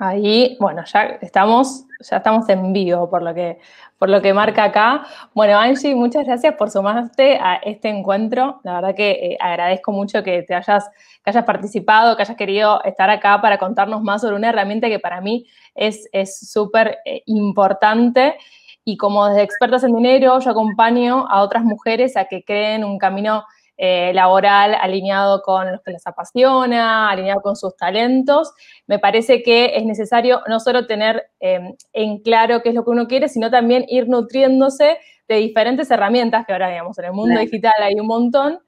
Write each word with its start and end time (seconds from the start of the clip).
Ahí, 0.00 0.56
bueno, 0.60 0.84
ya 0.84 1.18
estamos, 1.20 1.86
ya 2.00 2.18
estamos 2.18 2.48
en 2.48 2.72
vivo 2.72 3.10
por 3.10 3.22
lo 3.22 3.34
que, 3.34 3.58
por 3.98 4.08
lo 4.08 4.22
que 4.22 4.32
marca 4.32 4.62
acá. 4.64 5.04
Bueno, 5.34 5.58
Angie, 5.58 5.96
muchas 5.96 6.24
gracias 6.24 6.54
por 6.54 6.70
sumarte 6.70 7.36
a 7.36 7.56
este 7.56 7.88
encuentro. 7.88 8.60
La 8.62 8.74
verdad 8.74 8.94
que 8.94 9.10
eh, 9.10 9.38
agradezco 9.40 9.90
mucho 9.90 10.22
que 10.22 10.44
te 10.44 10.54
hayas, 10.54 10.88
que 11.24 11.30
hayas 11.30 11.44
participado, 11.44 12.16
que 12.16 12.22
hayas 12.22 12.36
querido 12.36 12.80
estar 12.84 13.10
acá 13.10 13.40
para 13.40 13.58
contarnos 13.58 14.00
más 14.02 14.20
sobre 14.20 14.36
una 14.36 14.50
herramienta 14.50 14.88
que 14.88 15.00
para 15.00 15.20
mí 15.20 15.46
es 15.74 16.08
súper 16.48 16.98
eh, 17.04 17.22
importante. 17.26 18.36
Y 18.84 18.96
como 18.96 19.26
desde 19.26 19.42
expertas 19.42 19.82
en 19.82 19.94
dinero, 19.94 20.38
yo 20.38 20.50
acompaño 20.50 21.26
a 21.28 21.42
otras 21.42 21.64
mujeres 21.64 22.16
a 22.16 22.26
que 22.26 22.44
creen 22.44 22.84
un 22.84 22.98
camino 22.98 23.44
eh, 23.80 24.12
laboral 24.12 24.74
alineado 24.74 25.40
con 25.42 25.70
lo 25.70 25.80
que 25.80 25.92
les 25.92 26.04
apasiona, 26.06 27.08
alineado 27.08 27.40
con 27.40 27.54
sus 27.54 27.76
talentos. 27.76 28.52
Me 28.88 28.98
parece 28.98 29.42
que 29.44 29.76
es 29.76 29.84
necesario 29.84 30.42
no 30.48 30.58
solo 30.58 30.86
tener 30.86 31.30
em, 31.38 31.74
en 31.92 32.18
claro 32.18 32.60
qué 32.60 32.70
es 32.70 32.74
lo 32.74 32.84
que 32.84 32.90
uno 32.90 33.06
quiere, 33.06 33.28
sino 33.28 33.50
también 33.50 33.84
ir 33.88 34.08
nutriéndose 34.08 34.98
de 35.28 35.36
diferentes 35.36 35.90
herramientas 35.90 36.44
que 36.44 36.52
ahora, 36.52 36.70
digamos, 36.70 36.98
en 36.98 37.04
el 37.04 37.12
mundo 37.12 37.38
digital 37.38 37.74
hay 37.80 37.94
un 38.00 38.08
montón, 38.08 38.58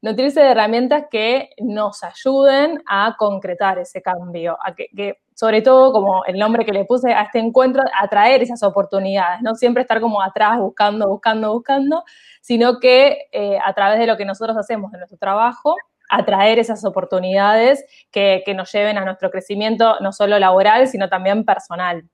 nutrirse 0.00 0.40
de 0.40 0.50
herramientas 0.50 1.04
que 1.10 1.50
nos 1.58 2.02
ayuden 2.04 2.82
a 2.86 3.16
concretar 3.18 3.78
ese 3.78 4.00
cambio, 4.00 4.56
a 4.64 4.74
que, 4.74 5.18
sobre 5.34 5.62
todo, 5.62 5.92
como 5.92 6.24
el 6.24 6.38
nombre 6.38 6.64
que 6.64 6.72
le 6.72 6.84
puse 6.84 7.12
a 7.12 7.22
este 7.22 7.38
encuentro, 7.38 7.82
atraer 8.00 8.42
esas 8.42 8.62
oportunidades, 8.62 9.40
no 9.42 9.54
siempre 9.54 9.82
estar 9.82 10.00
como 10.00 10.22
atrás 10.22 10.58
buscando, 10.58 11.08
buscando, 11.08 11.52
buscando, 11.52 12.04
sino 12.40 12.78
que 12.78 13.28
eh, 13.32 13.58
a 13.64 13.72
través 13.74 13.98
de 13.98 14.06
lo 14.06 14.16
que 14.16 14.24
nosotros 14.24 14.56
hacemos 14.56 14.92
en 14.92 15.00
nuestro 15.00 15.18
trabajo, 15.18 15.74
atraer 16.08 16.58
esas 16.58 16.84
oportunidades 16.84 17.84
que, 18.10 18.42
nos 18.56 18.72
lleven 18.72 18.98
a 18.98 19.04
nuestro 19.04 19.30
crecimiento, 19.30 19.96
no 20.00 20.12
solo 20.12 20.38
laboral, 20.38 20.88
sino 20.88 21.08
también 21.08 21.44
personal. 21.44 22.04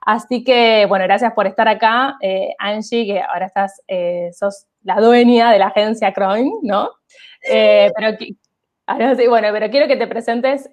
Así 0.00 0.44
que, 0.44 0.84
bueno, 0.86 1.04
gracias 1.04 1.32
por 1.32 1.46
estar 1.46 1.68
acá, 1.68 2.16
eh, 2.20 2.54
Angie, 2.58 3.06
que 3.06 3.22
ahora 3.22 3.46
estás, 3.46 3.82
eh, 3.88 4.30
sos 4.34 4.66
la 4.84 5.00
dueña 5.00 5.50
de 5.50 5.58
la 5.58 5.66
agencia 5.66 6.12
Croin, 6.12 6.52
¿no? 6.62 6.90
pero 7.42 8.16
sí, 9.16 9.26
bueno, 9.28 9.48
pero 9.52 9.70
quiero 9.70 9.88
que 9.88 9.96
te 9.96 10.06
presentes 10.06 10.70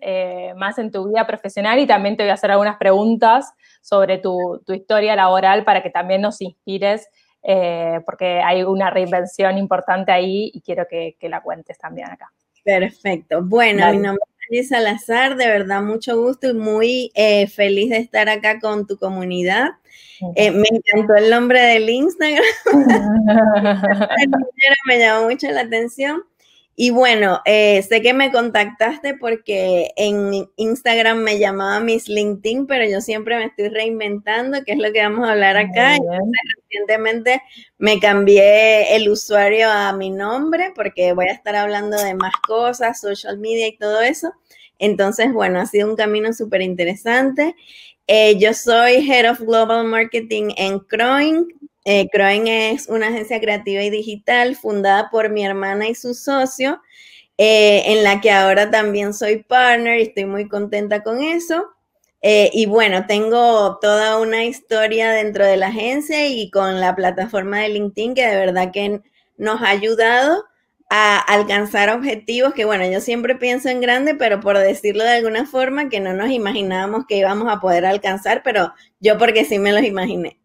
más 0.55 0.77
en 0.77 0.91
tu 0.91 1.09
vida 1.09 1.25
profesional 1.25 1.79
y 1.79 1.87
también 1.87 2.15
te 2.15 2.23
voy 2.23 2.29
a 2.29 2.35
hacer 2.35 2.51
algunas 2.51 2.77
preguntas 2.77 3.51
sobre 3.81 4.19
tu, 4.19 4.61
tu 4.65 4.73
historia 4.73 5.15
laboral 5.15 5.63
para 5.63 5.81
que 5.81 5.89
también 5.89 6.21
nos 6.21 6.39
inspires 6.41 7.09
eh, 7.43 7.99
porque 8.05 8.39
hay 8.39 8.63
una 8.63 8.89
reinvención 8.91 9.57
importante 9.57 10.11
ahí 10.11 10.51
y 10.53 10.61
quiero 10.61 10.85
que, 10.87 11.15
la 11.21 11.41
cuentes 11.41 11.77
también 11.77 12.09
acá. 12.09 12.31
Perfecto. 12.63 13.41
Bueno, 13.43 13.89
mi 13.91 13.97
nombre 13.97 14.23
Alice 14.51 14.67
Salazar, 14.67 15.37
de 15.37 15.47
verdad 15.47 15.81
mucho 15.81 16.21
gusto 16.21 16.49
y 16.49 16.53
muy 16.53 17.09
eh, 17.15 17.47
feliz 17.47 17.89
de 17.89 17.99
estar 17.99 18.27
acá 18.27 18.59
con 18.59 18.85
tu 18.85 18.97
comunidad. 18.97 19.69
Eh, 20.35 20.51
me 20.51 20.67
encantó 20.69 21.15
el 21.15 21.29
nombre 21.29 21.61
del 21.61 21.89
Instagram. 21.89 22.43
me 24.87 24.99
llamó 24.99 25.29
mucho 25.29 25.49
la 25.51 25.61
atención. 25.61 26.21
Y 26.75 26.89
bueno, 26.89 27.41
eh, 27.45 27.83
sé 27.83 28.01
que 28.01 28.13
me 28.13 28.31
contactaste 28.31 29.15
porque 29.15 29.91
en 29.97 30.47
Instagram 30.55 31.19
me 31.19 31.37
llamaba 31.37 31.79
Miss 31.79 32.07
LinkedIn, 32.07 32.65
pero 32.65 32.85
yo 32.89 33.01
siempre 33.01 33.37
me 33.37 33.45
estoy 33.45 33.67
reinventando, 33.67 34.63
que 34.63 34.71
es 34.71 34.79
lo 34.79 34.91
que 34.91 35.01
vamos 35.01 35.27
a 35.27 35.33
hablar 35.33 35.57
acá. 35.57 35.97
recientemente 36.63 37.41
me 37.77 37.99
cambié 37.99 38.95
el 38.95 39.09
usuario 39.09 39.69
a 39.69 39.91
mi 39.93 40.09
nombre 40.09 40.71
porque 40.73 41.13
voy 41.13 41.25
a 41.27 41.33
estar 41.33 41.55
hablando 41.55 41.97
de 41.97 42.15
más 42.15 42.33
cosas, 42.47 43.01
social 43.01 43.37
media 43.37 43.67
y 43.67 43.77
todo 43.77 44.01
eso. 44.01 44.31
Entonces, 44.79 45.31
bueno, 45.31 45.59
ha 45.59 45.65
sido 45.67 45.89
un 45.89 45.95
camino 45.95 46.33
súper 46.33 46.61
interesante. 46.61 47.55
Eh, 48.07 48.37
yo 48.39 48.53
soy 48.53 49.07
Head 49.09 49.29
of 49.29 49.41
Global 49.41 49.85
Marketing 49.85 50.51
en 50.57 50.79
Croin. 50.79 51.47
Eh, 51.85 52.07
es 52.13 52.87
una 52.89 53.07
agencia 53.07 53.39
creativa 53.39 53.81
y 53.83 53.89
digital 53.89 54.55
fundada 54.55 55.09
por 55.09 55.29
mi 55.29 55.45
hermana 55.45 55.87
y 55.89 55.95
su 55.95 56.13
socio, 56.13 56.81
eh, 57.37 57.83
en 57.87 58.03
la 58.03 58.21
que 58.21 58.31
ahora 58.31 58.69
también 58.71 59.13
soy 59.13 59.43
partner 59.43 59.99
y 59.99 60.03
estoy 60.03 60.25
muy 60.25 60.47
contenta 60.47 61.03
con 61.03 61.21
eso. 61.23 61.69
Eh, 62.21 62.51
y 62.53 62.67
bueno, 62.67 63.07
tengo 63.07 63.79
toda 63.81 64.19
una 64.19 64.45
historia 64.45 65.11
dentro 65.11 65.45
de 65.45 65.57
la 65.57 65.67
agencia 65.67 66.27
y 66.27 66.51
con 66.51 66.79
la 66.79 66.95
plataforma 66.95 67.59
de 67.61 67.69
LinkedIn 67.69 68.13
que 68.13 68.27
de 68.27 68.35
verdad 68.35 68.71
que 68.71 69.01
nos 69.37 69.61
ha 69.61 69.69
ayudado 69.69 70.45
a 70.93 71.19
alcanzar 71.19 71.89
objetivos 71.89 72.53
que, 72.53 72.65
bueno, 72.65 72.85
yo 72.85 72.99
siempre 72.99 73.35
pienso 73.35 73.69
en 73.69 73.79
grande, 73.79 74.13
pero 74.13 74.41
por 74.41 74.57
decirlo 74.57 75.05
de 75.05 75.11
alguna 75.11 75.45
forma, 75.45 75.87
que 75.87 76.01
no 76.01 76.13
nos 76.13 76.29
imaginábamos 76.31 77.05
que 77.07 77.15
íbamos 77.15 77.47
a 77.49 77.61
poder 77.61 77.85
alcanzar, 77.85 78.41
pero 78.43 78.73
yo 78.99 79.17
porque 79.17 79.45
sí 79.45 79.57
me 79.57 79.71
los 79.71 79.83
imaginé. 79.83 80.37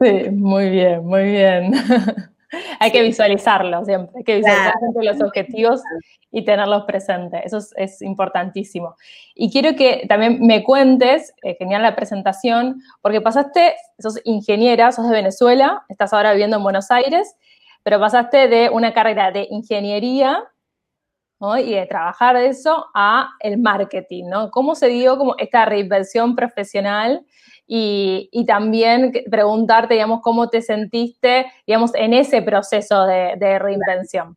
Sí, 0.00 0.30
muy 0.30 0.70
bien, 0.70 1.04
muy 1.04 1.24
bien. 1.24 1.72
hay 2.80 2.90
que 2.90 3.02
visualizarlo 3.02 3.84
siempre, 3.84 4.16
hay 4.16 4.24
que 4.24 4.36
visualizar 4.36 4.72
los 5.02 5.20
objetivos 5.20 5.82
y 6.32 6.46
tenerlos 6.46 6.84
presentes. 6.84 7.42
Eso 7.44 7.58
es, 7.76 8.00
importantísimo. 8.00 8.96
Y 9.34 9.52
quiero 9.52 9.76
que 9.76 10.06
también 10.08 10.38
me 10.40 10.64
cuentes, 10.64 11.34
eh, 11.42 11.56
genial 11.58 11.82
la 11.82 11.94
presentación, 11.94 12.80
porque 13.02 13.20
pasaste, 13.20 13.74
sos 13.98 14.18
ingeniera, 14.24 14.92
sos 14.92 15.06
de 15.10 15.12
Venezuela, 15.12 15.84
estás 15.90 16.14
ahora 16.14 16.32
viviendo 16.32 16.56
en 16.56 16.62
Buenos 16.62 16.90
Aires, 16.90 17.36
pero 17.82 18.00
pasaste 18.00 18.48
de 18.48 18.70
una 18.70 18.92
carrera 18.92 19.30
de 19.30 19.46
ingeniería 19.50 20.44
y 21.58 21.72
de 21.72 21.86
trabajar 21.86 22.36
de 22.36 22.48
eso 22.48 22.86
a 22.94 23.30
el 23.40 23.58
marketing, 23.58 24.24
¿no? 24.28 24.50
¿Cómo 24.50 24.74
se 24.74 24.88
dio 24.88 25.16
como 25.16 25.36
esta 25.38 25.64
reinversión 25.64 26.36
profesional 26.36 27.24
y, 27.72 28.44
también 28.46 29.12
preguntarte, 29.30 29.94
digamos, 29.94 30.22
cómo 30.22 30.48
te 30.48 30.60
sentiste, 30.60 31.46
digamos, 31.68 31.94
en 31.94 32.14
ese 32.14 32.42
proceso 32.42 33.06
de, 33.06 33.58
reinvención. 33.60 34.36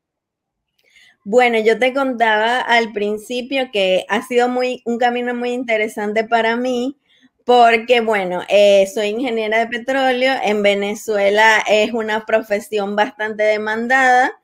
Bueno, 1.26 1.58
yo 1.58 1.80
te 1.80 1.96
contaba 1.96 2.60
al 2.60 2.92
principio 2.92 3.70
que 3.74 4.06
ha 4.08 4.22
sido 4.22 4.50
muy, 4.50 4.84
un 4.86 5.00
camino 5.00 5.34
muy 5.34 5.50
interesante 5.50 6.26
para 6.26 6.56
mí, 6.58 7.00
porque, 7.46 8.02
bueno, 8.02 8.42
eh, 8.50 8.88
soy 8.94 9.08
ingeniera 9.08 9.60
de 9.60 9.68
petróleo, 9.68 10.34
en 10.44 10.64
Venezuela 10.64 11.64
es 11.68 11.94
una 11.94 12.26
profesión 12.26 12.96
bastante 12.96 13.44
demandada 13.44 14.43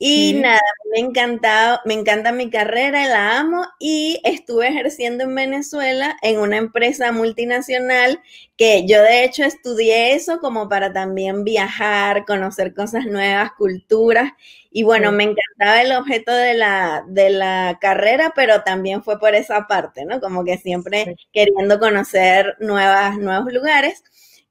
y 0.00 0.34
nada, 0.34 0.60
me 0.92 1.00
encantado, 1.00 1.80
me 1.84 1.94
encanta 1.94 2.30
mi 2.30 2.50
carrera, 2.50 3.08
la 3.08 3.38
amo 3.40 3.66
y 3.80 4.20
estuve 4.22 4.68
ejerciendo 4.68 5.24
en 5.24 5.34
Venezuela 5.34 6.16
en 6.22 6.38
una 6.38 6.56
empresa 6.56 7.10
multinacional 7.10 8.22
que 8.56 8.86
yo 8.86 9.02
de 9.02 9.24
hecho 9.24 9.42
estudié 9.44 10.14
eso 10.14 10.38
como 10.38 10.68
para 10.68 10.92
también 10.92 11.42
viajar, 11.42 12.24
conocer 12.26 12.74
cosas 12.74 13.06
nuevas, 13.06 13.50
culturas. 13.58 14.32
Y 14.70 14.84
bueno, 14.84 15.10
me 15.10 15.24
encantaba 15.24 15.82
el 15.82 15.92
objeto 15.92 16.32
de 16.32 16.54
la, 16.54 17.04
de 17.08 17.30
la 17.30 17.78
carrera, 17.80 18.32
pero 18.36 18.62
también 18.62 19.02
fue 19.02 19.18
por 19.18 19.34
esa 19.34 19.66
parte, 19.66 20.04
¿no? 20.04 20.20
Como 20.20 20.44
que 20.44 20.58
siempre 20.58 21.16
queriendo 21.32 21.80
conocer 21.80 22.56
nuevas, 22.60 23.18
nuevos 23.18 23.52
lugares. 23.52 24.04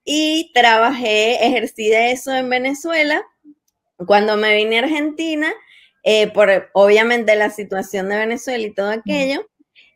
Y 0.03 0.51
trabajé, 0.53 1.45
ejercí 1.45 1.89
de 1.89 2.11
eso 2.11 2.33
en 2.33 2.49
Venezuela 2.49 3.23
cuando 4.05 4.37
me 4.37 4.55
vine 4.55 4.77
a 4.77 4.83
Argentina, 4.83 5.51
eh, 6.03 6.27
por 6.27 6.69
obviamente 6.73 7.35
la 7.35 7.49
situación 7.49 8.09
de 8.09 8.17
Venezuela 8.17 8.65
y 8.65 8.73
todo 8.73 8.89
aquello, 8.89 9.47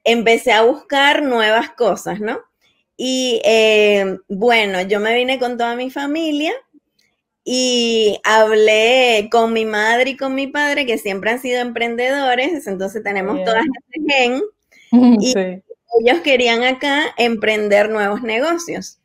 empecé 0.04 0.52
a 0.52 0.64
buscar 0.64 1.24
nuevas 1.24 1.72
cosas, 1.72 2.20
¿no? 2.20 2.40
Y 2.98 3.42
eh, 3.46 4.18
bueno, 4.28 4.82
yo 4.82 5.00
me 5.00 5.16
vine 5.16 5.40
con 5.40 5.58
toda 5.58 5.76
mi 5.76 5.90
familia 5.90 6.54
y 7.44 8.20
hablé 8.24 9.30
con 9.32 9.54
mi 9.54 9.66
madre 9.66 10.12
y 10.12 10.18
con 10.18 10.36
mi 10.36 10.48
padre, 10.48 10.86
que 10.86 10.98
siempre 10.98 11.32
han 11.32 11.42
sido 11.42 11.62
emprendedores, 11.62 12.68
entonces 12.68 13.04
tenemos 13.04 13.44
todas 13.44 13.64
ese 13.90 14.06
gen, 14.08 14.42
y 15.20 15.34
ellos 16.00 16.22
querían 16.24 16.64
acá 16.64 17.14
emprender 17.18 17.90
nuevos 17.90 18.22
negocios. 18.22 19.00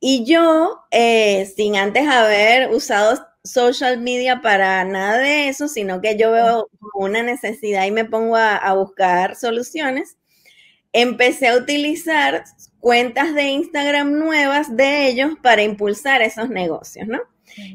Y 0.00 0.24
yo, 0.24 0.80
eh, 0.90 1.50
sin 1.56 1.76
antes 1.76 2.06
haber 2.06 2.70
usado 2.70 3.26
social 3.46 3.98
media 4.00 4.40
para 4.42 4.84
nada 4.84 5.18
de 5.18 5.48
eso, 5.48 5.68
sino 5.68 6.00
que 6.00 6.16
yo 6.16 6.32
veo 6.32 6.68
una 6.94 7.22
necesidad 7.22 7.86
y 7.86 7.90
me 7.90 8.04
pongo 8.04 8.36
a, 8.36 8.72
buscar 8.74 9.36
soluciones. 9.36 10.16
Empecé 10.92 11.48
a 11.48 11.56
utilizar 11.56 12.44
cuentas 12.80 13.34
de 13.34 13.44
Instagram 13.44 14.18
nuevas 14.18 14.76
de 14.76 15.08
ellos 15.08 15.34
para 15.42 15.62
impulsar 15.62 16.22
esos 16.22 16.48
negocios, 16.48 17.06
¿no? 17.06 17.20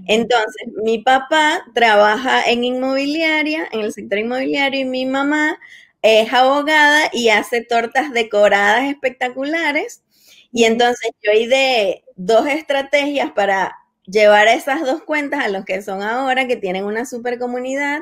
Entonces, 0.07 0.68
mi 0.83 1.00
papá 1.00 1.63
trabaja 1.74 2.44
en 2.50 2.63
inmobiliaria, 2.63 3.67
en 3.71 3.81
el 3.81 3.94
sector 3.94 4.19
inmobiliario, 4.19 4.81
y 4.81 4.85
mi 4.85 5.06
mamá 5.06 5.57
es 6.01 6.31
abogada 6.33 7.09
y 7.13 7.29
hace 7.29 7.63
tortas 7.63 8.12
decoradas 8.12 8.89
espectaculares. 8.89 10.03
Y 10.51 10.65
entonces 10.65 11.12
yo 11.24 11.31
de 11.31 12.03
dos 12.15 12.47
estrategias 12.47 13.31
para 13.31 13.81
llevar 14.06 14.48
esas 14.48 14.81
dos 14.81 15.03
cuentas 15.03 15.45
a 15.45 15.50
los 15.50 15.65
que 15.65 15.81
son 15.81 16.01
ahora, 16.01 16.48
que 16.48 16.57
tienen 16.57 16.86
una 16.86 17.06
super 17.06 17.39
comunidad 17.39 18.01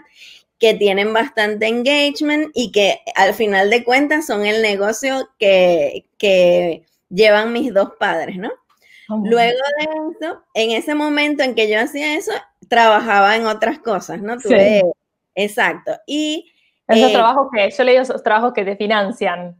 que 0.60 0.74
tienen 0.74 1.13
bastante 1.13 1.68
engagement 1.68 2.51
y 2.54 2.72
que 2.72 3.00
al 3.16 3.34
final 3.34 3.69
de 3.69 3.86
cuentas 3.86 4.28
son 4.28 4.46
el 4.46 4.62
negocio 4.62 5.30
que, 5.40 6.06
que 6.18 6.86
llevan 7.10 7.54
mis 7.54 7.74
dos 7.74 7.94
padres, 7.98 8.38
¿no? 8.38 8.51
Luego 9.07 9.57
de 9.80 9.86
eso, 10.12 10.44
en 10.54 10.72
ese 10.72 10.94
momento 10.94 11.42
en 11.42 11.56
que 11.56 11.68
yo 11.68 11.80
hacía 11.80 12.16
eso, 12.16 12.34
trabajaba 12.68 13.36
en 13.36 13.48
otras 13.48 13.80
cosas, 13.80 14.22
¿no? 14.22 14.38
Tuve, 14.38 14.84
Exacto. 15.34 15.94
Y 16.06 16.51
esos 16.88 17.10
eh, 17.10 17.13
trabajos 17.13 17.48
que, 17.51 17.69
yo 17.72 17.84
leí 17.86 17.96
esos 17.96 18.22
trabajos 18.22 18.54
que 18.54 18.66
te 18.66 18.75
financian. 18.75 19.56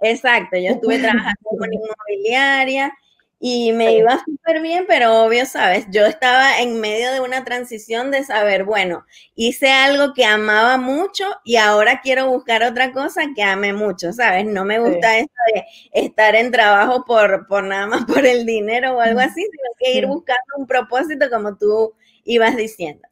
Exacto, 0.00 0.56
yo 0.58 0.72
estuve 0.72 0.98
trabajando 0.98 1.50
con 1.58 1.72
inmobiliaria 1.72 2.92
y 3.38 3.72
me 3.72 3.92
iba 3.94 4.18
súper 4.24 4.62
bien, 4.62 4.86
pero 4.88 5.22
obvio, 5.22 5.44
sabes, 5.44 5.86
yo 5.90 6.06
estaba 6.06 6.60
en 6.60 6.80
medio 6.80 7.12
de 7.12 7.20
una 7.20 7.44
transición 7.44 8.10
de 8.10 8.24
saber, 8.24 8.64
bueno, 8.64 9.04
hice 9.34 9.70
algo 9.70 10.14
que 10.14 10.24
amaba 10.24 10.78
mucho 10.78 11.24
y 11.44 11.56
ahora 11.56 12.00
quiero 12.02 12.28
buscar 12.28 12.62
otra 12.62 12.92
cosa 12.92 13.22
que 13.34 13.42
ame 13.42 13.74
mucho, 13.74 14.12
¿sabes? 14.14 14.46
No 14.46 14.64
me 14.64 14.78
gusta 14.78 15.18
eso 15.18 15.28
de 15.54 15.64
estar 15.92 16.34
en 16.34 16.50
trabajo 16.50 17.04
por, 17.04 17.46
por 17.46 17.64
nada 17.64 17.86
más 17.86 18.04
por 18.06 18.24
el 18.24 18.46
dinero 18.46 18.96
o 18.96 19.00
algo 19.00 19.20
así, 19.20 19.42
sino 19.42 19.70
que 19.78 19.92
ir 19.92 20.06
buscando 20.06 20.42
un 20.56 20.66
propósito 20.66 21.28
como 21.30 21.56
tú 21.58 21.94
ibas 22.24 22.56
diciendo. 22.56 23.06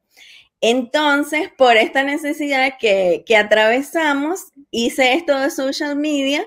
Entonces, 0.61 1.50
por 1.59 1.76
esta 1.76 2.03
necesidad 2.05 2.75
que, 2.81 3.25
que 3.26 3.37
atravesamos, 3.37 4.47
hice 4.71 5.12
esto 5.12 5.38
de 5.38 5.50
social 5.50 5.97
media 5.97 6.47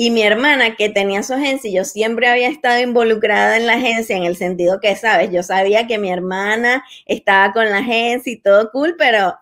y 0.00 0.12
mi 0.12 0.22
hermana 0.22 0.76
que 0.76 0.88
tenía 0.88 1.24
su 1.24 1.34
agencia, 1.34 1.68
yo 1.72 1.82
siempre 1.82 2.28
había 2.28 2.48
estado 2.48 2.80
involucrada 2.80 3.56
en 3.56 3.66
la 3.66 3.72
agencia 3.72 4.16
en 4.16 4.22
el 4.22 4.36
sentido 4.36 4.78
que, 4.78 4.94
sabes, 4.94 5.32
yo 5.32 5.42
sabía 5.42 5.88
que 5.88 5.98
mi 5.98 6.08
hermana 6.08 6.84
estaba 7.04 7.52
con 7.52 7.68
la 7.68 7.78
agencia 7.78 8.32
y 8.32 8.40
todo 8.40 8.70
cool, 8.70 8.94
pero 8.96 9.34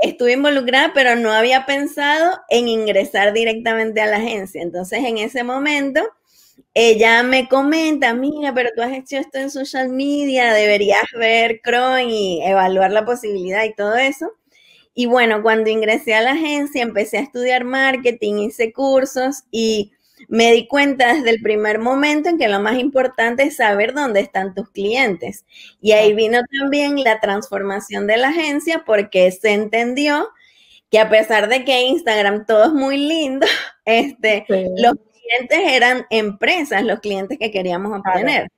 estuve 0.00 0.32
involucrada, 0.32 0.90
pero 0.92 1.14
no 1.14 1.30
había 1.30 1.64
pensado 1.64 2.40
en 2.48 2.66
ingresar 2.66 3.32
directamente 3.32 4.00
a 4.00 4.06
la 4.06 4.16
agencia. 4.16 4.60
Entonces, 4.60 4.98
en 5.04 5.18
ese 5.18 5.44
momento, 5.44 6.02
ella 6.74 7.22
me 7.22 7.48
comenta, 7.48 8.14
mira, 8.14 8.52
pero 8.52 8.70
tú 8.74 8.82
has 8.82 8.90
hecho 8.90 9.16
esto 9.18 9.38
en 9.38 9.48
social 9.48 9.90
media, 9.90 10.54
deberías 10.54 11.04
ver 11.16 11.60
Chrome 11.64 12.06
y 12.06 12.42
evaluar 12.42 12.90
la 12.90 13.04
posibilidad 13.04 13.62
y 13.62 13.74
todo 13.74 13.94
eso. 13.94 14.32
Y 14.94 15.06
bueno, 15.06 15.42
cuando 15.42 15.70
ingresé 15.70 16.14
a 16.14 16.20
la 16.20 16.32
agencia, 16.32 16.82
empecé 16.82 17.18
a 17.18 17.22
estudiar 17.22 17.64
marketing, 17.64 18.48
hice 18.48 18.72
cursos 18.72 19.44
y 19.50 19.92
me 20.28 20.52
di 20.52 20.66
cuenta 20.68 21.14
desde 21.14 21.30
el 21.30 21.42
primer 21.42 21.78
momento 21.78 22.28
en 22.28 22.38
que 22.38 22.48
lo 22.48 22.60
más 22.60 22.78
importante 22.78 23.44
es 23.44 23.56
saber 23.56 23.94
dónde 23.94 24.20
están 24.20 24.54
tus 24.54 24.70
clientes. 24.70 25.44
Y 25.80 25.92
ahí 25.92 26.12
vino 26.14 26.40
también 26.60 27.02
la 27.02 27.20
transformación 27.20 28.06
de 28.06 28.18
la 28.18 28.28
agencia 28.28 28.84
porque 28.84 29.30
se 29.32 29.52
entendió 29.52 30.28
que 30.90 30.98
a 30.98 31.08
pesar 31.08 31.48
de 31.48 31.64
que 31.64 31.82
Instagram 31.82 32.44
todo 32.46 32.66
es 32.66 32.72
muy 32.72 32.98
lindo, 32.98 33.46
este, 33.84 34.44
los 34.48 34.94
clientes 34.94 35.72
eran 35.72 36.06
empresas, 36.10 36.84
los 36.84 37.00
clientes 37.00 37.38
que 37.38 37.50
queríamos 37.50 37.98
obtener. 37.98 38.48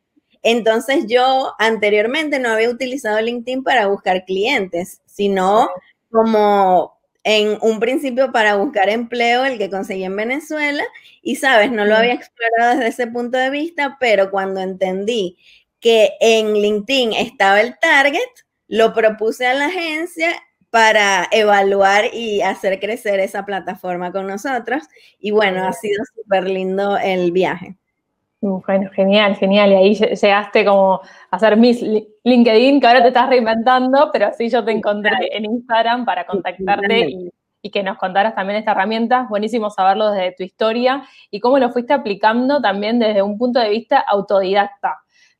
Entonces 0.42 1.06
yo 1.08 1.54
anteriormente 1.58 2.38
no 2.38 2.50
había 2.50 2.68
utilizado 2.68 3.20
LinkedIn 3.20 3.62
para 3.62 3.86
buscar 3.86 4.24
clientes, 4.26 5.00
sino 5.06 5.70
como 6.14 6.96
en 7.24 7.58
un 7.60 7.80
principio 7.80 8.30
para 8.30 8.54
buscar 8.54 8.88
empleo, 8.88 9.44
el 9.44 9.58
que 9.58 9.68
conseguí 9.68 10.04
en 10.04 10.14
Venezuela, 10.14 10.84
y 11.22 11.36
sabes, 11.36 11.72
no 11.72 11.84
lo 11.84 11.96
había 11.96 12.12
explorado 12.14 12.76
desde 12.76 12.88
ese 12.88 13.06
punto 13.08 13.36
de 13.36 13.50
vista, 13.50 13.96
pero 13.98 14.30
cuando 14.30 14.60
entendí 14.60 15.36
que 15.80 16.12
en 16.20 16.54
LinkedIn 16.54 17.14
estaba 17.14 17.60
el 17.60 17.76
target, 17.80 18.20
lo 18.68 18.94
propuse 18.94 19.46
a 19.46 19.54
la 19.54 19.66
agencia 19.66 20.30
para 20.70 21.26
evaluar 21.32 22.14
y 22.14 22.42
hacer 22.42 22.78
crecer 22.78 23.18
esa 23.18 23.44
plataforma 23.44 24.12
con 24.12 24.28
nosotros. 24.28 24.84
Y 25.18 25.32
bueno, 25.32 25.66
ha 25.66 25.72
sido 25.72 26.04
súper 26.14 26.44
lindo 26.48 26.96
el 26.96 27.32
viaje. 27.32 27.76
Bueno, 28.44 28.90
genial, 28.92 29.36
genial. 29.36 29.72
Y 29.72 29.74
ahí 29.74 29.94
llegaste 29.94 30.66
como 30.66 31.00
a 31.30 31.36
hacer 31.36 31.56
mis 31.56 31.82
LinkedIn, 32.24 32.78
que 32.78 32.86
ahora 32.86 33.00
te 33.00 33.08
estás 33.08 33.30
reinventando, 33.30 34.10
pero 34.12 34.26
así 34.26 34.50
yo 34.50 34.62
te 34.62 34.70
encontré 34.70 35.34
en 35.34 35.46
Instagram 35.46 36.04
para 36.04 36.26
contactarte 36.26 37.08
y, 37.62 37.70
que 37.70 37.82
nos 37.82 37.96
contaras 37.96 38.34
también 38.34 38.58
esta 38.58 38.72
herramienta. 38.72 39.26
Buenísimo 39.30 39.70
saberlo 39.70 40.10
desde 40.10 40.32
tu 40.32 40.42
historia 40.42 41.04
y 41.30 41.40
cómo 41.40 41.58
lo 41.58 41.70
fuiste 41.70 41.94
aplicando 41.94 42.60
también 42.60 42.98
desde 42.98 43.22
un 43.22 43.38
punto 43.38 43.60
de 43.60 43.70
vista 43.70 43.98
autodidacta. 43.98 44.98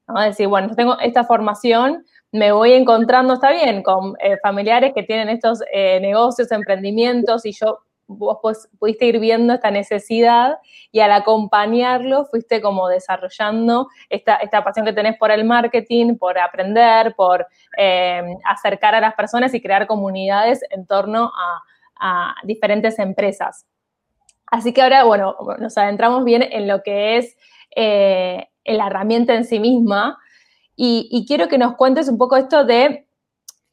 ¿no? 0.08 0.22
decir, 0.22 0.48
bueno, 0.48 0.68
yo 0.68 0.74
tengo 0.74 0.98
esta 1.00 1.24
formación, 1.24 2.06
me 2.32 2.52
voy 2.52 2.72
encontrando, 2.72 3.34
está 3.34 3.52
bien, 3.52 3.82
con 3.82 4.14
eh, 4.18 4.38
familiares 4.42 4.92
que 4.94 5.02
tienen 5.02 5.28
estos 5.28 5.60
eh, 5.70 6.00
negocios, 6.00 6.50
emprendimientos, 6.52 7.44
y 7.44 7.52
yo, 7.52 7.80
vos 8.06 8.38
pudiste 8.78 9.06
ir 9.06 9.18
viendo 9.18 9.54
esta 9.54 9.70
necesidad 9.70 10.58
y 10.92 11.00
al 11.00 11.12
acompañarlo 11.12 12.26
fuiste 12.26 12.60
como 12.60 12.88
desarrollando 12.88 13.88
esta, 14.08 14.36
esta 14.36 14.62
pasión 14.62 14.86
que 14.86 14.92
tenés 14.92 15.16
por 15.18 15.30
el 15.30 15.44
marketing, 15.44 16.16
por 16.16 16.38
aprender, 16.38 17.14
por 17.16 17.46
eh, 17.76 18.22
acercar 18.44 18.94
a 18.94 19.00
las 19.00 19.14
personas 19.14 19.54
y 19.54 19.62
crear 19.62 19.86
comunidades 19.86 20.60
en 20.70 20.86
torno 20.86 21.30
a, 21.34 21.62
diferentes 22.42 22.98
empresas. 22.98 23.66
Así 24.48 24.74
que 24.74 24.82
ahora, 24.82 25.04
bueno, 25.04 25.36
nos 25.58 25.78
adentramos 25.78 26.22
bien 26.24 26.42
en 26.42 26.68
lo 26.68 26.82
que 26.82 27.16
es 27.16 27.36
en 27.76 28.76
la 28.78 28.88
herramienta 28.88 29.34
en 29.34 29.44
sí 29.44 29.58
misma, 29.58 30.18
y, 30.76 31.24
quiero 31.26 31.48
que 31.48 31.58
nos 31.58 31.76
cuentes 31.76 32.08
un 32.08 32.18
poco 32.18 32.36
esto 32.36 32.64
de, 32.64 33.06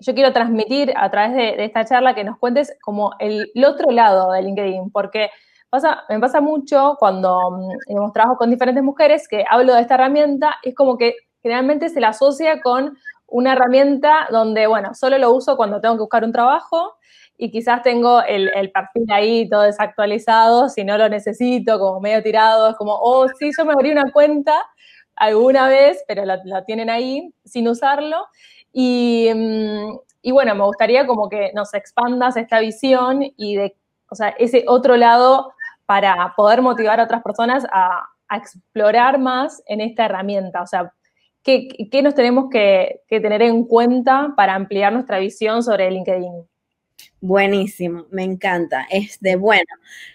yo 0.02 0.16
quiero 0.16 0.34
transmitir 0.34 0.94
a 0.98 1.10
través 1.12 1.34
de, 1.36 1.64
esta 1.64 1.86
charla 1.86 2.16
que 2.16 2.24
nos 2.24 2.38
cuentes 2.38 2.76
como 2.82 3.12
el, 3.20 3.52
otro 3.66 3.92
lado 3.92 4.32
de 4.32 4.42
LinkedIn, 4.42 4.92
porque 4.92 5.30
pasa, 5.70 6.04
me 6.10 6.20
pasa 6.20 6.42
mucho 6.42 6.96
cuando 7.00 7.40
mm, 7.88 8.12
trabajo 8.12 8.38
con 8.38 8.50
diferentes 8.50 8.84
mujeres 8.84 9.28
que 9.28 9.46
hablo 9.50 9.74
de 9.76 9.82
esta 9.82 9.96
herramienta, 9.96 10.56
es 10.64 10.76
como 10.76 10.98
que 10.98 11.16
generalmente 11.42 11.90
se 11.90 12.02
la 12.02 12.10
asocia 12.10 12.62
con 12.62 12.98
una 13.28 13.54
herramienta 13.54 14.28
donde, 14.32 14.68
bueno, 14.68 14.94
solo 14.94 15.18
lo 15.18 15.32
uso 15.32 15.56
cuando 15.56 15.80
tengo 15.80 15.96
que 15.96 16.02
buscar 16.02 16.24
un 16.24 16.32
trabajo 16.32 16.96
y 17.38 17.50
quizás 17.52 17.82
tengo 17.82 18.22
el, 18.24 18.50
el, 18.56 18.72
perfil 18.72 19.06
ahí 19.12 19.50
todo 19.50 19.62
desactualizado, 19.62 20.70
si 20.70 20.84
no 20.84 20.98
lo 20.98 21.10
necesito, 21.10 21.80
como 21.80 22.00
medio 22.00 22.22
tirado, 22.22 22.70
es 22.70 22.76
como, 22.76 22.94
oh, 22.94 23.28
sí, 23.40 23.52
yo 23.58 23.66
me 23.66 23.74
abrí 23.74 23.92
una 23.92 24.12
cuenta 24.12 24.62
alguna 25.16 25.68
vez, 25.68 26.04
pero 26.08 26.26
la, 26.26 26.66
tienen 26.66 26.90
ahí 26.90 27.34
sin 27.46 27.68
usarlo. 27.68 28.26
Mm, 28.74 29.98
y, 30.22 30.32
bueno, 30.32 30.56
me 30.56 30.64
gustaría 30.64 31.06
como 31.08 31.30
que 31.30 31.52
nos 31.54 31.74
expandas 31.74 32.38
esta 32.38 32.60
visión 32.60 33.24
y 33.38 33.56
de, 33.56 33.76
o 34.10 34.16
sea, 34.16 34.30
ese 34.30 34.66
otro 34.68 34.98
lado 34.98 35.54
para 35.86 36.34
poder 36.36 36.62
motivar 36.62 37.00
a 37.00 37.04
otras 37.04 37.24
personas 37.24 37.66
a, 37.72 38.08
explorar 38.34 39.20
más 39.20 39.62
en 39.66 39.82
esta 39.82 40.06
herramienta. 40.06 40.62
O 40.62 40.68
sea, 40.68 40.94
¿qué, 41.44 41.68
nos 42.02 42.16
tenemos 42.16 42.46
que, 42.50 43.02
que 43.10 43.20
tener 43.20 43.42
en 43.42 43.66
cuenta 43.66 44.34
para 44.38 44.56
ampliar 44.56 44.94
nuestra 44.94 45.20
visión 45.20 45.62
sobre 45.64 45.92
LinkedIn? 45.92 46.48
Buenísimo, 47.24 48.08
me 48.10 48.24
encanta. 48.24 48.88
Este, 48.90 49.36
bueno, 49.36 49.68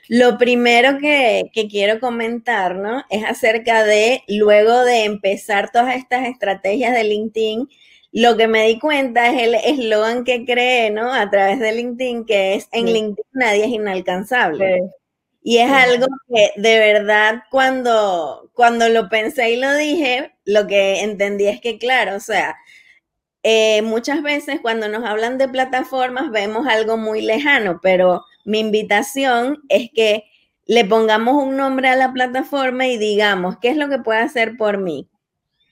lo 0.09 0.39
primero 0.39 0.99
que, 0.99 1.51
quiero 1.71 2.01
comentar, 2.01 2.75
¿no? 2.75 3.05
Es 3.11 3.25
acerca 3.25 3.85
de, 3.85 4.23
luego 4.27 4.83
de 4.85 5.05
empezar 5.05 5.71
todas 5.71 5.95
estas 5.97 6.27
estrategias 6.27 6.93
de 6.95 7.05
LinkedIn, 7.05 7.69
lo 8.13 8.37
que 8.37 8.49
me 8.49 8.67
di 8.67 8.79
cuenta 8.79 9.29
es 9.29 9.43
el 9.43 9.55
eslogan 9.55 10.25
que 10.25 10.45
creé, 10.45 10.91
¿no? 10.91 11.13
A 11.13 11.31
través 11.31 11.61
de 11.61 11.73
LinkedIn, 11.73 12.25
que 12.27 12.55
es 12.55 12.69
en 12.73 12.87
LinkedIn 12.87 13.25
nadie 13.33 13.65
es 13.65 13.71
inalcanzable. 13.71 14.81
Y 15.43 15.59
es 15.59 15.71
algo 15.71 16.07
que 16.29 16.61
de 16.61 16.79
verdad 16.79 17.45
cuando, 17.51 18.51
cuando 18.55 18.89
lo 18.89 19.09
pensé 19.09 19.53
y 19.53 19.57
lo 19.57 19.75
dije, 19.75 20.35
lo 20.45 20.67
que 20.67 21.03
entendí 21.03 21.47
es 21.47 21.61
que, 21.61 21.79
claro, 21.79 22.17
o 22.17 22.21
sea, 22.21 22.57
eh, 23.45 23.83
muchas 23.83 24.23
veces 24.23 24.61
cuando 24.61 24.89
nos 24.89 25.05
hablan 25.05 25.39
de 25.39 25.49
plataformas 25.49 26.33
vemos 26.33 26.67
algo 26.67 26.97
muy 26.97 27.21
lejano, 27.23 27.79
pero 27.83 28.25
mi 28.45 28.59
invitación 28.61 29.63
es 29.69 29.91
que 29.95 30.25
le 30.67 30.85
pongamos 30.85 31.41
un 31.43 31.57
nombre 31.57 31.89
a 31.89 31.97
la 31.97 32.13
plataforma 32.13 32.89
y 32.89 32.99
digamos, 32.99 33.57
¿qué 33.59 33.69
es 33.69 33.77
lo 33.77 33.89
que 33.89 33.99
puede 33.99 34.19
hacer 34.21 34.57
por 34.57 34.79
mí? 34.79 35.09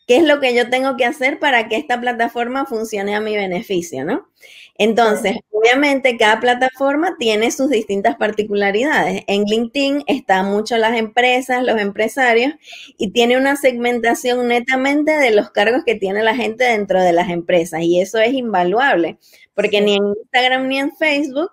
¿Qué 0.07 0.17
es 0.19 0.25
lo 0.25 0.39
que 0.41 0.55
yo 0.55 0.69
tengo 0.69 0.97
que 0.97 1.07
hacer 1.07 1.39
para 1.39 1.69
que 1.69 1.77
esta 1.77 2.01
plataforma 2.01 2.67
funcione 2.67 3.15
a 3.15 3.21
mi 3.21 3.37
beneficio, 3.37 4.05
no? 4.05 4.29
Entonces, 4.77 5.37
obviamente 5.51 6.19
cada 6.19 6.41
plataforma 6.41 7.17
tiene 7.19 7.51
sus 7.51 7.71
distintas 7.71 8.17
particularidades. 8.17 9.23
En 9.29 9.45
LinkedIn 9.45 10.03
están 10.07 10.51
mucho 10.51 10.77
las 10.77 10.99
empresas, 10.99 11.63
los 11.63 11.81
empresarios 11.81 12.55
y 12.99 13.13
tiene 13.13 13.39
una 13.39 13.57
segmentación 13.57 14.49
netamente 14.49 15.13
de 15.13 15.31
los 15.31 15.51
cargos 15.51 15.85
que 15.85 15.95
tiene 15.95 16.23
la 16.23 16.35
gente 16.35 16.65
dentro 16.65 17.01
de 17.01 17.13
las 17.13 17.31
empresas 17.31 17.83
y 17.83 18.01
eso 18.01 18.19
es 18.19 18.35
invaluable, 18.35 19.19
porque 19.55 19.81
ni 19.81 19.95
en 19.97 20.09
Instagram 20.09 20.69
ni 20.69 20.81
en 20.81 20.95
Facebook 20.97 21.53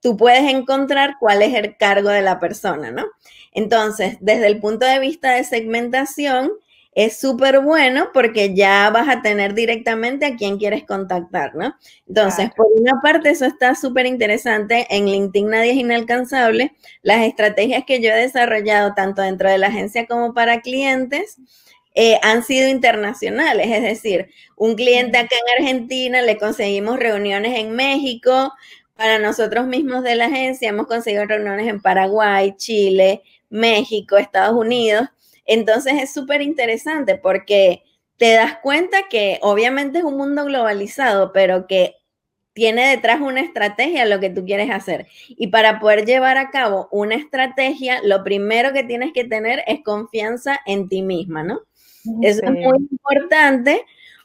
tú 0.00 0.16
puedes 0.16 0.48
encontrar 0.52 1.16
cuál 1.18 1.42
es 1.42 1.54
el 1.54 1.76
cargo 1.76 2.10
de 2.10 2.22
la 2.22 2.38
persona, 2.38 2.90
¿no? 2.90 3.06
Entonces, 3.52 4.18
desde 4.20 4.46
el 4.46 4.60
punto 4.60 4.86
de 4.86 4.98
vista 5.00 5.32
de 5.32 5.42
segmentación, 5.42 6.52
es 6.98 7.16
súper 7.16 7.60
bueno 7.60 8.10
porque 8.12 8.56
ya 8.56 8.90
vas 8.90 9.08
a 9.08 9.22
tener 9.22 9.54
directamente 9.54 10.26
a 10.26 10.34
quien 10.34 10.58
quieres 10.58 10.82
contactar, 10.82 11.54
¿no? 11.54 11.76
Entonces, 12.08 12.50
por 12.56 12.66
una 12.74 13.00
parte, 13.00 13.30
eso 13.30 13.44
está 13.44 13.76
súper 13.76 14.06
interesante. 14.06 14.84
En 14.90 15.06
LinkedIn 15.06 15.48
nadie 15.48 15.70
es 15.70 15.76
inalcanzable. 15.76 16.74
Las 17.02 17.24
estrategias 17.24 17.84
que 17.86 18.02
yo 18.02 18.10
he 18.10 18.16
desarrollado 18.16 18.94
tanto 18.94 19.22
dentro 19.22 19.48
de 19.48 19.58
la 19.58 19.68
agencia 19.68 20.08
como 20.08 20.34
para 20.34 20.60
clientes 20.60 21.36
eh, 21.94 22.18
han 22.24 22.42
sido 22.42 22.68
internacionales, 22.68 23.68
es 23.70 23.82
decir, 23.84 24.30
un 24.56 24.74
cliente 24.74 25.18
acá 25.18 25.36
en 25.36 25.64
Argentina 25.64 26.20
le 26.20 26.36
conseguimos 26.36 26.98
reuniones 26.98 27.56
en 27.58 27.76
México, 27.76 28.52
para 28.96 29.20
nosotros 29.20 29.68
mismos 29.68 30.02
de 30.02 30.16
la 30.16 30.26
agencia 30.26 30.70
hemos 30.70 30.88
conseguido 30.88 31.24
reuniones 31.26 31.68
en 31.68 31.80
Paraguay, 31.80 32.54
Chile, 32.56 33.22
México, 33.48 34.16
Estados 34.16 34.56
Unidos. 34.56 35.08
Entonces 35.48 35.94
es 36.00 36.12
súper 36.12 36.42
interesante 36.42 37.16
porque 37.16 37.82
te 38.18 38.32
das 38.34 38.58
cuenta 38.62 39.08
que 39.10 39.38
obviamente 39.42 39.98
es 39.98 40.04
un 40.04 40.16
mundo 40.16 40.44
globalizado, 40.44 41.32
pero 41.32 41.66
que 41.66 41.96
tiene 42.52 42.88
detrás 42.90 43.20
una 43.20 43.40
estrategia 43.40 44.04
lo 44.04 44.20
que 44.20 44.30
tú 44.30 44.44
quieres 44.44 44.70
hacer. 44.70 45.06
Y 45.28 45.46
para 45.46 45.80
poder 45.80 46.04
llevar 46.04 46.36
a 46.36 46.50
cabo 46.50 46.88
una 46.90 47.14
estrategia, 47.14 48.00
lo 48.02 48.24
primero 48.24 48.72
que 48.72 48.82
tienes 48.84 49.12
que 49.12 49.24
tener 49.24 49.62
es 49.66 49.82
confianza 49.84 50.60
en 50.66 50.88
ti 50.88 51.02
misma, 51.02 51.44
¿no? 51.44 51.60
Eso 52.22 52.44
es 52.44 52.50
muy 52.50 52.88
importante 52.90 53.84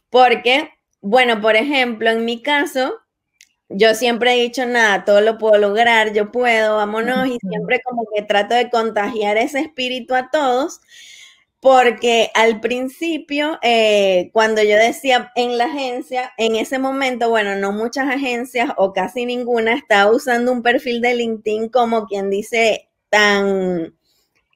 porque, 0.09 0.71
bueno, 1.01 1.41
por 1.41 1.55
ejemplo, 1.55 2.09
en 2.09 2.25
mi 2.25 2.41
caso, 2.41 2.95
yo 3.75 3.95
siempre 3.95 4.33
he 4.33 4.41
dicho, 4.41 4.65
nada, 4.65 5.05
todo 5.05 5.21
lo 5.21 5.37
puedo 5.37 5.57
lograr, 5.57 6.13
yo 6.13 6.31
puedo, 6.31 6.77
vámonos, 6.77 7.27
y 7.27 7.37
siempre 7.39 7.81
como 7.83 8.05
que 8.13 8.21
trato 8.23 8.55
de 8.55 8.69
contagiar 8.69 9.37
ese 9.37 9.59
espíritu 9.59 10.15
a 10.15 10.29
todos, 10.31 10.81
porque 11.59 12.29
al 12.35 12.59
principio, 12.59 13.57
eh, 13.61 14.29
cuando 14.33 14.61
yo 14.63 14.75
decía 14.75 15.31
en 15.35 15.57
la 15.57 15.65
agencia, 15.65 16.33
en 16.37 16.55
ese 16.57 16.79
momento, 16.79 17.29
bueno, 17.29 17.55
no 17.55 17.71
muchas 17.71 18.09
agencias 18.09 18.71
o 18.77 18.93
casi 18.93 19.25
ninguna 19.25 19.73
estaba 19.73 20.11
usando 20.11 20.51
un 20.51 20.61
perfil 20.61 21.01
de 21.01 21.15
LinkedIn 21.15 21.69
como 21.69 22.05
quien 22.05 22.29
dice 22.29 22.89
tan 23.09 23.95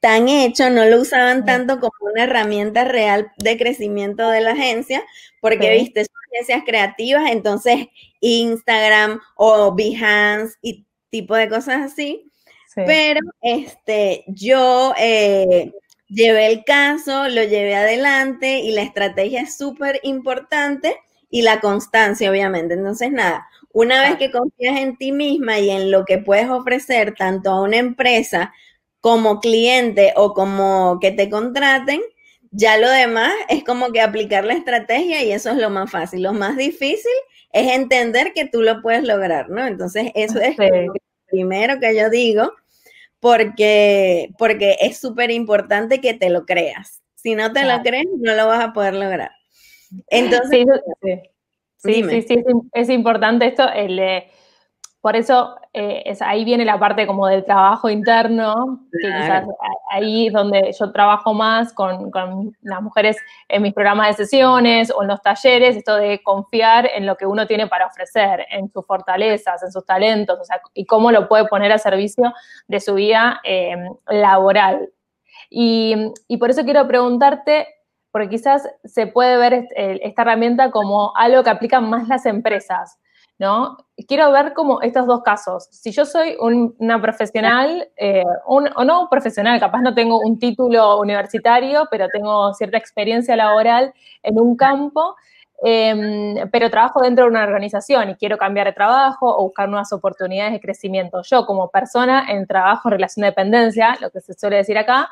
tan 0.02 0.30
hecho, 0.30 0.70
no 0.70 0.86
lo 0.86 1.02
usaban 1.02 1.46
tanto 1.46 1.80
como 1.80 2.12
una 2.14 2.24
herramienta 2.24 2.84
real 2.84 3.32
de 3.38 3.58
crecimiento 3.58 4.30
de 4.30 4.42
la 4.42 4.52
agencia, 4.52 5.04
porque 5.42 5.72
viste, 5.72 6.06
son 6.06 6.16
agencias 6.34 6.64
creativas, 6.66 7.32
entonces 7.32 7.88
Instagram 8.20 9.20
o 9.36 9.74
Behance 9.76 10.56
y 10.62 10.86
tipo 11.10 11.36
de 11.36 11.50
cosas 11.50 11.92
así. 11.92 12.24
Pero 12.76 13.22
este, 13.42 14.24
yo 14.28 14.94
eh, 15.00 15.72
llevé 16.10 16.48
el 16.48 16.64
caso, 16.64 17.28
lo 17.28 17.44
llevé 17.44 17.76
adelante 17.76 18.60
y 18.60 18.72
la 18.72 18.84
estrategia 18.84 19.42
es 19.42 19.58
súper 19.58 20.00
importante 20.04 20.96
y 21.32 21.42
la 21.42 21.60
constancia, 21.60 22.30
obviamente. 22.30 22.76
Entonces, 22.76 23.12
nada, 23.12 23.48
una 23.74 24.02
vez 24.02 24.18
que 24.18 24.32
confías 24.32 24.80
en 24.80 24.98
ti 24.98 25.12
misma 25.12 25.60
y 25.60 25.72
en 25.72 25.92
lo 25.92 26.06
que 26.06 26.20
puedes 26.20 26.50
ofrecer 26.50 27.16
tanto 27.16 27.50
a 27.50 27.62
una 27.62 27.78
empresa 27.78 28.54
como 29.08 29.40
cliente 29.40 30.12
o 30.18 30.34
como 30.34 31.00
que 31.00 31.14
te 31.14 31.30
contraten, 31.30 32.02
ya 32.52 32.78
lo 32.78 32.90
demás 32.90 33.32
es 33.48 33.64
como 33.64 33.94
que 33.94 34.02
aplicar 34.02 34.44
la 34.44 34.52
estrategia 34.52 35.24
y 35.24 35.32
eso 35.32 35.50
es 35.50 35.56
lo 35.56 35.70
más 35.70 35.90
fácil. 35.90 36.24
Lo 36.24 36.34
más 36.34 36.58
difícil 36.58 37.14
es 37.54 37.72
entender 37.72 38.34
que 38.34 38.50
tú 38.50 38.62
lo 38.62 38.82
puedes 38.82 39.06
lograr, 39.06 39.50
¿no? 39.50 39.66
Entonces, 39.66 40.12
eso 40.14 40.42
es 40.42 40.58
lo 40.58 40.94
primero 41.26 41.80
que 41.80 41.96
yo 41.96 42.10
digo, 42.10 42.52
porque, 43.22 44.34
porque 44.38 44.76
es 44.82 45.00
súper 45.00 45.32
importante 45.32 46.02
que 46.02 46.14
te 46.14 46.30
lo 46.30 46.46
creas. 46.46 47.02
Si 47.16 47.34
no 47.34 47.54
te 47.54 47.64
lo 47.64 47.82
crees, 47.84 48.08
no 48.20 48.36
lo 48.36 48.46
vas 48.48 48.62
a 48.62 48.74
poder 48.74 48.96
lograr. 48.96 49.32
Entonces, 50.10 50.66
sí, 51.78 52.04
sí, 52.10 52.22
sí, 52.28 52.44
es, 52.74 52.90
importante 52.90 53.48
esto, 53.48 53.72
el, 53.72 54.02
por 55.02 55.16
eso 55.16 55.56
eh, 55.74 56.04
es, 56.06 56.22
ahí 56.22 56.44
viene 56.44 56.66
la 56.66 56.80
parte 56.80 57.06
como 57.06 57.28
del 57.28 57.46
trabajo 57.46 57.90
interno, 57.90 58.82
que 58.92 59.08
quizás 59.08 59.46
ahí 59.92 60.28
es 60.28 60.34
donde 60.34 60.72
yo 60.78 60.92
trabajo 60.92 61.34
más 61.34 61.72
con, 61.72 62.12
las 62.62 62.82
mujeres 62.82 63.16
en 63.48 63.62
mis 63.62 63.74
programas 63.74 64.10
de 64.10 64.26
sesiones 64.26 64.92
o 64.92 65.04
en 65.04 65.10
los 65.10 65.22
talleres, 65.22 65.78
esto 65.78 65.96
de 65.96 66.22
confiar 66.24 66.90
en 66.94 67.06
lo 67.06 67.16
que 67.16 67.28
uno 67.28 67.46
tiene 67.46 67.68
para 67.68 67.86
ofrecer, 67.86 68.48
en 68.50 68.72
sus 68.72 68.86
fortalezas, 68.86 69.62
en 69.62 69.72
sus 69.72 69.86
talentos, 69.86 70.40
o 70.40 70.44
sea, 70.44 70.60
y 70.74 70.86
cómo 70.86 71.12
lo 71.12 71.28
puede 71.28 71.46
poner 71.46 71.72
a 71.72 71.78
servicio 71.78 72.34
de 72.68 72.80
su 72.80 72.96
vida 72.96 73.40
em, 73.44 73.94
laboral. 74.08 74.90
Y, 75.50 76.12
por 76.40 76.50
eso 76.50 76.64
quiero 76.64 76.88
preguntarte, 76.88 77.68
porque 78.12 78.30
quizás 78.30 78.68
se 78.84 79.06
puede 79.06 79.38
ver 79.38 79.68
esta 79.76 80.24
herramienta 80.24 80.72
como 80.72 81.16
algo 81.16 81.44
que 81.44 81.52
aplican 81.52 81.88
más 81.88 82.08
las 82.08 82.26
empresas. 82.26 83.00
¿No? 83.40 83.78
Quiero 84.08 84.32
ver 84.32 84.54
como 84.54 84.82
estos 84.82 85.06
dos 85.06 85.22
casos. 85.22 85.68
Si 85.72 85.92
yo 85.92 86.06
soy 86.06 86.36
una 86.40 87.02
profesional, 87.02 87.88
eh, 87.98 88.24
o 88.46 88.62
no 88.62 89.08
profesional, 89.10 89.60
capaz 89.60 89.82
no 89.82 89.94
tengo 89.94 90.20
un 90.20 90.40
título 90.40 91.00
universitario, 91.00 91.88
pero 91.92 92.08
tengo 92.10 92.54
cierta 92.54 92.78
experiencia 92.78 93.36
laboral 93.36 93.94
en 94.24 94.40
un 94.40 94.56
campo, 94.56 95.16
em, 95.64 96.50
pero 96.52 96.70
trabajo 96.70 97.02
dentro 97.02 97.26
de 97.26 97.32
una 97.32 97.44
organización 97.44 98.10
y 98.10 98.16
quiero 98.16 98.38
cambiar 98.38 98.68
de 98.68 98.74
trabajo 98.74 99.36
o 99.38 99.44
buscar 99.44 99.70
nuevas 99.70 99.92
oportunidades 99.94 100.54
de 100.54 100.60
crecimiento. 100.60 101.22
Yo 101.24 101.46
como 101.46 101.70
persona 101.70 102.26
en 102.30 102.46
trabajo, 102.48 102.90
relación 102.90 103.22
de 103.24 103.30
dependencia, 103.30 103.98
lo 104.02 104.10
que 104.12 104.22
se 104.22 104.34
suele 104.34 104.58
decir 104.58 104.78
acá, 104.78 105.10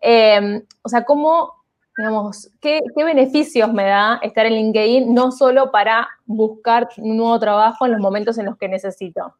em, 0.00 0.62
o 0.82 0.88
sea, 0.88 1.04
¿cómo 1.04 1.56
digamos, 1.96 2.50
¿qué, 2.60 2.80
beneficios 2.94 3.72
me 3.72 3.84
da 3.84 4.20
estar 4.22 4.46
en 4.46 4.54
LinkedIn 4.54 5.14
no 5.14 5.32
solo 5.32 5.70
para 5.70 6.08
buscar 6.26 6.88
un 6.98 7.16
nuevo 7.16 7.38
trabajo 7.38 7.86
en 7.86 7.92
los 7.92 8.00
momentos 8.00 8.36
en 8.38 8.46
los 8.46 8.58
que 8.58 8.68
necesito? 8.68 9.34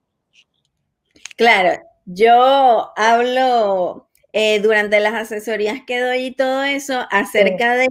Claro, 1.36 1.82
yo 2.06 2.92
hablo 2.96 4.08
eh, 4.32 4.60
durante 4.60 5.00
las 5.00 5.14
asesorías 5.14 5.80
que 5.86 6.00
doy 6.00 6.26
y 6.26 6.34
todo 6.34 6.62
eso 6.62 7.06
acerca 7.10 7.75
de 7.75 7.88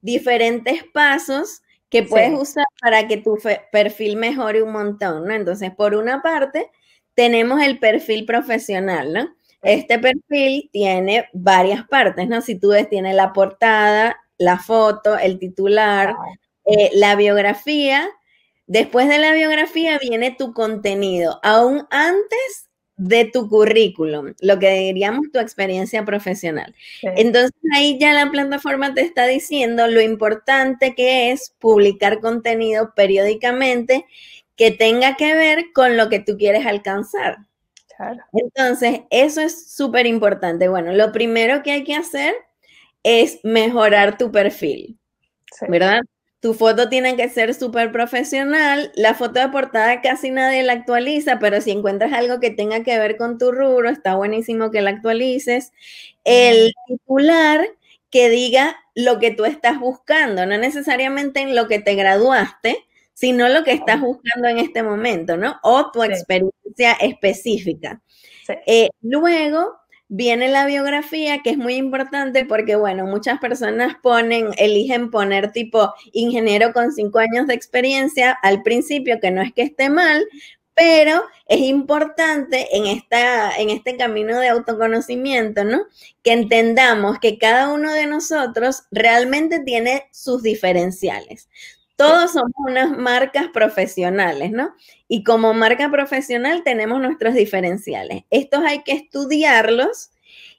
diferentes 0.00 0.84
pasos 0.94 1.62
que 1.90 2.02
puedes 2.04 2.32
usar 2.38 2.64
para 2.80 3.06
que 3.06 3.16
tu 3.16 3.36
perfil 3.72 4.16
mejore 4.16 4.62
un 4.62 4.72
montón, 4.72 5.26
¿no? 5.26 5.34
Entonces, 5.34 5.72
por 5.74 5.94
una 5.94 6.22
parte, 6.22 6.70
tenemos 7.14 7.60
el 7.60 7.78
perfil 7.78 8.24
profesional, 8.24 9.12
¿no? 9.12 9.36
Este 9.62 9.98
perfil 9.98 10.70
tiene 10.72 11.28
varias 11.32 11.86
partes, 11.86 12.28
¿no? 12.28 12.40
Si 12.40 12.58
tú 12.58 12.70
ves, 12.70 12.88
tiene 12.88 13.12
la 13.14 13.32
portada, 13.32 14.16
la 14.38 14.58
foto, 14.58 15.18
el 15.18 15.38
titular, 15.38 16.16
eh, 16.64 16.90
la 16.94 17.14
biografía. 17.16 18.08
Después 18.66 19.08
de 19.08 19.18
la 19.18 19.32
biografía 19.32 19.98
viene 19.98 20.30
tu 20.30 20.52
contenido, 20.52 21.40
aún 21.42 21.86
antes 21.90 22.70
de 22.96 23.24
tu 23.24 23.48
currículum, 23.48 24.34
lo 24.40 24.58
que 24.58 24.72
diríamos 24.72 25.32
tu 25.32 25.38
experiencia 25.38 26.04
profesional. 26.04 26.74
Entonces 27.02 27.52
ahí 27.74 27.98
ya 27.98 28.12
la 28.12 28.30
plataforma 28.30 28.92
te 28.92 29.00
está 29.00 29.26
diciendo 29.26 29.88
lo 29.88 30.02
importante 30.02 30.94
que 30.94 31.32
es 31.32 31.54
publicar 31.58 32.20
contenido 32.20 32.92
periódicamente 32.94 34.04
que 34.54 34.70
tenga 34.70 35.16
que 35.16 35.34
ver 35.34 35.72
con 35.72 35.96
lo 35.96 36.10
que 36.10 36.20
tú 36.20 36.36
quieres 36.36 36.66
alcanzar. 36.66 37.38
Entonces, 38.32 39.02
eso 39.10 39.40
es 39.40 39.72
súper 39.72 40.06
importante. 40.06 40.68
Bueno, 40.68 40.92
lo 40.92 41.12
primero 41.12 41.62
que 41.62 41.72
hay 41.72 41.84
que 41.84 41.94
hacer 41.94 42.34
es 43.02 43.40
mejorar 43.44 44.18
tu 44.18 44.30
perfil, 44.30 44.98
¿verdad? 45.68 46.00
Tu 46.40 46.54
foto 46.54 46.88
tiene 46.88 47.16
que 47.16 47.28
ser 47.28 47.54
súper 47.54 47.92
profesional. 47.92 48.92
La 48.94 49.14
foto 49.14 49.40
de 49.40 49.48
portada 49.48 50.00
casi 50.00 50.30
nadie 50.30 50.62
la 50.62 50.72
actualiza, 50.72 51.38
pero 51.38 51.60
si 51.60 51.70
encuentras 51.70 52.12
algo 52.12 52.40
que 52.40 52.50
tenga 52.50 52.82
que 52.82 52.98
ver 52.98 53.16
con 53.16 53.38
tu 53.38 53.52
rubro, 53.52 53.90
está 53.90 54.14
buenísimo 54.16 54.70
que 54.70 54.80
la 54.80 54.90
actualices. 54.90 55.72
El 56.24 56.72
titular 56.86 57.66
que 58.10 58.30
diga 58.30 58.76
lo 58.94 59.18
que 59.18 59.30
tú 59.32 59.44
estás 59.44 59.78
buscando, 59.78 60.46
no 60.46 60.58
necesariamente 60.58 61.40
en 61.40 61.54
lo 61.54 61.68
que 61.68 61.78
te 61.78 61.94
graduaste, 61.94 62.84
sino 63.20 63.50
lo 63.50 63.64
que 63.64 63.72
estás 63.72 64.00
buscando 64.00 64.48
en 64.48 64.56
este 64.56 64.82
momento, 64.82 65.36
¿no? 65.36 65.56
O 65.62 65.90
tu 65.90 66.02
experiencia 66.02 66.92
específica. 67.02 68.00
Eh, 68.66 68.88
luego 69.02 69.76
viene 70.08 70.48
la 70.48 70.64
biografía, 70.64 71.42
que 71.42 71.50
es 71.50 71.58
muy 71.58 71.74
importante 71.74 72.46
porque, 72.46 72.76
bueno, 72.76 73.04
muchas 73.04 73.38
personas 73.38 73.94
ponen, 74.02 74.48
eligen 74.56 75.10
poner 75.10 75.52
tipo 75.52 75.92
ingeniero 76.12 76.72
con 76.72 76.92
cinco 76.92 77.18
años 77.18 77.46
de 77.46 77.52
experiencia 77.52 78.32
al 78.42 78.62
principio, 78.62 79.20
que 79.20 79.30
no 79.30 79.42
es 79.42 79.52
que 79.52 79.62
esté 79.62 79.90
mal, 79.90 80.26
pero 80.74 81.22
es 81.46 81.60
importante 81.60 82.74
en, 82.74 82.86
esta, 82.86 83.54
en 83.54 83.68
este 83.68 83.98
camino 83.98 84.40
de 84.40 84.48
autoconocimiento, 84.48 85.62
¿no? 85.64 85.82
Que 86.22 86.32
entendamos 86.32 87.18
que 87.18 87.36
cada 87.36 87.68
uno 87.68 87.92
de 87.92 88.06
nosotros 88.06 88.84
realmente 88.90 89.60
tiene 89.60 90.08
sus 90.10 90.42
diferenciales. 90.42 91.50
Todos 92.00 92.32
somos 92.32 92.52
unas 92.56 92.96
marcas 92.96 93.48
profesionales, 93.48 94.52
¿no? 94.52 94.74
Y 95.08 95.22
como 95.22 95.52
marca 95.52 95.90
profesional 95.90 96.62
tenemos 96.64 97.00
nuestros 97.00 97.34
diferenciales. 97.34 98.24
Estos 98.30 98.64
hay 98.64 98.82
que 98.82 98.92
estudiarlos 98.92 100.10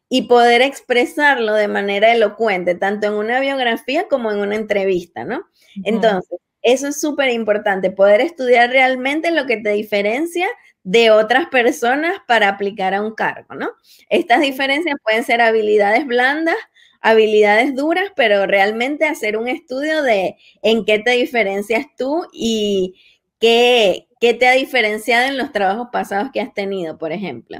y 0.07 0.23
poder 0.23 0.61
expresarlo 0.61 1.53
de 1.53 1.67
manera 1.67 2.11
elocuente, 2.11 2.75
tanto 2.75 3.07
en 3.07 3.13
una 3.13 3.39
biografía 3.39 4.07
como 4.07 4.31
en 4.31 4.39
una 4.39 4.55
entrevista, 4.55 5.23
¿no? 5.23 5.45
Entonces, 5.83 6.37
eso 6.61 6.89
es 6.89 6.99
súper 6.99 7.31
importante, 7.31 7.91
poder 7.91 8.21
estudiar 8.21 8.69
realmente 8.69 9.31
lo 9.31 9.45
que 9.45 9.57
te 9.57 9.71
diferencia 9.71 10.47
de 10.83 11.11
otras 11.11 11.47
personas 11.47 12.17
para 12.27 12.49
aplicar 12.49 12.93
a 12.93 13.01
un 13.01 13.15
cargo, 13.15 13.55
¿no? 13.55 13.71
Estas 14.09 14.41
diferencias 14.41 14.95
pueden 15.03 15.23
ser 15.23 15.41
habilidades 15.41 16.05
blandas, 16.05 16.57
habilidades 17.01 17.75
duras, 17.75 18.11
pero 18.15 18.45
realmente 18.45 19.05
hacer 19.05 19.37
un 19.37 19.47
estudio 19.47 20.01
de 20.03 20.37
en 20.61 20.85
qué 20.85 20.99
te 20.99 21.11
diferencias 21.11 21.85
tú 21.97 22.27
y 22.31 22.95
qué, 23.39 24.07
qué 24.19 24.33
te 24.33 24.47
ha 24.47 24.53
diferenciado 24.53 25.27
en 25.27 25.37
los 25.37 25.51
trabajos 25.51 25.87
pasados 25.91 26.29
que 26.31 26.41
has 26.41 26.53
tenido, 26.53 26.97
por 26.97 27.11
ejemplo. 27.11 27.57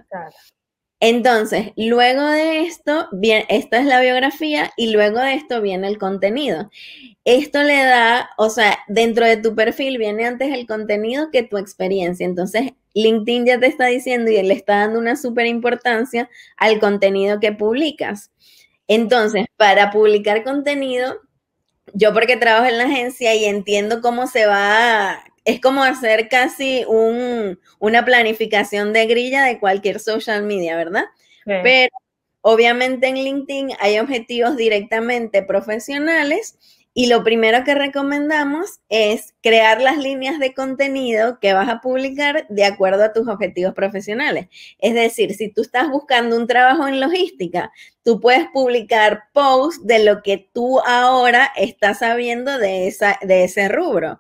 Entonces, 1.04 1.72
luego 1.76 2.22
de 2.24 2.62
esto, 2.62 3.08
bien, 3.12 3.44
esta 3.50 3.80
es 3.80 3.86
la 3.86 4.00
biografía 4.02 4.72
y 4.78 4.92
luego 4.92 5.20
de 5.20 5.34
esto 5.34 5.60
viene 5.60 5.88
el 5.88 5.98
contenido. 5.98 6.70
Esto 7.26 7.64
le 7.64 7.84
da, 7.84 8.30
o 8.38 8.52
sea, 8.52 8.78
dentro 8.88 9.26
de 9.26 9.38
tu 9.38 9.56
perfil 9.56 9.98
viene 9.98 10.26
antes 10.26 10.54
el 10.54 10.68
contenido 10.68 11.32
que 11.32 11.42
tu 11.42 11.58
experiencia. 11.58 12.24
Entonces, 12.24 12.74
LinkedIn 12.94 13.48
ya 13.48 13.60
te 13.60 13.66
está 13.66 13.88
diciendo 13.88 14.30
y 14.30 14.42
le 14.44 14.54
está 14.54 14.78
dando 14.82 15.00
una 15.00 15.16
súper 15.16 15.48
importancia 15.48 16.30
al 16.56 16.80
contenido 16.80 17.40
que 17.40 17.52
publicas. 17.52 18.30
Entonces, 18.94 19.46
para 19.56 19.90
publicar 19.90 20.44
contenido, 20.44 21.22
yo 21.94 22.14
porque 22.14 22.36
trabajo 22.36 22.66
en 22.66 22.78
la 22.78 22.84
agencia 22.84 23.34
y 23.34 23.46
entiendo 23.46 24.02
cómo 24.02 24.28
se 24.28 24.46
va, 24.46 25.24
es 25.46 25.62
como 25.62 25.82
hacer 25.82 26.28
casi 26.28 26.84
un, 26.90 27.58
una 27.80 28.04
planificación 28.04 28.92
de 28.92 29.06
grilla 29.06 29.46
de 29.46 29.60
cualquier 29.60 30.02
social 30.02 30.44
media, 30.44 30.76
¿verdad? 30.76 31.06
Pero 31.46 31.96
obviamente 32.42 33.08
en 33.08 33.16
LinkedIn 33.16 33.70
hay 33.80 33.98
objetivos 33.98 34.58
directamente 34.58 35.42
profesionales 35.42 36.58
y 36.94 37.08
lo 37.08 37.24
primero 37.24 37.64
que 37.64 37.74
recomendamos 37.74 38.82
es 38.90 39.34
crear 39.42 39.82
las 39.82 39.98
líneas 39.98 40.40
de 40.40 40.54
contenido 40.54 41.40
que 41.40 41.54
vas 41.54 41.70
a 41.70 41.80
publicar 41.80 42.46
de 42.50 42.66
acuerdo 42.66 43.04
a 43.04 43.14
tus 43.14 43.28
objetivos 43.30 43.74
profesionales. 43.74 44.48
Es 44.80 44.94
decir, 44.94 45.34
si 45.34 45.50
tú 45.50 45.62
estás 45.62 45.90
buscando 45.90 46.36
un 46.36 46.48
trabajo 46.48 46.88
en 46.88 47.00
logística, 47.00 47.72
tú 48.04 48.20
puedes 48.20 48.48
publicar 48.54 49.24
posts 49.32 49.86
de 49.86 50.04
lo 50.04 50.22
que 50.22 50.50
tú 50.54 50.82
ahora 50.82 51.52
estás 51.56 52.00
sabiendo 52.00 52.58
de, 52.58 52.88
esa, 52.88 53.18
de 53.22 53.46
ese 53.46 53.70
rubro 53.70 54.20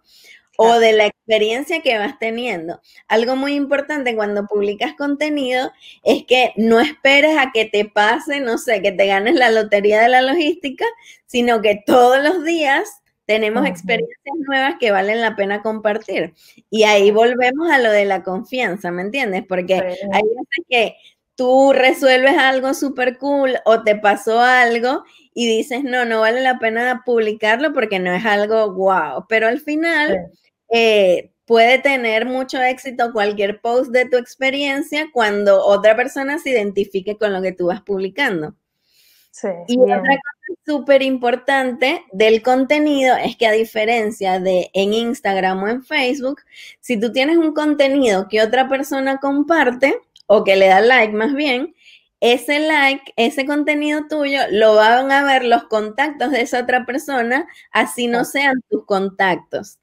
o 0.61 0.79
de 0.79 0.93
la 0.93 1.07
experiencia 1.07 1.81
que 1.81 1.97
vas 1.97 2.19
teniendo. 2.19 2.81
Algo 3.07 3.35
muy 3.35 3.55
importante 3.55 4.15
cuando 4.15 4.45
publicas 4.45 4.93
contenido 4.93 5.71
es 6.03 6.23
que 6.25 6.53
no 6.55 6.79
esperes 6.79 7.35
a 7.37 7.51
que 7.51 7.65
te 7.65 7.85
pase, 7.85 8.39
no 8.41 8.57
sé, 8.59 8.81
que 8.81 8.91
te 8.91 9.07
ganes 9.07 9.35
la 9.35 9.49
lotería 9.49 10.01
de 10.01 10.09
la 10.09 10.21
logística, 10.21 10.85
sino 11.25 11.61
que 11.61 11.81
todos 11.83 12.21
los 12.23 12.43
días 12.43 13.01
tenemos 13.25 13.65
experiencias 13.65 14.35
nuevas 14.47 14.75
que 14.79 14.91
valen 14.91 15.21
la 15.21 15.35
pena 15.35 15.63
compartir. 15.63 16.33
Y 16.69 16.83
ahí 16.83 17.09
volvemos 17.09 17.71
a 17.71 17.79
lo 17.79 17.89
de 17.91 18.05
la 18.05 18.23
confianza, 18.23 18.91
¿me 18.91 19.01
entiendes? 19.01 19.43
Porque 19.47 19.75
hay 19.75 20.23
veces 20.23 20.65
que 20.69 20.95
tú 21.35 21.73
resuelves 21.73 22.37
algo 22.37 22.75
súper 22.75 23.17
cool 23.17 23.57
o 23.65 23.81
te 23.83 23.95
pasó 23.95 24.41
algo 24.41 25.05
y 25.33 25.47
dices, 25.47 25.83
no, 25.83 26.05
no 26.05 26.19
vale 26.19 26.41
la 26.41 26.59
pena 26.59 27.03
publicarlo 27.05 27.73
porque 27.73 27.99
no 27.99 28.13
es 28.13 28.25
algo 28.25 28.73
wow, 28.73 29.25
pero 29.27 29.47
al 29.47 29.59
final 29.59 30.29
eh, 30.71 31.31
puede 31.45 31.79
tener 31.79 32.25
mucho 32.25 32.61
éxito 32.61 33.11
cualquier 33.11 33.59
post 33.59 33.91
de 33.91 34.05
tu 34.05 34.15
experiencia 34.17 35.09
cuando 35.11 35.65
otra 35.65 35.97
persona 35.97 36.39
se 36.39 36.51
identifique 36.51 37.17
con 37.17 37.33
lo 37.33 37.41
que 37.41 37.51
tú 37.51 37.67
vas 37.67 37.81
publicando. 37.81 38.55
Sí, 39.31 39.49
y 39.67 39.77
otra 39.77 39.99
cosa 39.99 40.59
súper 40.65 41.01
importante 41.01 42.05
del 42.13 42.41
contenido 42.41 43.15
es 43.17 43.35
que 43.35 43.47
a 43.47 43.51
diferencia 43.51 44.39
de 44.39 44.69
en 44.73 44.93
Instagram 44.93 45.63
o 45.63 45.67
en 45.67 45.83
Facebook, 45.83 46.41
si 46.79 46.97
tú 46.97 47.11
tienes 47.11 47.37
un 47.37 47.53
contenido 47.53 48.27
que 48.29 48.41
otra 48.41 48.69
persona 48.69 49.17
comparte 49.17 49.99
o 50.27 50.45
que 50.45 50.55
le 50.55 50.67
da 50.67 50.79
like 50.79 51.13
más 51.13 51.33
bien, 51.33 51.75
ese 52.21 52.59
like, 52.59 53.11
ese 53.17 53.45
contenido 53.45 54.07
tuyo, 54.09 54.39
lo 54.51 54.75
van 54.75 55.11
a 55.11 55.23
ver 55.25 55.43
los 55.43 55.65
contactos 55.65 56.31
de 56.31 56.41
esa 56.41 56.61
otra 56.61 56.85
persona, 56.85 57.45
así 57.71 58.07
no 58.07 58.23
sean 58.23 58.61
tus 58.69 58.85
contactos 58.85 59.80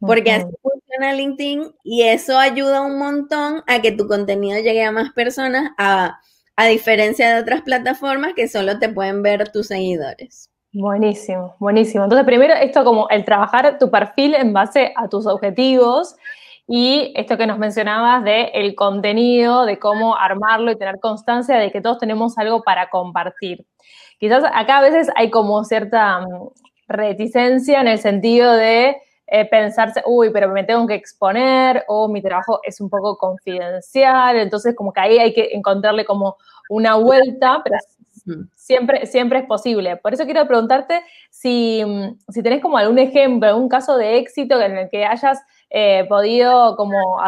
porque 0.00 0.32
así 0.32 0.46
funciona 0.62 1.12
LinkedIn 1.12 1.74
y 1.84 2.02
eso 2.02 2.38
ayuda 2.38 2.82
un 2.82 2.98
montón 2.98 3.62
a 3.66 3.80
que 3.80 3.92
tu 3.92 4.06
contenido 4.06 4.60
llegue 4.60 4.84
a 4.84 4.92
más 4.92 5.12
personas, 5.12 5.72
a, 5.78 6.20
diferencia 6.68 7.34
de 7.34 7.42
otras 7.42 7.62
plataformas 7.62 8.32
que 8.34 8.48
solo 8.48 8.78
te 8.78 8.88
pueden 8.88 9.22
ver 9.22 9.50
tus 9.50 9.66
seguidores. 9.66 10.50
Buenísimo, 10.72 11.54
buenísimo. 11.58 12.04
Entonces, 12.04 12.26
primero, 12.26 12.54
esto 12.54 12.82
como 12.82 13.08
el 13.10 13.24
trabajar 13.24 13.78
tu 13.78 13.90
perfil 13.90 14.34
en 14.34 14.54
base 14.54 14.92
a 14.96 15.08
tus 15.08 15.26
objetivos 15.26 16.16
y 16.66 17.12
esto 17.14 17.36
que 17.36 17.46
nos 17.46 17.58
mencionabas 17.58 18.24
de 18.24 18.44
el 18.54 18.74
contenido, 18.74 19.66
de 19.66 19.78
cómo 19.78 20.16
armarlo 20.16 20.70
y 20.70 20.78
tener 20.78 20.98
constancia 20.98 21.56
de 21.58 21.70
que 21.70 21.80
todos 21.80 21.98
tenemos 21.98 22.38
algo 22.38 22.62
para 22.62 22.88
compartir. 22.88 23.66
Quizás 24.18 24.44
acá 24.52 24.78
a 24.78 24.82
veces 24.82 25.08
hay 25.14 25.30
como 25.30 25.62
cierta 25.64 26.20
mm, 26.20 26.48
reticencia 26.88 27.80
en 27.80 27.88
el 27.88 27.98
sentido 27.98 28.52
de 28.54 28.96
eh, 29.26 29.44
pensarse, 29.44 30.02
uy, 30.06 30.30
pero 30.30 30.48
me 30.50 30.64
tengo 30.64 30.86
que 30.86 30.94
exponer 30.94 31.84
o 31.88 32.08
mi 32.08 32.22
trabajo 32.22 32.60
es 32.62 32.80
un 32.80 32.88
poco 32.88 33.16
confidencial, 33.16 34.36
entonces 34.36 34.74
como 34.76 34.92
que 34.92 35.00
ahí 35.00 35.18
hay 35.18 35.34
que 35.34 35.50
encontrarle 35.52 36.04
como 36.04 36.36
una 36.68 36.94
vuelta, 36.96 37.60
pero 37.64 37.76
siempre, 38.54 39.06
siempre 39.06 39.40
es 39.40 39.46
posible. 39.46 39.96
Por 39.96 40.14
eso 40.14 40.24
quiero 40.24 40.46
preguntarte 40.46 41.02
si, 41.30 41.82
si 42.28 42.42
tenés 42.42 42.60
como 42.62 42.78
algún 42.78 42.98
ejemplo, 42.98 43.48
algún 43.48 43.68
caso 43.68 43.96
de 43.96 44.18
éxito 44.18 44.60
en 44.60 44.78
el 44.78 44.90
que 44.90 45.04
hayas 45.04 45.40
eh, 45.70 46.04
podido 46.08 46.76
como 46.76 47.18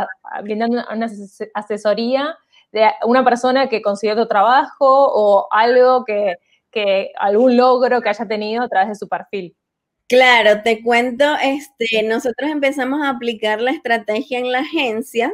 brindar 0.42 0.70
una 0.70 1.08
asesoría 1.54 2.36
de 2.72 2.86
una 3.04 3.24
persona 3.24 3.68
que 3.68 3.82
consiguió 3.82 4.16
tu 4.16 4.26
trabajo 4.26 4.86
o 4.86 5.48
algo 5.50 6.04
que, 6.04 6.36
que 6.70 7.12
algún 7.18 7.56
logro 7.56 8.00
que 8.00 8.08
haya 8.10 8.26
tenido 8.26 8.62
a 8.62 8.68
través 8.68 8.90
de 8.90 8.94
su 8.94 9.08
perfil. 9.08 9.56
Claro, 10.08 10.62
te 10.62 10.82
cuento, 10.82 11.24
este, 11.42 12.02
nosotros 12.02 12.50
empezamos 12.50 13.02
a 13.02 13.10
aplicar 13.10 13.60
la 13.60 13.72
estrategia 13.72 14.38
en 14.38 14.50
la 14.50 14.60
agencia 14.60 15.30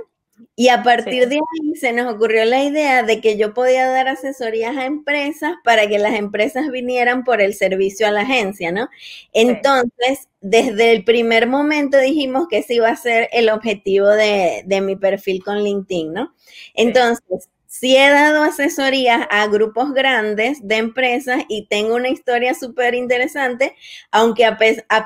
y 0.56 0.68
a 0.68 0.82
partir 0.82 1.28
de 1.28 1.36
ahí 1.36 1.76
se 1.76 1.92
nos 1.92 2.12
ocurrió 2.12 2.44
la 2.44 2.64
idea 2.64 3.04
de 3.04 3.20
que 3.20 3.36
yo 3.36 3.54
podía 3.54 3.86
dar 3.88 4.08
asesorías 4.08 4.76
a 4.76 4.86
empresas 4.86 5.54
para 5.62 5.86
que 5.88 5.98
las 6.00 6.14
empresas 6.14 6.70
vinieran 6.72 7.22
por 7.22 7.40
el 7.40 7.54
servicio 7.54 8.08
a 8.08 8.10
la 8.10 8.22
agencia, 8.22 8.72
¿no? 8.72 8.88
Entonces, 9.32 10.28
desde 10.40 10.90
el 10.92 11.04
primer 11.04 11.46
momento 11.46 11.96
dijimos 11.98 12.48
que 12.48 12.58
ese 12.58 12.74
iba 12.74 12.88
a 12.88 12.96
ser 12.96 13.28
el 13.32 13.50
objetivo 13.50 14.08
de, 14.08 14.62
de 14.66 14.80
mi 14.80 14.96
perfil 14.96 15.44
con 15.44 15.62
LinkedIn, 15.62 16.12
¿no? 16.14 16.34
Entonces, 16.74 17.48
Sí 17.48 17.53
he 17.82 18.08
dado 18.08 18.44
asesorías 18.44 19.26
a 19.30 19.48
grupos 19.48 19.92
grandes 19.94 20.66
de 20.66 20.76
empresas 20.76 21.42
y 21.48 21.66
tengo 21.66 21.96
una 21.96 22.08
historia 22.08 22.54
súper 22.54 22.94
interesante, 22.94 23.74
aunque 24.12 24.44
a, 24.44 24.56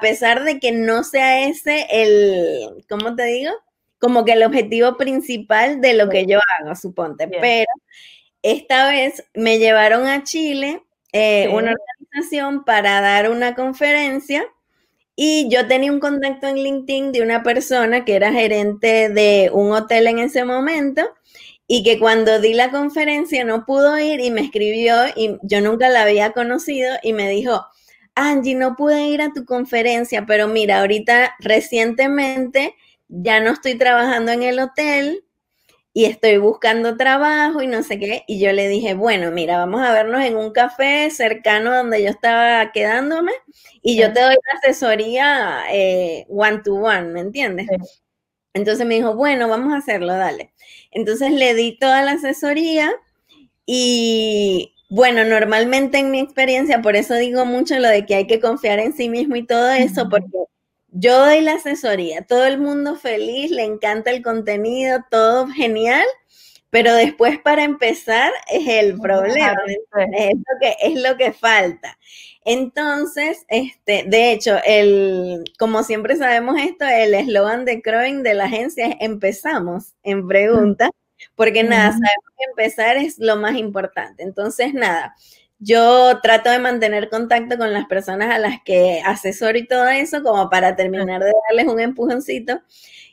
pesar 0.00 0.44
de 0.44 0.60
que 0.60 0.72
no 0.72 1.02
sea 1.02 1.48
ese 1.48 1.86
el, 1.90 2.84
¿cómo 2.88 3.16
te 3.16 3.24
digo? 3.24 3.52
Como 3.98 4.24
que 4.24 4.32
el 4.32 4.42
objetivo 4.42 4.98
principal 4.98 5.80
de 5.80 5.94
lo 5.94 6.10
que 6.10 6.26
yo 6.26 6.40
hago, 6.60 6.74
suponte. 6.76 7.26
Pero 7.26 7.70
esta 8.42 8.90
vez 8.90 9.24
me 9.32 9.58
llevaron 9.58 10.06
a 10.06 10.22
Chile, 10.22 10.82
eh, 11.12 11.48
una 11.48 11.72
organización, 11.72 12.64
para 12.64 13.00
dar 13.00 13.30
una 13.30 13.54
conferencia. 13.54 14.46
Y 15.16 15.48
yo 15.48 15.66
tenía 15.66 15.90
un 15.90 16.00
contacto 16.00 16.46
en 16.46 16.58
LinkedIn 16.58 17.12
de 17.12 17.22
una 17.22 17.42
persona 17.42 18.04
que 18.04 18.14
era 18.14 18.30
gerente 18.30 19.08
de 19.08 19.50
un 19.52 19.72
hotel 19.72 20.06
en 20.06 20.18
ese 20.18 20.44
momento 20.44 21.08
y 21.68 21.84
que 21.84 21.98
cuando 22.00 22.40
di 22.40 22.54
la 22.54 22.70
conferencia 22.70 23.44
no 23.44 23.66
pudo 23.66 23.98
ir 23.98 24.20
y 24.20 24.30
me 24.30 24.40
escribió 24.40 24.94
y 25.14 25.36
yo 25.42 25.60
nunca 25.60 25.90
la 25.90 26.02
había 26.02 26.32
conocido 26.32 26.96
y 27.02 27.12
me 27.12 27.28
dijo, 27.28 27.64
Angie, 28.14 28.54
no 28.56 28.74
pude 28.74 29.04
ir 29.08 29.22
a 29.22 29.32
tu 29.32 29.44
conferencia, 29.44 30.26
pero 30.26 30.48
mira, 30.48 30.80
ahorita 30.80 31.36
recientemente 31.40 32.74
ya 33.08 33.40
no 33.40 33.52
estoy 33.52 33.76
trabajando 33.76 34.32
en 34.32 34.42
el 34.42 34.58
hotel 34.58 35.24
y 35.92 36.06
estoy 36.06 36.38
buscando 36.38 36.96
trabajo 36.96 37.62
y 37.62 37.66
no 37.66 37.82
sé 37.82 37.98
qué. 37.98 38.24
Y 38.28 38.40
yo 38.40 38.52
le 38.52 38.68
dije, 38.68 38.94
bueno, 38.94 39.30
mira, 39.32 39.58
vamos 39.58 39.82
a 39.82 39.92
vernos 39.92 40.22
en 40.22 40.36
un 40.36 40.52
café 40.52 41.10
cercano 41.10 41.74
donde 41.76 42.02
yo 42.02 42.10
estaba 42.10 42.72
quedándome 42.72 43.32
y 43.82 43.98
yo 43.98 44.12
te 44.12 44.20
doy 44.20 44.34
la 44.34 44.58
asesoría 44.58 45.64
eh, 45.72 46.26
one 46.28 46.60
to 46.64 46.74
one, 46.76 47.08
¿me 47.10 47.20
entiendes? 47.20 47.66
Entonces 48.54 48.86
me 48.86 48.96
dijo, 48.96 49.14
bueno, 49.14 49.48
vamos 49.48 49.72
a 49.74 49.78
hacerlo, 49.78 50.14
dale. 50.14 50.52
Entonces 50.90 51.32
le 51.32 51.54
di 51.54 51.78
toda 51.78 52.02
la 52.02 52.12
asesoría 52.12 52.92
y 53.66 54.74
bueno, 54.90 55.24
normalmente 55.24 55.98
en 55.98 56.10
mi 56.10 56.20
experiencia, 56.20 56.80
por 56.80 56.96
eso 56.96 57.14
digo 57.14 57.44
mucho 57.44 57.78
lo 57.78 57.88
de 57.88 58.06
que 58.06 58.14
hay 58.14 58.26
que 58.26 58.40
confiar 58.40 58.78
en 58.78 58.94
sí 58.94 59.10
mismo 59.10 59.36
y 59.36 59.44
todo 59.44 59.70
eso, 59.70 60.08
porque 60.08 60.38
yo 60.90 61.18
doy 61.26 61.42
la 61.42 61.54
asesoría, 61.54 62.22
todo 62.22 62.46
el 62.46 62.58
mundo 62.58 62.96
feliz, 62.96 63.50
le 63.50 63.64
encanta 63.64 64.10
el 64.10 64.22
contenido, 64.22 65.04
todo 65.10 65.46
genial, 65.48 66.06
pero 66.70 66.94
después 66.94 67.38
para 67.38 67.64
empezar 67.64 68.32
es 68.52 68.66
el 68.68 68.98
problema, 69.00 69.56
es 70.12 70.34
lo 70.34 70.60
que, 70.60 70.76
es 70.82 71.02
lo 71.02 71.16
que 71.16 71.32
falta. 71.32 71.98
Entonces, 72.44 73.44
este, 73.48 74.04
de 74.06 74.32
hecho, 74.32 74.56
el, 74.64 75.44
como 75.58 75.82
siempre 75.82 76.16
sabemos 76.16 76.58
esto, 76.60 76.86
el 76.86 77.14
eslogan 77.14 77.64
de 77.64 77.82
Croing 77.82 78.22
de 78.22 78.34
la 78.34 78.44
agencia 78.44 78.86
es 78.86 78.96
empezamos 79.00 79.94
en 80.02 80.26
pregunta, 80.26 80.90
porque 81.34 81.62
nada, 81.64 81.90
sabemos 81.90 82.32
que 82.38 82.44
empezar 82.50 82.96
es 82.96 83.18
lo 83.18 83.36
más 83.36 83.56
importante. 83.56 84.22
Entonces, 84.22 84.72
nada, 84.74 85.14
yo 85.58 86.20
trato 86.22 86.50
de 86.50 86.58
mantener 86.58 87.10
contacto 87.10 87.58
con 87.58 87.72
las 87.72 87.86
personas 87.86 88.34
a 88.34 88.38
las 88.38 88.62
que 88.62 89.02
asesoro 89.04 89.58
y 89.58 89.66
todo 89.66 89.88
eso, 89.88 90.22
como 90.22 90.48
para 90.50 90.76
terminar 90.76 91.22
de 91.22 91.32
darles 91.48 91.72
un 91.72 91.80
empujoncito. 91.80 92.60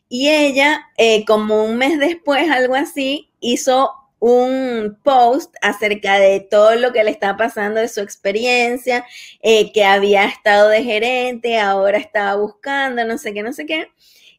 Y 0.08 0.30
ella, 0.30 0.82
eh, 0.98 1.26
como 1.26 1.64
un 1.66 1.78
mes 1.78 1.98
después, 2.00 2.50
algo 2.52 2.76
así, 2.76 3.32
hizo 3.46 3.92
un 4.20 4.98
post 5.04 5.54
acerca 5.62 6.18
de 6.18 6.40
todo 6.40 6.76
lo 6.76 6.92
que 6.92 7.04
le 7.04 7.12
está 7.12 7.38
pasando 7.38 7.80
de 7.80 7.88
su 7.88 8.02
experiencia, 8.02 9.06
eh, 9.42 9.72
que 9.72 9.84
había 9.84 10.26
estado 10.26 10.70
de 10.70 10.84
gerente, 10.84 11.60
ahora 11.60 11.98
estaba 11.98 12.36
buscando, 12.36 13.06
no 13.06 13.18
sé 13.18 13.34
qué, 13.34 13.44
no 13.44 13.54
sé 13.54 13.66
qué. 13.66 13.90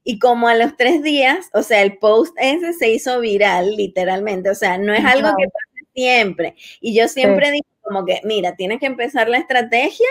Y 0.03 0.19
como 0.19 0.49
a 0.49 0.55
los 0.55 0.77
tres 0.77 1.03
días, 1.03 1.51
o 1.53 1.62
sea, 1.62 1.83
el 1.83 1.99
post 1.99 2.35
ese 2.38 2.73
se 2.73 2.90
hizo 2.90 3.21
viral, 3.21 3.77
literalmente. 3.77 4.51
O 4.51 4.55
sea, 4.55 4.79
no 4.79 4.95
es 4.95 5.05
algo 5.05 5.29
que 5.37 5.47
pasa 5.47 5.88
siempre. 5.95 6.55
Y 6.81 6.95
yo 6.95 7.09
siempre 7.09 7.51
digo 7.51 7.66
como 7.83 8.05
que, 8.05 8.21
mira, 8.25 8.57
tienes 8.57 8.81
que 8.81 8.87
empezar 8.87 9.29
la 9.29 9.38
estrategia, 9.38 10.07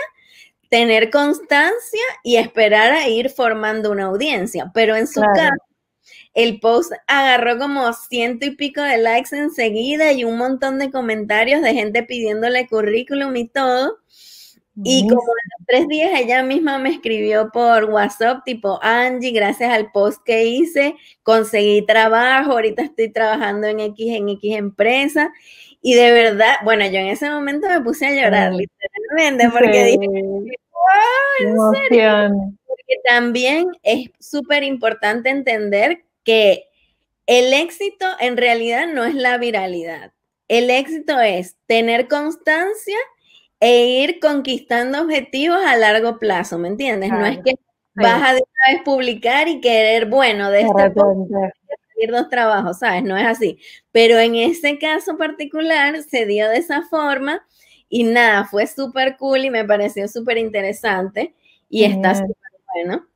tener 0.68 1.10
constancia 1.10 2.02
y 2.22 2.36
esperar 2.36 2.92
a 2.92 3.08
ir 3.08 3.30
formando 3.30 3.90
una 3.90 4.04
audiencia. 4.04 4.70
Pero 4.74 4.96
en 4.96 5.06
su 5.06 5.20
caso, 5.20 5.65
el 6.36 6.60
post 6.60 6.92
agarró 7.06 7.58
como 7.58 7.90
ciento 7.94 8.44
y 8.44 8.50
pico 8.50 8.82
de 8.82 8.98
likes 8.98 9.34
enseguida 9.34 10.12
y 10.12 10.22
un 10.22 10.36
montón 10.36 10.78
de 10.78 10.90
comentarios 10.90 11.62
de 11.62 11.72
gente 11.72 12.02
pidiéndole 12.02 12.68
currículum 12.68 13.34
y 13.36 13.48
todo. 13.48 13.96
Y 14.84 15.08
como 15.08 15.22
en 15.22 15.50
los 15.58 15.66
tres 15.66 15.88
días 15.88 16.10
ella 16.14 16.42
misma 16.42 16.76
me 16.76 16.90
escribió 16.90 17.50
por 17.50 17.84
WhatsApp, 17.84 18.44
tipo, 18.44 18.78
Angie, 18.82 19.30
gracias 19.30 19.72
al 19.72 19.90
post 19.92 20.22
que 20.26 20.44
hice, 20.44 20.94
conseguí 21.22 21.86
trabajo, 21.86 22.52
ahorita 22.52 22.82
estoy 22.82 23.10
trabajando 23.10 23.66
en 23.68 23.80
X, 23.80 24.14
en 24.14 24.28
X 24.28 24.56
empresa. 24.56 25.32
Y 25.80 25.94
de 25.94 26.12
verdad, 26.12 26.56
bueno, 26.64 26.84
yo 26.84 26.98
en 26.98 27.06
ese 27.06 27.30
momento 27.30 27.66
me 27.66 27.80
puse 27.80 28.08
a 28.08 28.14
llorar, 28.14 28.52
literalmente, 28.52 29.48
porque 29.48 29.84
dije, 29.84 30.06
wow, 30.06 31.72
en 31.72 31.88
serio. 31.88 32.54
Porque 32.66 33.00
también 33.06 33.68
es 33.82 34.10
súper 34.20 34.64
importante 34.64 35.30
entender 35.30 36.04
que 36.26 36.68
el 37.26 37.54
éxito 37.54 38.04
en 38.20 38.36
realidad 38.36 38.86
no 38.86 39.04
es 39.04 39.14
la 39.14 39.38
viralidad. 39.38 40.12
El 40.48 40.68
éxito 40.68 41.18
es 41.20 41.56
tener 41.66 42.08
constancia 42.08 42.98
e 43.60 43.86
ir 44.02 44.20
conquistando 44.20 45.00
objetivos 45.00 45.58
a 45.64 45.76
largo 45.76 46.18
plazo, 46.18 46.58
¿me 46.58 46.68
entiendes? 46.68 47.10
No 47.10 47.24
es 47.24 47.38
que 47.44 47.54
vas 47.94 48.22
a 48.22 48.34
de 48.34 48.42
una 48.42 48.74
vez 48.74 48.82
publicar 48.84 49.48
y 49.48 49.60
querer, 49.60 50.06
bueno, 50.06 50.50
de 50.50 50.62
este 50.62 50.92
ir 51.98 52.10
dos 52.10 52.28
trabajos, 52.28 52.80
¿sabes? 52.80 53.02
No 53.02 53.16
es 53.16 53.26
así. 53.26 53.58
Pero 53.90 54.18
en 54.18 54.34
ese 54.34 54.78
caso 54.78 55.16
particular 55.16 56.02
se 56.02 56.26
dio 56.26 56.48
de 56.50 56.58
esa 56.58 56.82
forma 56.82 57.46
y 57.88 58.04
nada, 58.04 58.44
fue 58.44 58.66
súper 58.66 59.16
cool 59.16 59.46
y 59.46 59.50
me 59.50 59.64
pareció 59.64 60.06
súper 60.06 60.36
interesante 60.36 61.34
y 61.70 61.84
está 61.84 62.14
súper 62.14 62.36
bueno. 62.74 63.06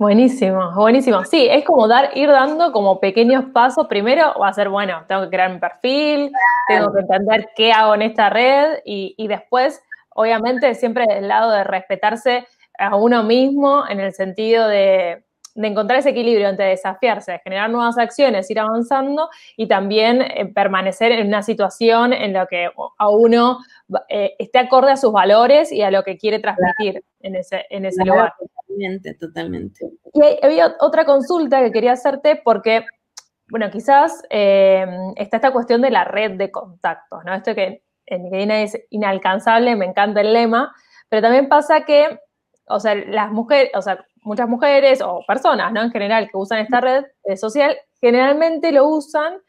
Buenísimo, 0.00 0.72
buenísimo. 0.74 1.26
Sí, 1.26 1.46
es 1.50 1.62
como 1.62 1.86
dar, 1.86 2.16
ir 2.16 2.30
dando 2.30 2.72
como 2.72 3.00
pequeños 3.00 3.44
pasos. 3.52 3.86
Primero 3.86 4.32
va 4.40 4.48
a 4.48 4.52
ser, 4.54 4.70
bueno, 4.70 5.04
tengo 5.06 5.24
que 5.24 5.28
crear 5.28 5.52
mi 5.52 5.58
perfil, 5.58 6.32
tengo 6.68 6.90
que 6.90 7.00
entender 7.00 7.50
qué 7.54 7.70
hago 7.70 7.94
en 7.94 8.00
esta 8.00 8.30
red 8.30 8.78
y, 8.86 9.14
y 9.18 9.28
después, 9.28 9.82
obviamente, 10.14 10.74
siempre 10.74 11.04
del 11.06 11.28
lado 11.28 11.50
de 11.50 11.64
respetarse 11.64 12.46
a 12.78 12.96
uno 12.96 13.24
mismo 13.24 13.84
en 13.90 14.00
el 14.00 14.14
sentido 14.14 14.68
de, 14.68 15.22
de 15.54 15.68
encontrar 15.68 15.98
ese 15.98 16.10
equilibrio 16.10 16.48
entre 16.48 16.66
desafiarse, 16.66 17.40
generar 17.42 17.70
nuevas 17.70 17.98
acciones, 17.98 18.50
ir 18.50 18.60
avanzando 18.60 19.28
y 19.56 19.66
también 19.66 20.22
eh, 20.22 20.46
permanecer 20.46 21.12
en 21.12 21.26
una 21.26 21.42
situación 21.42 22.12
en 22.12 22.32
la 22.32 22.46
que 22.46 22.70
a 22.98 23.08
uno 23.10 23.58
eh, 24.08 24.34
esté 24.38 24.58
acorde 24.58 24.92
a 24.92 24.96
sus 24.96 25.12
valores 25.12 25.72
y 25.72 25.82
a 25.82 25.90
lo 25.90 26.02
que 26.02 26.16
quiere 26.16 26.38
transmitir 26.38 27.04
en 27.20 27.36
ese, 27.36 27.66
en 27.70 27.84
ese 27.84 28.04
lugar. 28.04 28.34
Totalmente, 28.38 29.14
totalmente. 29.14 29.86
Y 30.12 30.44
había 30.44 30.76
otra 30.80 31.04
consulta 31.04 31.60
que 31.62 31.72
quería 31.72 31.92
hacerte 31.92 32.40
porque, 32.42 32.84
bueno, 33.48 33.70
quizás 33.70 34.22
eh, 34.30 34.86
está 35.16 35.36
esta 35.36 35.52
cuestión 35.52 35.82
de 35.82 35.90
la 35.90 36.04
red 36.04 36.32
de 36.32 36.50
contactos, 36.50 37.24
¿no? 37.24 37.34
Esto 37.34 37.54
que 37.54 37.82
en 38.06 38.22
LinkedIn 38.24 38.50
es 38.50 38.78
inalcanzable, 38.90 39.76
me 39.76 39.86
encanta 39.86 40.20
el 40.20 40.32
lema, 40.32 40.74
pero 41.08 41.22
también 41.22 41.48
pasa 41.48 41.84
que, 41.84 42.18
o 42.66 42.80
sea, 42.80 42.94
las 42.94 43.30
mujeres, 43.30 43.70
o 43.74 43.82
sea, 43.82 44.04
muchas 44.22 44.48
mujeres 44.48 45.00
o 45.00 45.22
personas, 45.26 45.72
¿no? 45.72 45.82
En 45.82 45.90
general, 45.90 46.28
que 46.30 46.36
usan 46.36 46.60
esta 46.60 46.80
red 46.80 47.04
social, 47.36 47.76
generalmente 48.00 48.72
lo 48.72 48.86
usan 48.88 49.40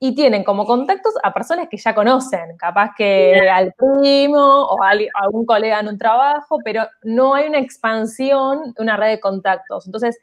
y 0.00 0.14
tienen 0.14 0.44
como 0.44 0.64
contactos 0.64 1.14
a 1.22 1.32
personas 1.34 1.68
que 1.68 1.76
ya 1.76 1.94
conocen, 1.94 2.56
capaz 2.56 2.92
que 2.96 3.48
al 3.50 3.72
primo 3.72 4.62
o 4.64 4.82
a 4.82 4.92
algún 5.14 5.44
colega 5.44 5.80
en 5.80 5.88
un 5.88 5.98
trabajo, 5.98 6.58
pero 6.64 6.86
no 7.02 7.34
hay 7.34 7.48
una 7.48 7.58
expansión 7.58 8.74
de 8.74 8.82
una 8.82 8.96
red 8.96 9.08
de 9.08 9.20
contactos. 9.20 9.86
Entonces, 9.86 10.18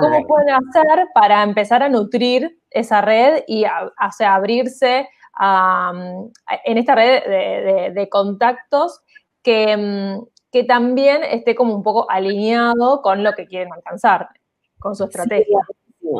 ¿cómo 0.00 0.24
pueden 0.26 0.50
hacer 0.50 1.08
para 1.12 1.42
empezar 1.42 1.82
a 1.82 1.88
nutrir 1.88 2.60
esa 2.70 3.00
red 3.00 3.42
y 3.48 3.64
a, 3.64 3.92
abrirse 4.20 5.08
en 5.38 6.78
esta 6.78 6.94
red 6.94 7.94
de, 7.94 8.08
contactos 8.08 9.00
que, 9.42 9.76
mm, 9.76 10.24
que 10.52 10.64
también 10.64 11.24
esté 11.24 11.56
como 11.56 11.74
un 11.74 11.82
poco 11.82 12.08
alineado 12.08 13.02
con 13.02 13.24
lo 13.24 13.32
que 13.34 13.46
quieren 13.46 13.72
alcanzar, 13.72 14.28
con 14.78 14.94
su 14.94 15.04
estrategia. 15.04 15.58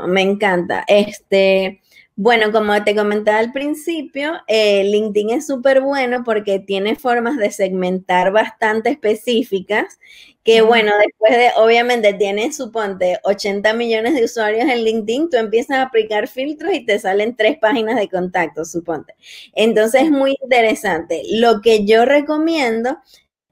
me 0.08 0.22
encanta. 0.22 0.84
Este, 0.88 1.80
bueno, 2.16 2.50
como 2.50 2.82
te 2.82 2.96
comentaba 2.96 3.38
al 3.38 3.52
principio, 3.52 4.32
eh, 4.46 4.84
LinkedIn 4.84 5.30
es 5.30 5.46
súper 5.46 5.82
bueno 5.82 6.24
porque 6.24 6.58
tiene 6.58 6.96
formas 6.96 7.36
de 7.36 7.50
segmentar 7.50 8.32
bastante 8.32 8.88
específicas, 8.88 9.98
que 10.42 10.62
bueno, 10.62 10.92
después 10.98 11.32
de, 11.36 11.50
obviamente 11.56 12.14
tienes, 12.14 12.56
suponte, 12.56 13.18
80 13.24 13.74
millones 13.74 14.14
de 14.14 14.24
usuarios 14.24 14.62
en 14.68 14.82
LinkedIn, 14.84 15.28
tú 15.28 15.36
empiezas 15.36 15.76
a 15.78 15.82
aplicar 15.82 16.26
filtros 16.26 16.72
y 16.72 16.86
te 16.86 16.98
salen 16.98 17.36
tres 17.36 17.58
páginas 17.58 17.96
de 17.96 18.08
contacto, 18.08 18.64
suponte. 18.64 19.14
Entonces 19.52 20.04
es 20.04 20.10
muy 20.10 20.36
interesante. 20.42 21.22
Lo 21.32 21.60
que 21.60 21.84
yo 21.84 22.06
recomiendo 22.06 22.96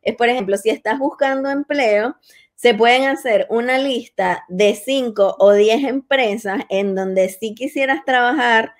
es, 0.02 0.16
por 0.16 0.28
ejemplo, 0.30 0.56
si 0.56 0.70
estás 0.70 0.98
buscando 0.98 1.50
empleo, 1.50 2.16
se 2.64 2.72
pueden 2.72 3.04
hacer 3.04 3.46
una 3.50 3.76
lista 3.76 4.46
de 4.48 4.74
5 4.74 5.36
o 5.38 5.52
10 5.52 5.84
empresas 5.84 6.62
en 6.70 6.94
donde 6.94 7.28
sí 7.28 7.54
quisieras 7.54 8.06
trabajar 8.06 8.72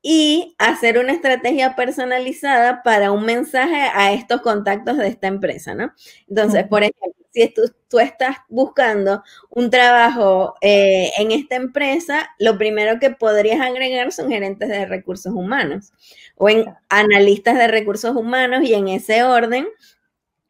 y 0.00 0.54
hacer 0.58 0.96
una 0.96 1.10
estrategia 1.10 1.74
personalizada 1.74 2.84
para 2.84 3.10
un 3.10 3.24
mensaje 3.24 3.90
a 3.92 4.12
estos 4.12 4.42
contactos 4.42 4.96
de 4.98 5.08
esta 5.08 5.26
empresa, 5.26 5.74
¿no? 5.74 5.92
Entonces, 6.28 6.68
por 6.68 6.84
ejemplo, 6.84 7.26
si 7.32 7.52
tú, 7.88 7.98
estás 7.98 8.36
buscando 8.48 9.24
un 9.50 9.70
trabajo 9.70 10.54
eh, 10.60 11.10
en 11.18 11.32
esta 11.32 11.56
empresa, 11.56 12.30
lo 12.38 12.56
primero 12.56 13.00
que 13.00 13.10
podrías 13.10 13.60
agregar 13.60 14.12
son 14.12 14.30
gerentes 14.30 14.68
de 14.68 14.86
recursos 14.86 15.32
humanos 15.34 15.92
o 16.36 16.48
en 16.48 16.72
analistas 16.88 17.58
de 17.58 17.66
recursos 17.66 18.14
humanos 18.14 18.62
y 18.62 18.74
en 18.74 18.86
ese 18.86 19.24
orden. 19.24 19.66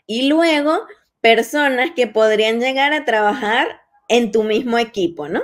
Y 0.07 0.29
luego 0.29 0.87
personas 1.21 1.91
que 1.95 2.07
podrían 2.07 2.61
llegar 2.61 2.93
a 2.93 3.05
trabajar 3.05 3.81
en 4.09 4.31
tu 4.33 4.45
mismo 4.45 4.79
equipo, 4.79 5.29
¿no? 5.29 5.43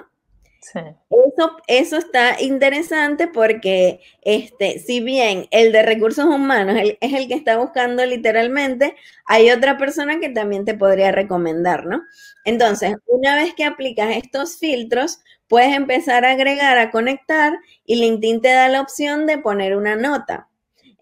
Sí. 0.61 0.79
Eso, 1.11 1.57
eso 1.67 1.97
está 1.97 2.41
interesante 2.41 3.27
porque, 3.27 4.01
este, 4.23 4.79
si 4.79 5.01
bien 5.01 5.49
el 5.51 5.73
de 5.73 5.83
recursos 5.83 6.25
humanos 6.25 6.77
es 7.01 7.13
el 7.13 7.27
que 7.27 7.35
está 7.35 7.57
buscando 7.59 8.07
literalmente, 8.07 8.95
hay 9.27 9.51
otra 9.51 9.77
persona 9.77 10.21
que 10.21 10.29
también 10.29 10.65
te 10.65 10.75
podría 10.75 11.11
recomendar, 11.11 11.87
¿no? 11.87 12.03
Entonces, 12.45 12.95
una 13.07 13.35
vez 13.35 13.55
que 13.55 13.65
aplicas 13.65 14.17
estos 14.17 14.57
filtros, 14.59 15.21
puedes 15.49 15.75
empezar 15.75 16.25
a 16.25 16.31
agregar, 16.33 16.79
a 16.79 16.93
conectar 16.93 17.53
y 17.85 17.97
LinkedIn 17.97 18.41
te 18.41 18.53
da 18.53 18.69
la 18.69 18.81
opción 18.83 19.27
de 19.27 19.39
poner 19.39 19.77
una 19.77 19.97
nota. 19.97 20.49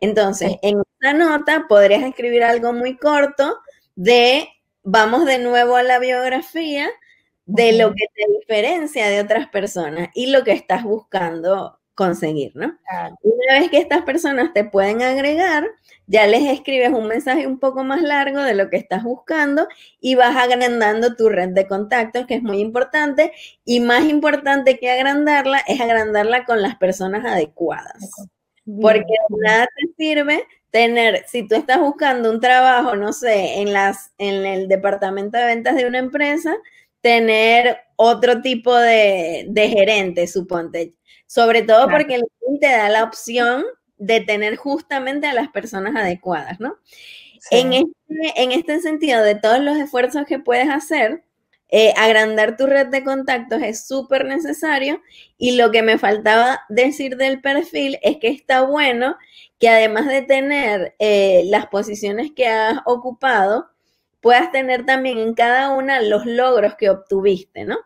Entonces, 0.01 0.53
en 0.63 0.83
esa 1.01 1.13
nota 1.13 1.67
podrías 1.69 2.03
escribir 2.03 2.45
algo 2.45 2.73
muy 2.73 2.97
corto 2.97 3.59
de 3.95 4.49
vamos 4.83 5.25
de 5.27 5.39
nuevo 5.39 5.77
a 5.77 5.83
la 5.83 5.99
biografía 5.99 6.89
de 7.47 7.73
lo 7.73 7.93
que 7.95 8.07
te 8.15 8.25
diferencia 8.41 9.09
de 9.09 9.21
otras 9.21 9.49
personas 9.49 10.09
y 10.15 10.27
lo 10.27 10.45
que 10.45 10.53
estás 10.53 10.85
buscando 10.85 11.81
conseguir, 11.95 12.53
¿no? 12.55 12.79
Una 13.23 13.61
vez 13.61 13.71
que 13.71 13.79
estas 13.79 14.03
personas 14.03 14.55
te 14.55 14.65
pueden 14.65 15.03
agregar, 15.03 15.69
ya 16.07 16.27
les 16.27 16.45
escribes 16.49 16.91
un 16.91 17.07
mensaje 17.09 17.47
un 17.47 17.59
poco 17.59 17.85
más 17.85 18.01
largo 18.01 18.41
de 18.41 18.55
lo 18.55 18.71
que 18.71 18.79
estás 18.79 19.03
buscando 19.03 19.69
y 20.01 20.15
vas 20.15 20.35
agrandando 20.35 21.15
tu 21.15 21.29
red 21.29 21.51
de 21.51 21.67
contactos, 21.67 22.27
que 22.27 22.37
es 22.37 22.43
muy 22.43 22.61
importante, 22.61 23.33
y 23.65 23.81
más 23.81 24.05
importante 24.05 24.79
que 24.79 24.91
agrandarla 24.91 25.59
es 25.67 25.81
agrandarla 25.81 26.47
con 26.47 26.63
las 26.63 26.77
personas 26.77 27.25
adecuadas. 27.27 28.11
Porque 28.81 29.15
nada 29.45 29.67
te 29.67 29.93
sirve 29.99 30.47
tener, 30.71 31.25
si 31.27 31.47
tú 31.47 31.55
estás 31.55 31.81
buscando 31.81 32.31
un 32.31 32.41
trabajo, 32.41 32.97
no 32.97 33.13
sé, 33.13 33.61
en, 33.61 33.73
las, 33.73 34.13
en 34.19 34.47
el 34.47 34.69
departamento 34.69 35.39
de 35.39 35.45
ventas 35.45 35.77
de 35.77 35.87
una 35.87 35.99
empresa, 35.99 36.57
tener 37.01 37.79
otro 37.97 38.43
tipo 38.43 38.75
de, 38.77 39.47
de 39.49 39.69
gerente, 39.69 40.27
suponte. 40.27 40.95
Sobre 41.27 41.63
todo 41.63 41.89
porque 41.89 42.17
el 42.17 42.23
te 42.61 42.67
da 42.69 42.89
la 42.89 43.05
opción 43.05 43.65
de 43.97 44.21
tener 44.21 44.57
justamente 44.57 45.27
a 45.27 45.35
las 45.35 45.49
personas 45.49 45.95
adecuadas, 45.97 46.61
¿no? 46.61 46.79
En, 47.51 47.73
este, 47.73 48.43
en 48.43 48.53
este 48.53 48.81
sentido, 48.81 49.23
de 49.23 49.35
todos 49.35 49.61
los 49.61 49.77
esfuerzos 49.77 50.27
que 50.27 50.39
puedes 50.39 50.69
hacer, 50.69 51.25
eh, 51.73 51.95
agrandar 51.97 52.57
tu 52.57 52.67
red 52.67 52.89
de 52.89 53.05
contactos 53.05 53.63
es 53.63 53.87
súper 53.87 54.25
necesario 54.25 55.01
y 55.39 55.57
lo 55.57 55.71
que 55.71 55.83
me 55.83 55.99
faltaba 55.99 56.61
decir 56.69 57.17
del 57.17 57.41
perfil 57.41 57.99
es 58.03 58.17
que 58.17 58.29
está 58.29 58.63
bueno 58.63 59.17
que 59.59 59.69
además 59.69 60.07
de 60.07 60.23
tener 60.23 60.95
eh, 60.99 61.43
las 61.47 61.67
posiciones 61.67 62.33
que 62.35 62.49
has 62.49 62.79
ocupado, 62.87 63.69
puedas 64.21 64.51
tener 64.53 64.85
también 64.87 65.19
en 65.19 65.35
cada 65.35 65.71
una 65.71 66.01
los 66.01 66.27
logros 66.27 66.75
que 66.77 66.91
obtuviste, 66.91 67.65
¿no? 67.65 67.77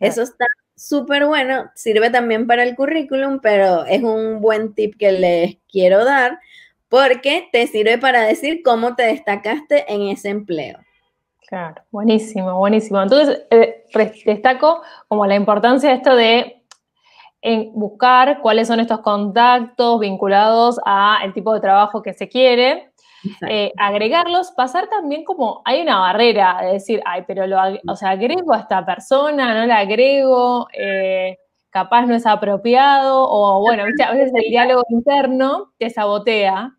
Eso 0.00 0.22
está 0.22 0.46
súper 0.76 1.26
bueno, 1.26 1.70
sirve 1.74 2.10
también 2.10 2.46
para 2.46 2.62
el 2.62 2.76
currículum, 2.76 3.40
pero 3.40 3.84
es 3.86 4.02
un 4.02 4.40
buen 4.40 4.74
tip 4.74 4.96
que 4.98 5.12
les 5.12 5.56
quiero 5.70 6.04
dar 6.04 6.38
porque 6.88 7.48
te 7.52 7.66
sirve 7.66 7.98
para 7.98 8.22
decir 8.22 8.62
cómo 8.62 8.94
te 8.94 9.04
destacaste 9.04 9.92
en 9.92 10.02
ese 10.02 10.28
empleo. 10.28 10.78
Claro, 11.48 11.82
buenísimo, 11.90 12.58
buenísimo. 12.58 13.02
Entonces, 13.02 13.42
eh, 13.50 13.84
destaco 14.24 14.82
como 15.08 15.26
la 15.26 15.34
importancia 15.34 15.90
de 15.90 15.96
esto 15.96 16.16
de 16.16 16.62
en 17.42 17.72
buscar 17.74 18.40
cuáles 18.40 18.68
son 18.68 18.80
estos 18.80 19.00
contactos 19.00 20.00
vinculados 20.00 20.80
a 20.86 21.20
el 21.24 21.34
tipo 21.34 21.52
de 21.54 21.60
trabajo 21.60 22.02
que 22.02 22.14
se 22.14 22.28
quiere, 22.28 22.90
eh, 23.48 23.72
agregarlos, 23.78 24.52
pasar 24.52 24.88
también 24.88 25.24
como 25.24 25.62
hay 25.66 25.82
una 25.82 25.98
barrera 26.00 26.58
de 26.62 26.72
decir, 26.74 27.02
ay, 27.06 27.24
pero 27.26 27.46
lo 27.46 27.58
o 27.88 27.96
sea, 27.96 28.10
agrego 28.10 28.54
a 28.54 28.60
esta 28.60 28.84
persona, 28.86 29.54
no 29.60 29.66
la 29.66 29.78
agrego, 29.78 30.68
eh, 30.72 31.38
capaz 31.70 32.06
no 32.06 32.14
es 32.14 32.26
apropiado, 32.26 33.26
o 33.30 33.60
bueno, 33.60 33.84
a 33.84 34.12
veces 34.12 34.32
el 34.34 34.50
diálogo 34.50 34.82
interno 34.90 35.72
te 35.78 35.90
sabotea. 35.90 36.70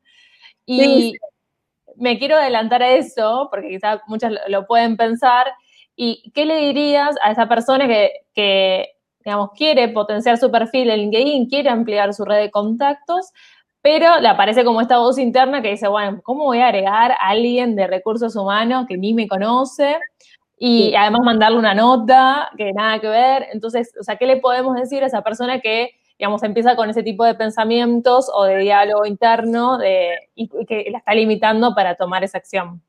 Y 0.65 1.13
me 1.97 2.19
quiero 2.19 2.35
adelantar 2.37 2.83
a 2.83 2.91
eso, 2.91 3.47
porque 3.51 3.69
quizás 3.69 4.01
muchas 4.07 4.33
lo 4.47 4.65
pueden 4.65 4.97
pensar. 4.97 5.47
¿Y 5.95 6.31
qué 6.33 6.45
le 6.45 6.57
dirías 6.57 7.15
a 7.23 7.31
esa 7.31 7.47
persona 7.47 7.87
que, 7.87 8.11
que 8.33 8.95
digamos, 9.25 9.49
quiere 9.57 9.89
potenciar 9.89 10.37
su 10.37 10.51
perfil 10.51 10.89
en 10.91 10.99
LinkedIn, 10.99 11.49
quiere 11.49 11.69
ampliar 11.69 12.13
su 12.13 12.23
red 12.25 12.37
de 12.37 12.51
contactos, 12.51 13.31
pero 13.81 14.19
le 14.19 14.27
aparece 14.27 14.63
como 14.63 14.81
esta 14.81 14.99
voz 14.99 15.17
interna 15.17 15.61
que 15.61 15.71
dice, 15.71 15.87
bueno, 15.87 16.21
¿cómo 16.23 16.45
voy 16.45 16.59
a 16.59 16.67
agregar 16.67 17.11
a 17.11 17.29
alguien 17.29 17.75
de 17.75 17.87
recursos 17.87 18.35
humanos 18.35 18.85
que 18.87 18.97
ni 18.97 19.13
me 19.13 19.27
conoce? 19.27 19.97
Y 20.57 20.95
además 20.95 21.21
mandarle 21.23 21.59
una 21.59 21.73
nota 21.73 22.49
que 22.57 22.71
nada 22.71 22.99
que 22.99 23.07
ver. 23.07 23.47
Entonces, 23.51 23.93
o 23.99 24.03
sea, 24.03 24.15
¿qué 24.15 24.25
le 24.25 24.37
podemos 24.37 24.75
decir 24.75 25.03
a 25.03 25.07
esa 25.07 25.21
persona 25.23 25.59
que, 25.59 25.91
digamos, 26.17 26.43
empieza 26.43 26.75
con 26.75 26.89
ese 26.89 27.03
tipo 27.03 27.25
de 27.25 27.35
pensamientos 27.35 28.29
o 28.33 28.45
de 28.45 28.59
diálogo 28.59 29.05
interno 29.05 29.79
y 30.35 30.47
que 30.65 30.87
la 30.91 30.99
está 30.99 31.13
limitando 31.13 31.75
para 31.75 31.95
tomar 31.95 32.23
esa 32.23 32.37
acción? 32.37 32.81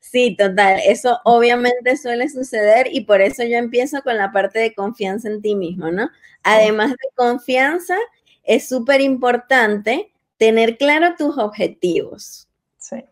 Sí, 0.00 0.36
total. 0.36 0.80
Eso 0.84 1.20
obviamente 1.24 1.96
suele 1.96 2.28
suceder 2.28 2.88
y 2.90 3.02
por 3.02 3.20
eso 3.20 3.44
yo 3.44 3.56
empiezo 3.56 4.02
con 4.02 4.16
la 4.16 4.32
parte 4.32 4.58
de 4.58 4.74
confianza 4.74 5.28
en 5.28 5.40
ti 5.40 5.54
mismo, 5.54 5.90
¿no? 5.90 6.10
Además 6.42 6.90
de 6.90 7.08
confianza, 7.14 7.96
es 8.42 8.68
súper 8.68 9.00
importante 9.00 10.12
tener 10.36 10.76
claro 10.76 11.14
tus 11.16 11.38
objetivos. 11.38 12.48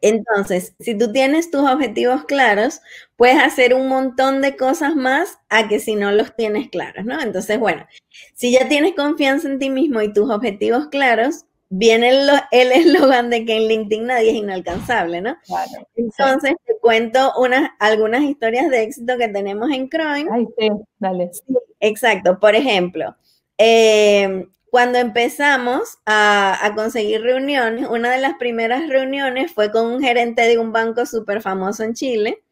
Entonces, 0.00 0.74
si 0.80 0.96
tú 0.96 1.12
tienes 1.12 1.50
tus 1.50 1.68
objetivos 1.68 2.24
claros, 2.24 2.80
puedes 3.16 3.38
hacer 3.38 3.74
un 3.74 3.88
montón 3.88 4.40
de 4.42 4.56
cosas 4.56 4.96
más 4.96 5.38
a 5.48 5.68
que 5.68 5.78
si 5.78 5.94
no 5.94 6.10
los 6.12 6.34
tienes 6.34 6.68
claros, 6.68 7.04
¿no? 7.04 7.20
Entonces, 7.20 7.58
bueno, 7.58 7.86
si 8.34 8.52
ya 8.52 8.68
tienes 8.68 8.94
confianza 8.94 9.48
en 9.48 9.58
ti 9.58 9.70
mismo 9.70 10.02
y 10.02 10.12
tus 10.12 10.30
objetivos 10.30 10.88
claros, 10.88 11.44
viene 11.68 12.10
el 12.50 12.72
eslogan 12.72 13.30
de 13.30 13.44
que 13.44 13.56
en 13.56 13.68
LinkedIn 13.68 14.06
nadie 14.06 14.30
es 14.30 14.36
inalcanzable, 14.36 15.20
¿no? 15.20 15.36
Entonces, 15.96 16.54
te 16.66 16.76
cuento 16.80 17.32
unas, 17.38 17.70
algunas 17.78 18.22
historias 18.22 18.68
de 18.70 18.82
éxito 18.82 19.16
que 19.16 19.28
tenemos 19.28 19.70
en 19.70 19.88
Croin. 19.88 20.28
Ay, 20.30 20.46
sí, 20.58 20.70
dale. 20.98 21.30
exacto. 21.78 22.38
Por 22.38 22.54
ejemplo, 22.54 23.16
eh, 23.56 24.46
cuando 24.70 24.98
empezamos 24.98 25.98
a, 26.06 26.72
conseguir 26.76 27.22
reuniones, 27.22 27.88
una 27.88 28.10
de 28.12 28.20
las 28.20 28.34
primeras 28.34 28.88
reuniones 28.88 29.52
fue 29.52 29.70
con 29.70 29.86
un 29.86 30.00
gerente 30.00 30.42
de 30.42 30.58
un 30.58 30.72
banco 30.72 31.06
súper 31.06 31.42
famoso 31.42 31.82
en 31.82 31.94
Chile. 31.94 32.42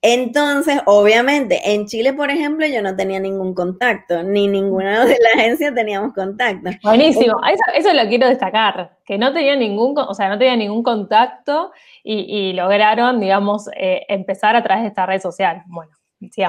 Entonces, 0.00 0.80
obviamente, 0.86 1.60
en 1.72 1.86
Chile, 1.86 2.12
por 2.12 2.30
ejemplo, 2.30 2.64
yo 2.66 2.80
no 2.80 2.94
tenía 2.94 3.18
ningún 3.18 3.54
contacto, 3.54 4.22
ni 4.22 4.46
ninguna 4.46 5.04
de 5.06 5.18
la 5.18 5.40
agencia 5.40 5.74
teníamos 5.74 6.14
contacto. 6.14 6.70
Buenísimo, 6.84 7.40
eso, 7.74 7.92
lo 7.92 8.08
quiero 8.08 8.28
destacar, 8.28 8.96
que 9.04 9.18
no 9.18 9.32
tenía 9.32 9.56
ningún, 9.56 9.98
o 9.98 10.14
sea, 10.14 10.28
no 10.28 10.38
tenía 10.38 10.56
ningún 10.56 10.84
contacto 10.84 11.72
y, 12.04 12.52
lograron, 12.52 13.18
digamos, 13.18 13.68
eh, 13.76 14.04
empezar 14.08 14.54
a 14.54 14.62
través 14.62 14.84
de 14.84 14.88
esta 14.88 15.06
red 15.06 15.20
social. 15.20 15.64
Bueno. 15.66 15.90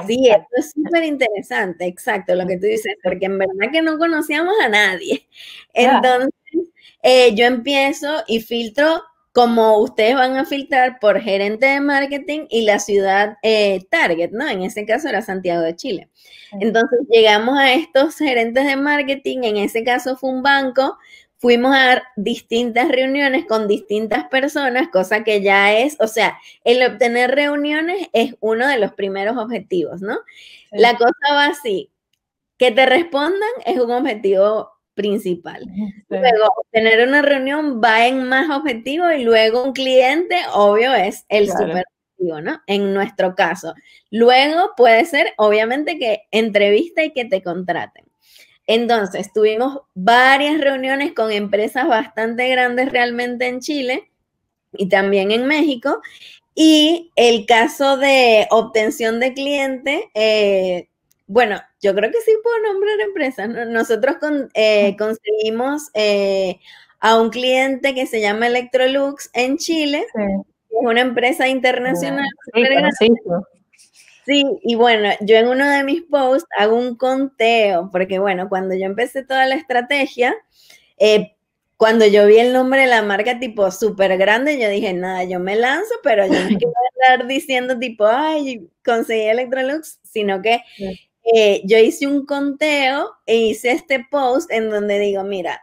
Sí, 0.06 0.28
esto 0.28 0.46
es 0.56 0.70
súper 0.72 1.04
interesante, 1.04 1.86
exacto, 1.86 2.34
lo 2.34 2.46
que 2.46 2.56
tú 2.56 2.66
dices, 2.66 2.94
porque 3.02 3.26
en 3.26 3.38
verdad 3.38 3.70
que 3.72 3.82
no 3.82 3.98
conocíamos 3.98 4.54
a 4.64 4.68
nadie. 4.68 5.26
Entonces, 5.74 6.30
eh, 7.02 7.34
yo 7.34 7.44
empiezo 7.46 8.22
y 8.26 8.40
filtro 8.40 9.02
como 9.32 9.78
ustedes 9.78 10.14
van 10.14 10.36
a 10.36 10.46
filtrar 10.46 10.98
por 10.98 11.20
gerente 11.20 11.66
de 11.66 11.80
marketing 11.80 12.46
y 12.48 12.62
la 12.62 12.78
ciudad 12.78 13.36
eh, 13.42 13.80
target, 13.90 14.30
¿no? 14.32 14.48
En 14.48 14.62
ese 14.62 14.86
caso 14.86 15.08
era 15.10 15.20
Santiago 15.20 15.60
de 15.62 15.76
Chile. 15.76 16.08
Entonces 16.58 17.00
llegamos 17.10 17.58
a 17.58 17.74
estos 17.74 18.16
gerentes 18.16 18.64
de 18.64 18.76
marketing, 18.76 19.40
en 19.42 19.58
ese 19.58 19.84
caso 19.84 20.16
fue 20.16 20.30
un 20.30 20.42
banco, 20.42 20.96
fuimos 21.38 21.74
a 21.74 22.02
distintas 22.16 22.88
reuniones 22.88 23.44
con 23.46 23.68
distintas 23.68 24.24
personas, 24.28 24.88
cosa 24.88 25.24
que 25.24 25.42
ya 25.42 25.76
es, 25.78 25.96
o 26.00 26.08
sea, 26.08 26.38
el 26.64 26.82
obtener 26.82 27.30
reuniones 27.34 28.08
es 28.12 28.34
uno 28.40 28.66
de 28.66 28.78
los 28.78 28.92
primeros 28.92 29.36
objetivos, 29.36 30.00
¿no? 30.00 30.18
La 30.72 30.96
cosa 30.96 31.12
va 31.32 31.46
así, 31.46 31.90
que 32.58 32.70
te 32.70 32.86
respondan 32.86 33.50
es 33.64 33.78
un 33.78 33.90
objetivo 33.90 34.72
principal. 34.94 35.62
Luego, 36.08 36.52
obtener 36.56 37.06
una 37.06 37.20
reunión 37.22 37.82
va 37.84 38.06
en 38.06 38.24
más 38.24 38.48
objetivos 38.50 39.12
y 39.14 39.24
luego 39.24 39.62
un 39.62 39.72
cliente, 39.72 40.40
obvio, 40.54 40.94
es 40.94 41.26
el 41.28 41.48
super 41.48 41.84
objetivo, 42.16 42.40
¿no? 42.40 42.62
En 42.66 42.94
nuestro 42.94 43.34
caso. 43.34 43.74
Luego 44.10 44.72
puede 44.74 45.04
ser, 45.04 45.34
obviamente, 45.36 45.98
que 45.98 46.22
entrevista 46.30 47.04
y 47.04 47.12
que 47.12 47.26
te 47.26 47.42
contraten. 47.42 48.05
Entonces, 48.66 49.32
tuvimos 49.32 49.80
varias 49.94 50.60
reuniones 50.60 51.12
con 51.12 51.30
empresas 51.30 51.86
bastante 51.86 52.48
grandes 52.48 52.90
realmente 52.90 53.46
en 53.46 53.60
Chile 53.60 54.10
y 54.72 54.88
también 54.88 55.30
en 55.30 55.46
México. 55.46 56.00
Y 56.54 57.12
el 57.16 57.46
caso 57.46 57.96
de 57.96 58.46
obtención 58.50 59.20
de 59.20 59.34
cliente, 59.34 60.10
eh, 60.14 60.88
bueno, 61.26 61.60
yo 61.80 61.94
creo 61.94 62.10
que 62.10 62.20
sí 62.24 62.32
puedo 62.42 62.72
nombrar 62.72 63.00
empresas. 63.00 63.48
Nosotros 63.68 64.16
eh, 64.54 64.96
conseguimos 64.98 65.90
eh, 65.94 66.58
a 66.98 67.20
un 67.20 67.30
cliente 67.30 67.94
que 67.94 68.06
se 68.06 68.20
llama 68.20 68.46
Electrolux 68.46 69.30
en 69.34 69.58
Chile. 69.58 70.06
Es 70.14 70.44
una 70.70 71.02
empresa 71.02 71.46
internacional. 71.46 72.26
Sí, 72.98 73.10
y 74.26 74.74
bueno, 74.74 75.10
yo 75.20 75.36
en 75.36 75.48
uno 75.48 75.68
de 75.70 75.84
mis 75.84 76.02
posts 76.02 76.48
hago 76.58 76.76
un 76.76 76.96
conteo, 76.96 77.90
porque 77.92 78.18
bueno, 78.18 78.48
cuando 78.48 78.74
yo 78.74 78.86
empecé 78.86 79.24
toda 79.24 79.46
la 79.46 79.54
estrategia, 79.54 80.34
eh, 80.98 81.32
cuando 81.76 82.06
yo 82.06 82.26
vi 82.26 82.38
el 82.38 82.52
nombre 82.52 82.80
de 82.82 82.86
la 82.86 83.02
marca 83.02 83.38
tipo 83.38 83.70
súper 83.70 84.16
grande, 84.16 84.58
yo 84.58 84.68
dije, 84.68 84.92
nada, 84.94 85.24
yo 85.24 85.38
me 85.40 85.56
lanzo, 85.56 85.94
pero 86.02 86.26
yo 86.26 86.32
no 86.32 86.48
quiero 86.48 86.72
estar 87.00 87.26
diciendo 87.26 87.78
tipo, 87.78 88.06
ay, 88.06 88.68
conseguí 88.84 89.22
Electrolux, 89.22 90.00
sino 90.02 90.40
que 90.40 90.62
eh, 91.34 91.62
yo 91.64 91.78
hice 91.78 92.06
un 92.06 92.24
conteo 92.24 93.10
e 93.26 93.36
hice 93.36 93.72
este 93.72 94.06
post 94.10 94.50
en 94.50 94.70
donde 94.70 94.98
digo, 94.98 95.22
mira, 95.24 95.60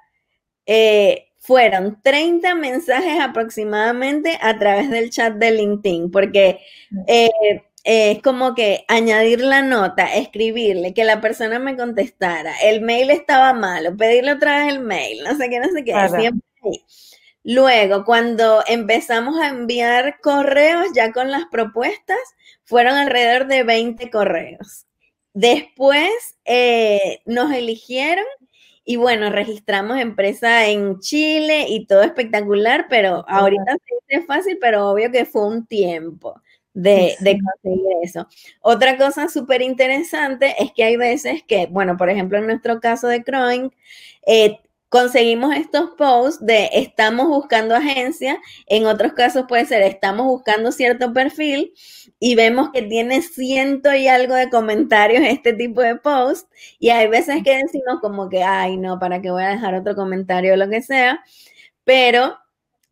eh, 0.65 1.29
fueron 1.39 1.99
30 2.03 2.55
mensajes 2.55 3.19
aproximadamente 3.19 4.37
a 4.41 4.57
través 4.57 4.89
del 4.91 5.09
chat 5.09 5.33
de 5.33 5.51
LinkedIn, 5.51 6.11
porque 6.11 6.59
es 7.83 8.21
como 8.21 8.55
que 8.55 8.85
añadir 8.87 9.41
la 9.41 9.61
nota, 9.61 10.15
escribirle, 10.15 10.93
que 10.93 11.03
la 11.03 11.21
persona 11.21 11.59
me 11.59 11.75
contestara, 11.75 12.53
el 12.63 12.81
mail 12.81 13.11
estaba 13.11 13.53
malo, 13.53 13.95
pedirle 13.97 14.33
otra 14.33 14.59
vez 14.59 14.73
el 14.73 14.79
mail, 14.79 15.23
no 15.23 15.35
sé 15.35 15.49
qué, 15.49 15.59
no 15.59 15.69
sé 15.69 15.83
qué, 15.83 15.93
siempre 16.17 16.41
Luego, 17.43 18.05
cuando 18.05 18.63
empezamos 18.67 19.37
a 19.37 19.49
enviar 19.49 20.19
correos 20.21 20.87
ya 20.95 21.11
con 21.11 21.29
las 21.29 21.45
propuestas, 21.47 22.17
fueron 22.63 22.95
alrededor 22.95 23.47
de 23.47 23.63
20 23.63 24.09
correos. 24.09 24.87
Después 25.33 26.09
eh, 26.45 27.21
nos 27.25 27.51
eligieron 27.51 28.25
Y 28.85 28.97
bueno, 28.97 29.29
registramos 29.29 29.99
empresa 29.99 30.67
en 30.67 30.99
Chile 30.99 31.67
y 31.69 31.85
todo 31.87 32.03
espectacular, 32.03 32.87
pero 32.89 33.25
ahorita 33.27 33.77
es 34.07 34.25
fácil, 34.25 34.57
pero 34.61 34.89
obvio 34.89 35.11
que 35.11 35.25
fue 35.25 35.47
un 35.47 35.65
tiempo 35.65 36.41
de, 36.73 37.15
conseguir 37.21 37.85
eso. 38.03 38.27
Otra 38.61 38.97
cosa 38.97 39.29
súper 39.29 39.61
interesante 39.61 40.55
es 40.59 40.71
que 40.73 40.83
hay 40.83 40.97
veces 40.97 41.43
que, 41.43 41.67
bueno, 41.67 41.97
por 41.97 42.09
ejemplo, 42.09 42.37
en 42.37 42.47
nuestro 42.47 42.79
caso 42.79 43.07
de 43.07 43.23
Croing, 43.23 43.71
eh, 44.25 44.59
conseguimos 44.93 45.55
estos 45.55 45.89
posts 45.97 46.45
de 46.45 46.69
estamos 46.73 47.27
buscando 47.27 47.75
agencia, 47.75 48.39
en 48.67 48.85
otros 48.85 49.13
casos 49.13 49.45
puede 49.47 49.65
ser 49.65 49.81
estamos 49.81 50.27
buscando 50.27 50.71
cierto 50.71 51.11
perfil 51.13 51.73
y 52.19 52.35
vemos 52.35 52.69
que 52.71 52.83
tiene 52.83 53.23
ciento 53.23 53.91
y 53.95 54.07
algo 54.07 54.35
de 54.35 54.51
comentarios 54.51 55.23
este 55.25 55.53
tipo 55.53 55.81
de 55.81 55.95
post 55.95 56.47
y 56.77 56.89
hay 56.89 57.07
veces 57.07 57.43
que 57.43 57.57
decimos 57.57 58.01
como 58.01 58.29
que, 58.29 58.43
ay, 58.43 58.77
no, 58.77 58.99
¿para 58.99 59.19
qué 59.19 59.31
voy 59.31 59.41
a 59.41 59.49
dejar 59.49 59.73
otro 59.73 59.95
comentario 59.95 60.53
o 60.53 60.57
lo 60.57 60.69
que 60.69 60.83
sea? 60.83 61.23
Pero 61.83 62.37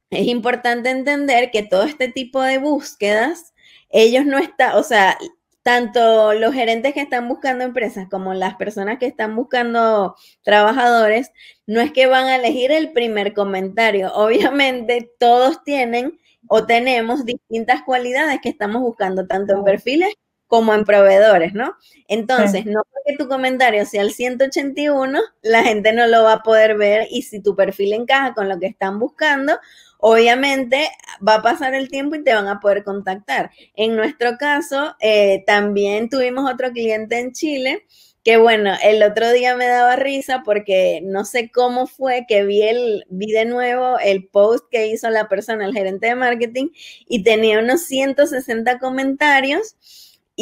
es 0.09 0.27
importante 0.27 0.89
entender 0.89 1.51
que 1.51 1.63
todo 1.63 1.83
este 1.83 2.09
tipo 2.09 2.41
de 2.41 2.57
búsquedas, 2.57 3.50
ellos 3.91 4.25
no 4.25 4.37
están, 4.37 4.77
o 4.77 4.83
sea, 4.83 5.17
tanto 5.63 6.33
los 6.33 6.53
gerentes 6.53 6.93
que 6.93 7.01
están 7.01 7.27
buscando 7.27 7.63
empresas 7.63 8.07
como 8.09 8.33
las 8.33 8.55
personas 8.55 8.97
que 8.97 9.05
están 9.05 9.35
buscando 9.35 10.15
trabajadores, 10.43 11.31
no 11.67 11.81
es 11.81 11.91
que 11.91 12.07
van 12.07 12.25
a 12.25 12.35
elegir 12.35 12.71
el 12.71 12.91
primer 12.91 13.33
comentario. 13.33 14.11
Obviamente 14.15 15.11
todos 15.19 15.63
tienen 15.63 16.19
o 16.47 16.65
tenemos 16.65 17.25
distintas 17.25 17.83
cualidades 17.83 18.39
que 18.41 18.49
estamos 18.49 18.81
buscando, 18.81 19.27
tanto 19.27 19.53
en 19.55 19.63
perfiles 19.63 20.13
como 20.51 20.73
en 20.73 20.83
proveedores, 20.83 21.53
¿no? 21.53 21.77
Entonces, 22.09 22.65
no 22.65 22.81
porque 22.83 23.17
tu 23.17 23.29
comentario 23.29 23.85
sea 23.85 24.01
el 24.01 24.11
181, 24.11 25.17
la 25.43 25.63
gente 25.63 25.93
no 25.93 26.07
lo 26.07 26.23
va 26.23 26.33
a 26.33 26.43
poder 26.43 26.75
ver 26.75 27.07
y 27.09 27.21
si 27.21 27.41
tu 27.41 27.55
perfil 27.55 27.93
encaja 27.93 28.33
con 28.33 28.49
lo 28.49 28.59
que 28.59 28.65
están 28.67 28.99
buscando, 28.99 29.57
obviamente 29.97 30.89
va 31.25 31.35
a 31.35 31.41
pasar 31.41 31.73
el 31.73 31.87
tiempo 31.87 32.15
y 32.15 32.23
te 32.25 32.33
van 32.33 32.49
a 32.49 32.59
poder 32.59 32.83
contactar. 32.83 33.51
En 33.77 33.95
nuestro 33.95 34.37
caso, 34.37 34.93
eh, 34.99 35.45
también 35.47 36.09
tuvimos 36.09 36.51
otro 36.51 36.71
cliente 36.71 37.17
en 37.17 37.31
Chile 37.31 37.85
que 38.25 38.35
bueno, 38.35 38.73
el 38.83 39.01
otro 39.03 39.31
día 39.31 39.55
me 39.55 39.67
daba 39.67 39.95
risa 39.95 40.43
porque 40.43 40.99
no 41.01 41.23
sé 41.23 41.49
cómo 41.49 41.87
fue 41.87 42.25
que 42.27 42.43
vi 42.43 42.61
el 42.61 43.05
vi 43.09 43.31
de 43.31 43.45
nuevo 43.45 43.97
el 43.99 44.27
post 44.27 44.65
que 44.69 44.87
hizo 44.87 45.09
la 45.09 45.29
persona, 45.29 45.65
el 45.65 45.73
gerente 45.73 46.07
de 46.07 46.15
marketing 46.15 46.67
y 47.07 47.23
tenía 47.23 47.59
unos 47.59 47.83
160 47.85 48.79
comentarios 48.79 49.77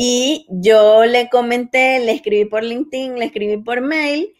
y 0.01 0.45
yo 0.47 1.03
le 1.03 1.27
comenté, 1.27 1.99
le 1.99 2.13
escribí 2.13 2.45
por 2.45 2.63
LinkedIn, 2.63 3.19
le 3.19 3.25
escribí 3.25 3.57
por 3.57 3.81
mail 3.81 4.33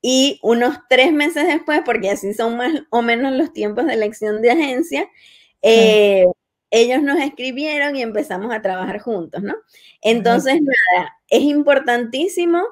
y 0.00 0.38
unos 0.42 0.78
tres 0.88 1.12
meses 1.12 1.46
después, 1.46 1.82
porque 1.84 2.08
así 2.08 2.32
son 2.32 2.56
más 2.56 2.72
o 2.88 3.02
menos 3.02 3.34
los 3.34 3.52
tiempos 3.52 3.84
de 3.84 3.92
elección 3.92 4.40
de 4.40 4.52
agencia, 4.52 5.10
eh, 5.60 6.24
ellos 6.70 7.02
nos 7.02 7.20
escribieron 7.20 7.94
y 7.94 8.00
empezamos 8.00 8.54
a 8.54 8.62
trabajar 8.62 9.00
juntos, 9.00 9.42
¿no? 9.42 9.54
Entonces, 10.00 10.62
nada, 10.62 11.14
es 11.28 11.42
importantísimo 11.42 12.62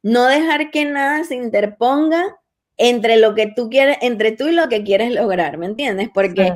no 0.00 0.26
dejar 0.26 0.70
que 0.70 0.84
nada 0.84 1.24
se 1.24 1.34
interponga 1.34 2.38
entre 2.76 3.16
lo 3.16 3.34
que 3.34 3.48
tú 3.48 3.68
quieres, 3.68 3.98
entre 4.00 4.30
tú 4.30 4.46
y 4.46 4.52
lo 4.52 4.68
que 4.68 4.84
quieres 4.84 5.12
lograr, 5.12 5.58
¿me 5.58 5.66
entiendes? 5.66 6.08
Porque 6.14 6.52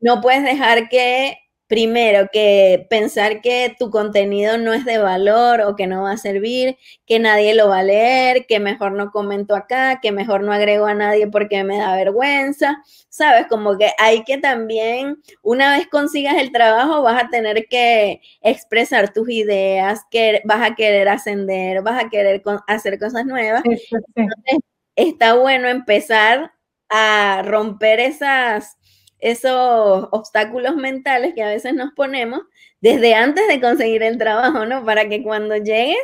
no 0.00 0.22
puedes 0.22 0.44
dejar 0.44 0.88
que 0.88 1.36
primero, 1.68 2.28
que 2.32 2.86
pensar 2.88 3.42
que 3.42 3.76
tu 3.78 3.90
contenido 3.90 4.56
no 4.56 4.72
es 4.72 4.86
de 4.86 4.98
valor 4.98 5.60
o 5.60 5.76
que 5.76 5.86
no 5.86 6.02
va 6.02 6.12
a 6.12 6.16
servir, 6.16 6.78
que 7.06 7.18
nadie 7.18 7.54
lo 7.54 7.68
va 7.68 7.80
a 7.80 7.82
leer, 7.82 8.46
que 8.46 8.58
mejor 8.58 8.92
no 8.92 9.10
comento 9.10 9.54
acá, 9.54 10.00
que 10.00 10.10
mejor 10.10 10.42
no 10.42 10.52
agrego 10.52 10.86
a 10.86 10.94
nadie 10.94 11.28
porque 11.28 11.62
me 11.64 11.78
da 11.78 11.94
vergüenza, 11.94 12.82
¿sabes? 13.10 13.46
Como 13.48 13.76
que 13.76 13.90
hay 13.98 14.24
que 14.24 14.38
también, 14.38 15.18
una 15.42 15.76
vez 15.76 15.86
consigas 15.88 16.36
el 16.38 16.52
trabajo, 16.52 17.02
vas 17.02 17.22
a 17.22 17.28
tener 17.28 17.66
que 17.68 18.22
expresar 18.40 19.12
tus 19.12 19.28
ideas, 19.28 20.00
que 20.10 20.40
vas 20.44 20.62
a 20.62 20.74
querer 20.74 21.08
ascender, 21.08 21.82
vas 21.82 22.02
a 22.02 22.08
querer 22.08 22.42
hacer 22.66 22.98
cosas 22.98 23.26
nuevas. 23.26 23.62
Entonces, 24.14 24.58
está 24.96 25.34
bueno 25.34 25.68
empezar 25.68 26.52
a 26.88 27.42
romper 27.44 28.00
esas 28.00 28.77
esos 29.18 30.08
obstáculos 30.10 30.76
mentales 30.76 31.34
que 31.34 31.42
a 31.42 31.48
veces 31.48 31.74
nos 31.74 31.92
ponemos 31.92 32.40
desde 32.80 33.14
antes 33.14 33.48
de 33.48 33.60
conseguir 33.60 34.02
el 34.02 34.18
trabajo, 34.18 34.64
¿no? 34.66 34.84
Para 34.84 35.08
que 35.08 35.22
cuando 35.22 35.56
llegues 35.56 35.98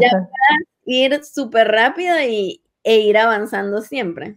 ya 0.00 0.10
puedas 0.10 0.62
ir 0.84 1.24
súper 1.24 1.68
rápido 1.68 2.20
y, 2.20 2.62
e 2.84 2.98
ir 2.98 3.18
avanzando 3.18 3.80
siempre. 3.80 4.36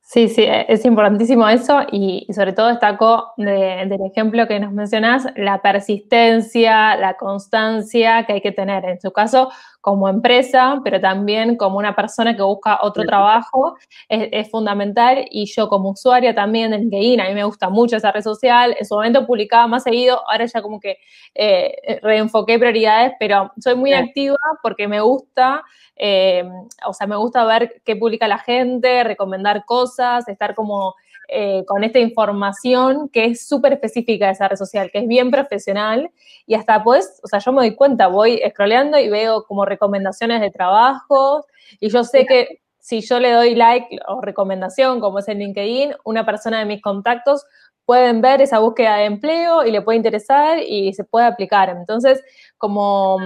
Sí, 0.00 0.28
sí, 0.28 0.42
e, 0.42 0.64
es 0.72 0.86
importantísimo 0.86 1.46
eso 1.48 1.82
y, 1.92 2.26
sobre 2.32 2.54
todo 2.54 2.68
destaco 2.68 3.34
del 3.36 4.00
ejemplo 4.10 4.48
que 4.48 4.58
nos 4.58 4.72
mencionas, 4.72 5.26
la 5.36 5.60
persistencia, 5.60 6.96
la 6.96 7.18
constancia 7.18 8.24
que 8.24 8.34
hay 8.34 8.40
que 8.40 8.52
tener. 8.52 8.86
En 8.86 9.00
su 9.00 9.12
caso, 9.12 9.50
como 9.80 10.08
empresa, 10.08 10.80
pero 10.84 11.00
también 11.00 11.56
como 11.56 11.78
una 11.78 11.94
persona 11.94 12.36
que 12.36 12.42
busca 12.42 12.78
otro 12.82 13.04
trabajo, 13.04 13.76
es, 14.08 14.50
fundamental. 14.50 15.24
Y 15.30 15.46
yo 15.46 15.68
como 15.68 15.90
usuaria 15.90 16.34
también 16.34 16.70
de 16.70 16.78
LinkedIn, 16.78 17.20
a 17.20 17.28
mí 17.28 17.34
me 17.34 17.44
gusta 17.44 17.68
mucho 17.70 17.96
esa 17.96 18.12
red 18.12 18.22
social. 18.22 18.74
En 18.78 18.84
su 18.84 18.94
momento 18.94 19.26
publicaba 19.26 19.66
más 19.66 19.84
seguido, 19.84 20.20
ahora 20.28 20.46
ya 20.46 20.62
como 20.62 20.80
que 20.80 20.98
eh, 21.34 22.00
reenfoqué 22.02 22.58
prioridades, 22.58 23.12
pero 23.18 23.52
soy 23.58 23.76
muy 23.76 23.92
activa 23.92 24.36
porque 24.62 24.88
me 24.88 25.00
gusta, 25.00 25.62
eh, 25.96 26.44
o 26.86 26.92
sea, 26.92 27.06
me 27.06 27.16
gusta 27.16 27.44
ver 27.44 27.80
qué 27.84 27.96
publica 27.96 28.26
la 28.28 28.38
gente, 28.38 29.04
recomendar 29.04 29.64
cosas, 29.64 30.28
estar 30.28 30.54
como 30.54 30.94
eh, 31.28 31.64
con 31.66 31.84
esta 31.84 31.98
información 31.98 33.08
que 33.10 33.26
es 33.26 33.46
súper 33.46 33.74
específica 33.74 34.26
de 34.26 34.32
esa 34.32 34.48
red 34.48 34.56
social, 34.56 34.90
que 34.90 34.98
es 34.98 35.06
bien 35.06 35.30
profesional 35.30 36.10
y 36.46 36.54
hasta 36.54 36.82
pues, 36.82 37.20
o 37.22 37.28
sea, 37.28 37.38
yo 37.38 37.52
me 37.52 37.58
doy 37.58 37.74
cuenta, 37.74 38.06
voy 38.06 38.40
scrolleando 38.50 38.98
y 38.98 39.08
veo 39.08 39.44
como 39.44 39.64
recomendaciones 39.64 40.40
de 40.40 40.50
trabajo 40.50 41.44
y 41.80 41.90
yo 41.90 42.02
sé 42.02 42.26
que 42.26 42.60
si 42.78 43.02
yo 43.02 43.20
le 43.20 43.32
doy 43.32 43.54
like 43.54 43.98
o 44.08 44.22
recomendación, 44.22 45.00
como 45.00 45.18
es 45.18 45.28
en 45.28 45.40
LinkedIn, 45.40 45.94
una 46.04 46.24
persona 46.24 46.60
de 46.60 46.64
mis 46.64 46.80
contactos 46.80 47.44
pueden 47.84 48.20
ver 48.22 48.40
esa 48.40 48.58
búsqueda 48.58 48.96
de 48.96 49.04
empleo 49.04 49.64
y 49.64 49.70
le 49.70 49.82
puede 49.82 49.96
interesar 49.96 50.58
y 50.58 50.92
se 50.94 51.04
puede 51.04 51.26
aplicar. 51.26 51.68
Entonces, 51.68 52.22
como 52.56 53.18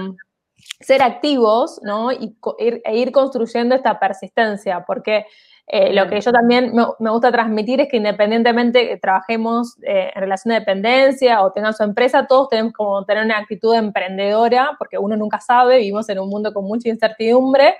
ser 0.79 1.01
activos, 1.01 1.79
¿no? 1.83 2.11
Y 2.11 2.35
e 2.59 2.97
ir 2.97 3.11
construyendo 3.11 3.75
esta 3.75 3.99
persistencia, 3.99 4.83
porque 4.85 5.25
eh, 5.65 5.93
lo 5.93 6.09
que 6.09 6.19
yo 6.19 6.31
también 6.31 6.73
me, 6.73 7.09
gusta 7.09 7.31
transmitir 7.31 7.79
es 7.79 7.87
que 7.87 7.97
independientemente 7.97 8.87
que 8.87 8.97
trabajemos 8.97 9.77
eh, 9.83 10.11
en 10.13 10.21
relación 10.21 10.53
de 10.53 10.59
dependencia 10.59 11.41
o 11.41 11.51
tengan 11.51 11.73
su 11.73 11.83
empresa, 11.83 12.27
todos 12.27 12.49
tenemos 12.49 12.73
como 12.73 13.05
tener 13.05 13.23
una 13.23 13.37
actitud 13.37 13.73
emprendedora, 13.73 14.75
porque 14.77 14.97
uno 14.97 15.15
nunca 15.15 15.39
sabe, 15.39 15.77
vivimos 15.77 16.09
en 16.09 16.19
un 16.19 16.29
mundo 16.29 16.53
con 16.53 16.65
mucha 16.65 16.89
incertidumbre 16.89 17.75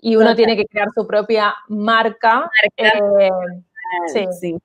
y 0.00 0.16
uno 0.16 0.34
tiene 0.34 0.56
que 0.56 0.66
crear 0.66 0.88
su 0.94 1.06
propia 1.06 1.54
marca. 1.68 2.50
Eh, 2.76 3.30
sí, 4.12 4.26
sí. 4.38 4.56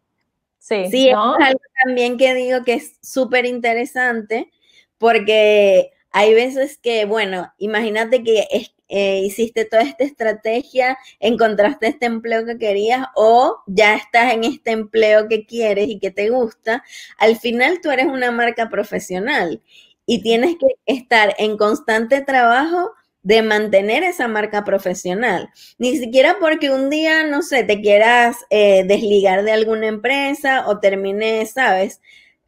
Sí, 0.59 0.87
sí 0.91 1.09
es 1.09 1.15
algo 1.15 1.61
también 1.85 2.17
que 2.17 2.33
digo 2.33 2.65
que 2.65 2.73
es 2.73 2.97
súper 3.01 3.45
interesante 3.45 4.51
porque 4.97 5.91
hay 6.11 6.33
veces 6.33 6.77
que, 6.77 7.05
bueno, 7.05 7.53
imagínate 7.57 8.23
que 8.23 8.47
es, 8.51 8.73
eh, 8.89 9.21
hiciste 9.25 9.65
toda 9.65 9.83
esta 9.83 10.03
estrategia, 10.03 10.97
encontraste 11.19 11.87
este 11.87 12.05
empleo 12.05 12.45
que 12.45 12.57
querías 12.57 13.05
o 13.15 13.61
ya 13.67 13.95
estás 13.95 14.33
en 14.33 14.43
este 14.43 14.71
empleo 14.71 15.27
que 15.27 15.45
quieres 15.45 15.89
y 15.89 15.99
que 15.99 16.11
te 16.11 16.29
gusta, 16.29 16.83
al 17.17 17.37
final 17.37 17.79
tú 17.81 17.91
eres 17.91 18.05
una 18.05 18.31
marca 18.31 18.69
profesional 18.69 19.61
y 20.05 20.21
tienes 20.21 20.55
que 20.57 20.67
estar 20.85 21.35
en 21.37 21.57
constante 21.57 22.21
trabajo 22.21 22.91
de 23.23 23.41
mantener 23.41 24.03
esa 24.03 24.29
marca 24.29 24.63
profesional. 24.63 25.49
Ni 25.77 25.97
siquiera 25.97 26.37
porque 26.39 26.71
un 26.71 26.89
día, 26.89 27.25
no 27.25 27.41
sé, 27.41 27.65
te 27.65 27.81
quieras 27.81 28.37
eh, 28.49 28.85
desligar 28.85 29.43
de 29.43 29.51
alguna 29.51 29.87
empresa 29.87 30.65
o 30.67 30.79
termines, 30.79 31.51
sabes, 31.51 31.99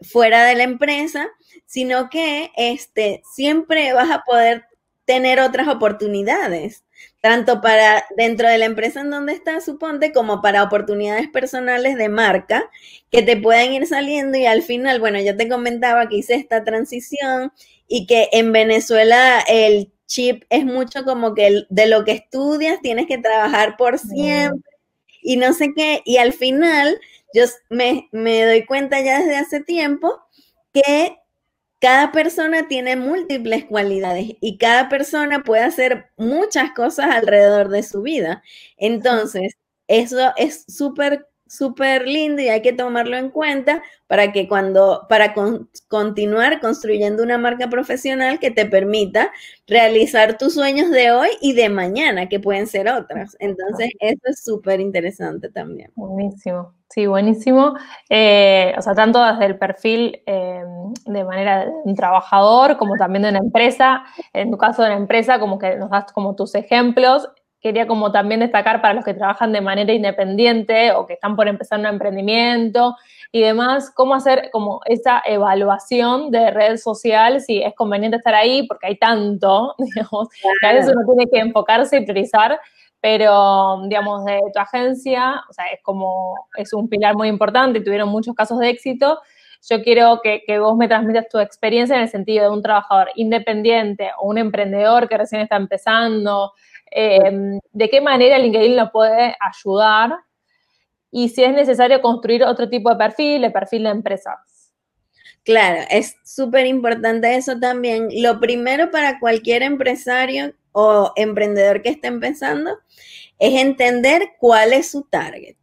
fuera 0.02 0.46
de 0.46 0.56
la 0.56 0.64
empresa, 0.64 1.28
sino 1.66 2.10
que 2.10 2.52
este, 2.56 3.22
siempre 3.30 3.92
vas 3.92 4.10
a 4.10 4.24
poder 4.26 4.69
tener 5.10 5.40
otras 5.40 5.68
oportunidades, 5.68 6.84
tanto 7.20 7.62
para 7.62 8.06
dentro 8.16 8.48
de 8.48 8.60
la 8.60 8.66
empresa 8.66 9.02
en 9.02 9.10
donde 9.10 9.34
estás, 9.34 9.66
suponte, 9.66 10.12
como 10.12 10.40
para 10.44 10.62
oportunidades 10.62 11.28
personales 11.28 11.98
de 11.98 12.10
marca 12.10 12.70
que 13.10 13.24
te 13.24 13.36
pueden 13.36 13.74
ir 13.74 13.88
saliendo 13.88 14.38
y 14.38 14.46
al 14.46 14.62
final, 14.62 15.00
bueno, 15.00 15.20
yo 15.20 15.36
te 15.36 15.50
comentaba 15.50 16.08
que 16.10 16.18
hice 16.18 16.36
esta 16.36 16.64
transición 16.64 17.52
y 17.88 18.06
que 18.06 18.30
en 18.34 18.52
Venezuela 18.52 19.44
el 19.48 19.92
chip 20.06 20.44
es 20.52 20.64
mucho 20.64 21.04
como 21.04 21.34
que 21.34 21.64
de 21.68 21.88
lo 21.88 22.06
que 22.06 22.12
estudias 22.12 22.80
tienes 22.80 23.08
que 23.08 23.18
trabajar 23.18 23.78
por 23.78 23.98
siempre 23.98 24.62
y 25.24 25.38
no 25.38 25.54
sé 25.54 25.74
qué, 25.76 26.04
y 26.06 26.18
al 26.18 26.34
final 26.34 27.00
yo 27.34 27.46
me, 27.72 28.10
me 28.12 28.46
doy 28.46 28.64
cuenta 28.64 29.02
ya 29.02 29.18
desde 29.18 29.38
hace 29.38 29.60
tiempo 29.60 30.22
que 30.72 31.19
cada 31.80 32.12
persona 32.12 32.68
tiene 32.68 32.96
múltiples 32.96 33.66
cualidades 33.66 34.32
y 34.42 34.58
cada 34.58 34.90
persona 34.90 35.44
puede 35.44 35.64
hacer 35.64 36.12
muchas 36.18 36.72
cosas 36.74 37.08
alrededor 37.08 37.70
de 37.70 37.84
su 37.84 38.02
vida. 38.02 38.44
Entonces, 38.78 39.54
eso 39.88 40.34
es 40.38 40.66
súper 40.68 41.28
súper 41.50 42.08
lindo 42.08 42.42
y 42.42 42.50
hay 42.50 42.62
que 42.62 42.74
tomarlo 42.74 43.18
en 43.18 43.30
cuenta 43.30 43.82
para 44.08 44.32
que 44.32 44.48
cuando, 44.48 45.06
para 45.10 45.34
continuar 45.88 46.60
construyendo 46.62 47.24
una 47.24 47.38
marca 47.38 47.70
profesional 47.70 48.40
que 48.40 48.52
te 48.52 48.66
permita 48.66 49.32
realizar 49.68 50.38
tus 50.38 50.56
sueños 50.56 50.90
de 50.90 51.12
hoy 51.12 51.30
y 51.42 51.54
de 51.54 51.70
mañana, 51.70 52.28
que 52.28 52.40
pueden 52.40 52.68
ser 52.68 52.90
otras. 52.90 53.36
Entonces, 53.40 53.90
eso 54.00 54.22
es 54.26 54.44
súper 54.44 54.80
interesante 54.80 55.50
también. 55.50 55.92
Buenísimo, 55.96 56.74
sí, 56.90 57.06
buenísimo. 57.08 57.76
Eh, 58.10 58.74
o 58.78 58.82
sea, 58.82 58.94
tanto 58.94 59.24
desde 59.24 59.46
el 59.46 59.58
perfil 59.58 60.22
eh, 60.26 60.64
de 61.06 61.24
manera 61.24 61.66
de 61.66 61.72
un 61.84 61.96
trabajador 61.96 62.78
como 62.78 62.96
también 62.96 63.24
de 63.24 63.30
una 63.30 63.40
empresa, 63.40 64.04
en 64.34 64.52
tu 64.52 64.58
caso 64.58 64.82
de 64.82 64.90
una 64.90 64.98
empresa, 64.98 65.40
como 65.40 65.60
que 65.60 65.76
nos 65.76 65.90
das 65.90 66.12
como 66.12 66.36
tus 66.36 66.56
ejemplos 66.56 67.30
quería 67.62 67.88
como 67.88 68.12
también 68.12 68.40
destacar 68.40 68.82
para 68.82 68.94
los 68.94 69.04
que 69.04 69.14
trabajan 69.14 69.52
de 69.52 69.62
manera 69.62 69.92
independiente 69.92 70.92
o 70.94 71.06
que 71.06 71.14
están 71.14 71.36
por 71.36 71.48
empezar 71.48 71.80
un 71.80 71.86
emprendimiento 71.86 72.96
y 73.32 73.42
demás, 73.42 73.92
cómo 73.94 74.16
hacer 74.16 74.50
como 74.52 74.82
esa 74.86 75.22
evaluación 75.26 76.32
de 76.32 76.52
red 76.52 76.78
social, 76.78 77.42
si 77.42 77.62
es 77.62 77.76
conveniente 77.76 78.18
estar 78.18 78.34
ahí, 78.34 78.66
porque 78.66 78.88
hay 78.88 78.98
tanto, 78.98 79.76
digamos, 79.78 80.30
que 80.30 80.68
a 80.68 80.74
veces 80.74 80.94
uno 80.96 81.06
tiene 81.06 81.30
que 81.32 81.40
enfocarse 81.40 81.98
y 81.98 82.06
priorizar, 82.06 82.60
pero, 83.02 83.82
digamos, 83.88 84.26
de 84.26 84.40
tu 84.54 84.60
agencia, 84.60 85.44
o 85.50 85.54
sea, 85.54 85.66
es 85.68 85.82
como, 85.84 86.36
es 86.58 86.74
un 86.74 86.90
pilar 86.90 87.16
muy 87.16 87.28
importante 87.28 87.80
y 87.80 87.84
tuvieron 87.84 88.10
muchos 88.10 88.36
casos 88.36 88.60
de 88.60 88.70
éxito. 88.70 89.20
Yo 89.70 89.82
quiero 89.84 90.22
que, 90.22 90.44
que 90.46 90.60
vos 90.60 90.76
me 90.76 90.88
transmitas 90.88 91.30
tu 91.30 91.40
experiencia 91.40 91.96
en 91.96 92.04
el 92.04 92.10
sentido 92.10 92.46
de 92.46 92.50
un 92.52 92.62
trabajador 92.62 93.10
independiente 93.16 94.10
o 94.18 94.28
un 94.28 94.38
emprendedor 94.38 95.08
que 95.08 95.18
recién 95.18 95.42
está 95.42 95.56
empezando, 95.56 96.54
Em, 96.92 97.60
de 97.72 97.90
qué 97.90 98.02
manera 98.02 98.38
LinkedIn 98.38 98.76
lo 98.76 98.92
puede 98.92 99.36
ayudar 99.40 100.18
y 101.12 101.30
si 101.30 101.44
es 101.44 101.54
necesario 101.54 102.02
construir 102.02 102.44
otro 102.44 102.70
tipo 102.70 102.90
de 102.90 102.96
perfil, 102.96 103.44
el 103.44 103.52
perfil 103.52 103.84
de 103.84 103.90
empresas. 103.90 104.74
Claro, 105.44 105.82
es 105.90 106.16
súper 106.24 106.66
importante 106.66 107.36
eso 107.36 107.60
también. 107.60 108.10
Lo 108.22 108.40
primero 108.40 108.92
para 108.92 109.20
cualquier 109.20 109.64
empresario 109.64 110.54
o 110.72 111.12
emprendedor 111.16 111.82
que 111.82 111.90
esté 111.90 112.08
empezando 112.08 112.78
es 113.40 113.60
entender 113.60 114.34
cuál 114.40 114.74
es 114.74 114.92
su 114.92 115.04
target. 115.04 115.58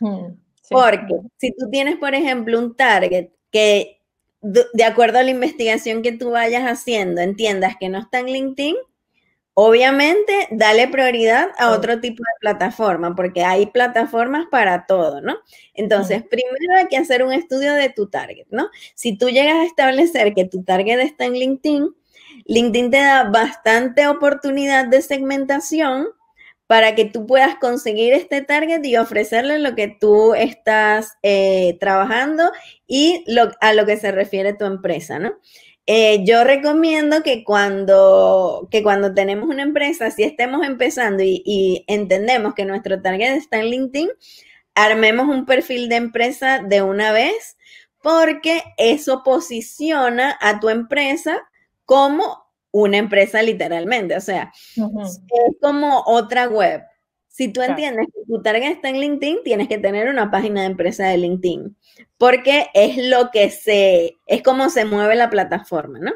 Mm, 0.00 0.32
Porque 0.70 1.20
si 1.36 1.52
tú 1.52 1.68
tienes, 1.70 1.96
por 1.96 2.14
ejemplo, 2.14 2.58
un 2.58 2.74
target 2.74 3.30
que 3.50 3.98
de 4.40 4.84
acuerdo 4.84 5.18
a 5.18 5.24
la 5.24 5.30
investigación 5.30 6.02
que 6.02 6.12
tú 6.12 6.30
vayas 6.30 6.62
haciendo, 6.62 7.20
entiendas 7.20 7.74
que 7.78 7.88
no 7.88 7.98
está 7.98 8.20
en 8.20 8.26
LinkedIn, 8.26 8.76
Obviamente, 9.60 10.46
dale 10.52 10.86
prioridad 10.86 11.48
a 11.58 11.72
otro 11.72 11.98
tipo 11.98 12.22
de 12.22 12.38
plataforma, 12.38 13.16
porque 13.16 13.42
hay 13.42 13.66
plataformas 13.66 14.46
para 14.48 14.86
todo, 14.86 15.20
¿no? 15.20 15.38
Entonces, 15.74 16.22
primero 16.22 16.76
hay 16.76 16.86
que 16.86 16.96
hacer 16.96 17.24
un 17.24 17.32
estudio 17.32 17.74
de 17.74 17.88
tu 17.88 18.08
target, 18.08 18.46
¿no? 18.50 18.68
Si 18.94 19.18
tú 19.18 19.30
llegas 19.30 19.56
a 19.56 19.64
establecer 19.64 20.32
que 20.32 20.44
tu 20.44 20.62
target 20.62 21.00
está 21.00 21.24
en 21.24 21.32
LinkedIn, 21.32 21.88
LinkedIn 22.44 22.92
te 22.92 22.98
da 22.98 23.24
bastante 23.24 24.06
oportunidad 24.06 24.86
de 24.86 25.02
segmentación 25.02 26.06
para 26.68 26.94
que 26.94 27.06
tú 27.06 27.26
puedas 27.26 27.56
conseguir 27.56 28.12
este 28.12 28.42
target 28.42 28.84
y 28.84 28.96
ofrecerle 28.96 29.58
lo 29.58 29.74
que 29.74 29.88
tú 29.88 30.34
estás 30.34 31.16
eh, 31.24 31.78
trabajando 31.80 32.52
y 32.86 33.24
a 33.60 33.72
lo 33.72 33.86
que 33.86 33.96
se 33.96 34.12
refiere 34.12 34.52
tu 34.52 34.66
empresa, 34.66 35.18
¿no? 35.18 35.32
Eh, 35.90 36.22
yo 36.26 36.44
recomiendo 36.44 37.22
que 37.22 37.42
cuando, 37.44 38.68
que 38.70 38.82
cuando 38.82 39.14
tenemos 39.14 39.48
una 39.48 39.62
empresa, 39.62 40.10
si 40.10 40.22
estemos 40.22 40.66
empezando 40.66 41.22
y, 41.22 41.82
entendemos 41.86 42.52
que 42.52 42.66
nuestro 42.66 43.00
target 43.00 43.36
está 43.36 43.58
en 43.60 43.70
LinkedIn, 43.70 44.10
armemos 44.74 45.28
un 45.28 45.46
perfil 45.46 45.88
de 45.88 45.96
empresa 45.96 46.58
de 46.62 46.82
una 46.82 47.10
vez, 47.12 47.56
porque 48.02 48.62
eso 48.76 49.22
posiciona 49.24 50.36
a 50.42 50.60
tu 50.60 50.68
empresa 50.68 51.40
como 51.86 52.44
una 52.70 52.98
empresa 52.98 53.40
literalmente. 53.40 54.14
O 54.14 54.20
sea, 54.20 54.52
es 54.76 55.22
como 55.62 56.02
otra 56.04 56.50
web. 56.50 56.82
Si 57.28 57.48
tú 57.50 57.62
entiendes 57.62 58.08
que 58.08 58.30
tu 58.30 58.42
target 58.42 58.72
está 58.72 58.90
en 58.90 59.00
LinkedIn, 59.00 59.38
tienes 59.42 59.68
que 59.68 59.78
tener 59.78 60.10
una 60.10 60.30
página 60.30 60.60
de 60.60 60.66
empresa 60.66 61.06
de 61.06 61.16
LinkedIn, 61.16 61.77
porque 62.16 62.68
es 62.74 62.96
lo 62.96 63.30
que 63.30 63.50
se, 63.50 64.16
es 64.26 64.42
como 64.42 64.70
se 64.70 64.84
mueve 64.84 65.14
la 65.16 65.30
plataforma, 65.30 65.98
¿no? 65.98 66.12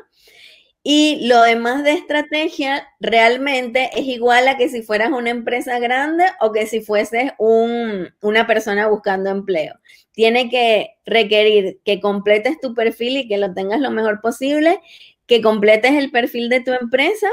Y 0.84 1.26
lo 1.28 1.42
demás 1.42 1.84
de 1.84 1.92
estrategia 1.92 2.88
realmente 2.98 3.90
es 3.94 4.04
igual 4.06 4.48
a 4.48 4.56
que 4.56 4.68
si 4.68 4.82
fueras 4.82 5.12
una 5.12 5.30
empresa 5.30 5.78
grande 5.78 6.24
o 6.40 6.50
que 6.50 6.66
si 6.66 6.80
fueses 6.80 7.32
una 7.38 8.46
persona 8.48 8.88
buscando 8.88 9.30
empleo. 9.30 9.74
Tiene 10.10 10.50
que 10.50 10.96
requerir 11.06 11.80
que 11.84 12.00
completes 12.00 12.58
tu 12.60 12.74
perfil 12.74 13.16
y 13.16 13.28
que 13.28 13.38
lo 13.38 13.54
tengas 13.54 13.80
lo 13.80 13.92
mejor 13.92 14.20
posible, 14.20 14.80
que 15.26 15.40
completes 15.40 15.92
el 15.92 16.10
perfil 16.10 16.48
de 16.48 16.60
tu 16.60 16.72
empresa 16.72 17.28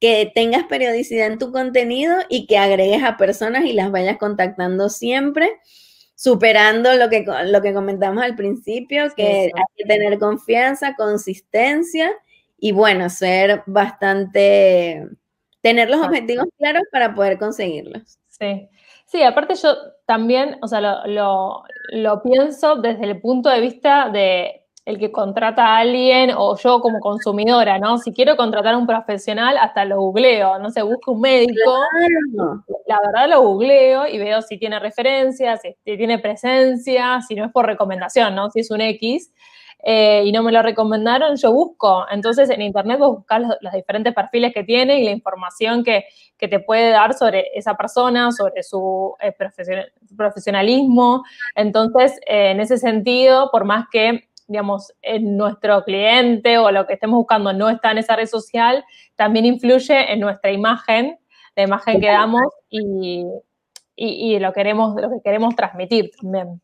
que 0.00 0.30
tengas 0.34 0.64
periodicidad 0.64 1.26
en 1.26 1.38
tu 1.38 1.52
contenido 1.52 2.16
y 2.28 2.46
que 2.46 2.58
agregues 2.58 3.02
a 3.02 3.16
personas 3.16 3.64
y 3.64 3.72
las 3.72 3.90
vayas 3.90 4.18
contactando 4.18 4.88
siempre, 4.88 5.50
superando 6.16 6.94
lo 6.94 7.08
que, 7.10 7.24
lo 7.44 7.62
que 7.62 7.74
comentamos 7.74 8.24
al 8.24 8.34
principio, 8.34 9.04
que 9.14 9.52
hay 9.54 9.64
que 9.76 9.84
tener 9.84 10.18
confianza, 10.18 10.96
consistencia 10.96 12.10
y 12.58 12.72
bueno, 12.72 13.10
ser 13.10 13.62
bastante, 13.66 15.06
tener 15.60 15.90
los 15.90 16.00
objetivos 16.00 16.46
claros 16.58 16.82
para 16.90 17.14
poder 17.14 17.38
conseguirlos. 17.38 18.18
Sí. 18.28 18.68
Sí, 19.04 19.22
aparte 19.22 19.54
yo 19.54 19.76
también, 20.04 20.58
o 20.62 20.66
sea, 20.66 20.80
lo, 20.80 21.62
lo 21.92 22.22
pienso 22.22 22.76
desde 22.76 23.04
el 23.04 23.20
punto 23.20 23.50
de 23.50 23.60
vista 23.60 24.08
de 24.08 24.65
el 24.86 24.98
que 25.00 25.10
contrata 25.10 25.66
a 25.66 25.78
alguien 25.78 26.30
o 26.36 26.56
yo 26.56 26.80
como 26.80 27.00
consumidora, 27.00 27.78
¿no? 27.80 27.98
Si 27.98 28.12
quiero 28.12 28.36
contratar 28.36 28.74
a 28.74 28.78
un 28.78 28.86
profesional, 28.86 29.58
hasta 29.58 29.84
lo 29.84 30.00
googleo, 30.00 30.60
no 30.60 30.70
sé, 30.70 30.82
busco 30.82 31.12
un 31.12 31.22
médico, 31.22 31.76
la 32.86 33.00
verdad 33.04 33.28
lo 33.28 33.42
googleo 33.42 34.06
y 34.06 34.16
veo 34.18 34.40
si 34.42 34.58
tiene 34.58 34.78
referencias, 34.78 35.60
si 35.60 35.74
tiene 35.84 36.20
presencia, 36.20 37.20
si 37.26 37.34
no 37.34 37.44
es 37.44 37.52
por 37.52 37.66
recomendación, 37.66 38.36
¿no? 38.36 38.48
Si 38.50 38.60
es 38.60 38.70
un 38.70 38.80
X. 38.80 39.32
Eh, 39.88 40.24
y 40.24 40.32
no 40.32 40.42
me 40.42 40.50
lo 40.50 40.62
recomendaron, 40.62 41.36
yo 41.36 41.52
busco. 41.52 42.06
Entonces 42.10 42.48
en 42.50 42.62
internet 42.62 42.98
vos 42.98 43.18
buscas 43.18 43.42
los, 43.60 43.72
diferentes 43.72 44.14
perfiles 44.14 44.52
que 44.54 44.64
tiene 44.64 45.00
y 45.00 45.04
la 45.04 45.10
información 45.10 45.84
que, 45.84 46.06
te 46.38 46.60
puede 46.60 46.90
dar 46.90 47.14
sobre 47.14 47.46
esa 47.54 47.74
persona, 47.74 48.30
sobre 48.30 48.62
su 48.62 49.14
eh, 49.20 49.32
profesionalismo. 50.16 51.24
Entonces, 51.54 52.18
eh, 52.26 52.50
en 52.50 52.60
ese 52.60 52.78
sentido, 52.78 53.50
por 53.50 53.64
más 53.64 53.86
que 53.90 54.25
digamos, 54.46 54.92
en 55.02 55.36
nuestro 55.36 55.82
cliente 55.84 56.58
o 56.58 56.70
lo 56.70 56.86
que 56.86 56.94
estemos 56.94 57.18
buscando 57.18 57.52
no 57.52 57.68
está 57.68 57.90
en 57.90 57.98
esa 57.98 58.16
red 58.16 58.26
social, 58.26 58.84
también 59.16 59.44
influye 59.44 60.12
en 60.12 60.20
nuestra 60.20 60.52
imagen, 60.52 61.18
la 61.56 61.62
imagen 61.62 62.00
que 62.00 62.08
damos 62.08 62.42
y, 62.68 64.38
lo, 64.38 64.52
queremos, 64.52 64.94
lo 65.00 65.10
que 65.10 65.20
queremos 65.24 65.56
transmitir 65.56 66.10
también. 66.20 66.60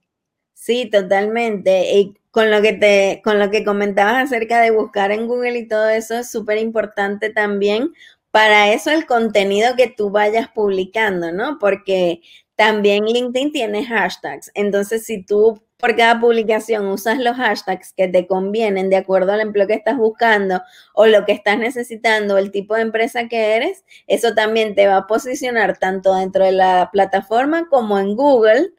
Sí, 0.55 0.89
totalmente. 0.91 1.93
Y 1.95 2.15
con 2.31 2.51
lo 2.51 2.63
que 2.63 2.75
te, 2.75 3.21
con 3.25 3.39
lo 3.39 3.51
que 3.51 3.65
comentabas 3.65 4.25
acerca 4.25 4.61
de 4.61 4.71
buscar 4.71 5.11
en 5.11 5.27
Google 5.27 5.59
y 5.59 5.67
todo 5.67 5.89
eso 5.89 6.19
es 6.19 6.31
súper 6.31 6.59
importante 6.59 7.31
también. 7.31 7.93
Para 8.31 8.73
eso 8.73 8.91
el 8.91 9.07
contenido 9.07 9.75
que 9.77 9.89
tú 9.89 10.11
vayas 10.11 10.49
publicando, 10.49 11.33
¿no? 11.33 11.59
Porque 11.59 12.21
también 12.55 13.05
LinkedIn 13.07 13.53
tiene 13.53 13.85
hashtags. 13.85 14.51
Entonces, 14.55 15.05
si 15.05 15.25
tú 15.25 15.63
por 15.83 15.97
cada 15.97 16.21
publicación 16.21 16.87
usas 16.87 17.19
los 17.19 17.37
hashtags 17.37 17.93
que 17.93 18.07
te 18.07 18.29
convienen 18.29 18.89
de 18.89 18.95
acuerdo 18.95 19.33
al 19.33 19.41
empleo 19.41 19.67
que 19.67 19.75
estás 19.75 19.97
buscando 19.97 20.63
o 20.95 21.07
lo 21.07 21.25
que 21.25 21.33
estás 21.33 21.59
necesitando, 21.59 22.39
el 22.39 22.53
tipo 22.53 22.77
de 22.77 22.83
empresa 22.83 23.27
que 23.27 23.57
eres, 23.57 23.85
eso 24.07 24.33
también 24.33 24.77
te 24.77 24.87
va 24.87 24.99
a 24.99 25.07
posicionar 25.09 25.79
tanto 25.79 26.15
dentro 26.15 26.45
de 26.45 26.53
la 26.53 26.91
plataforma 26.93 27.69
como 27.69 27.99
en 27.99 28.15
Google, 28.15 28.75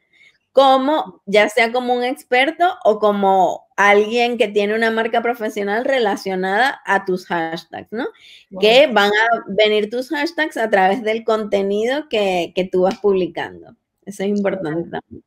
como 0.53 1.21
ya 1.25 1.49
sea 1.49 1.73
como 1.73 1.93
un 1.93 2.05
experto 2.05 2.73
o 2.85 2.99
como 2.99 3.67
alguien 3.75 4.37
que 4.37 4.47
tiene 4.47 4.73
una 4.73 4.89
marca 4.89 5.21
profesional 5.21 5.83
relacionada 5.83 6.81
a 6.85 7.03
tus 7.03 7.25
hashtags, 7.25 7.91
¿no? 7.91 8.05
Que 8.61 8.87
van 8.87 9.11
a 9.11 9.43
venir 9.49 9.89
tus 9.89 10.07
hashtags 10.07 10.55
a 10.55 10.69
través 10.69 11.03
del 11.03 11.25
contenido 11.25 12.07
que, 12.07 12.53
que 12.55 12.63
tú 12.63 12.83
vas 12.83 12.97
publicando. 12.99 13.75
Eso 14.05 14.23
es 14.23 14.29
importante 14.29 14.89
también. 14.89 15.25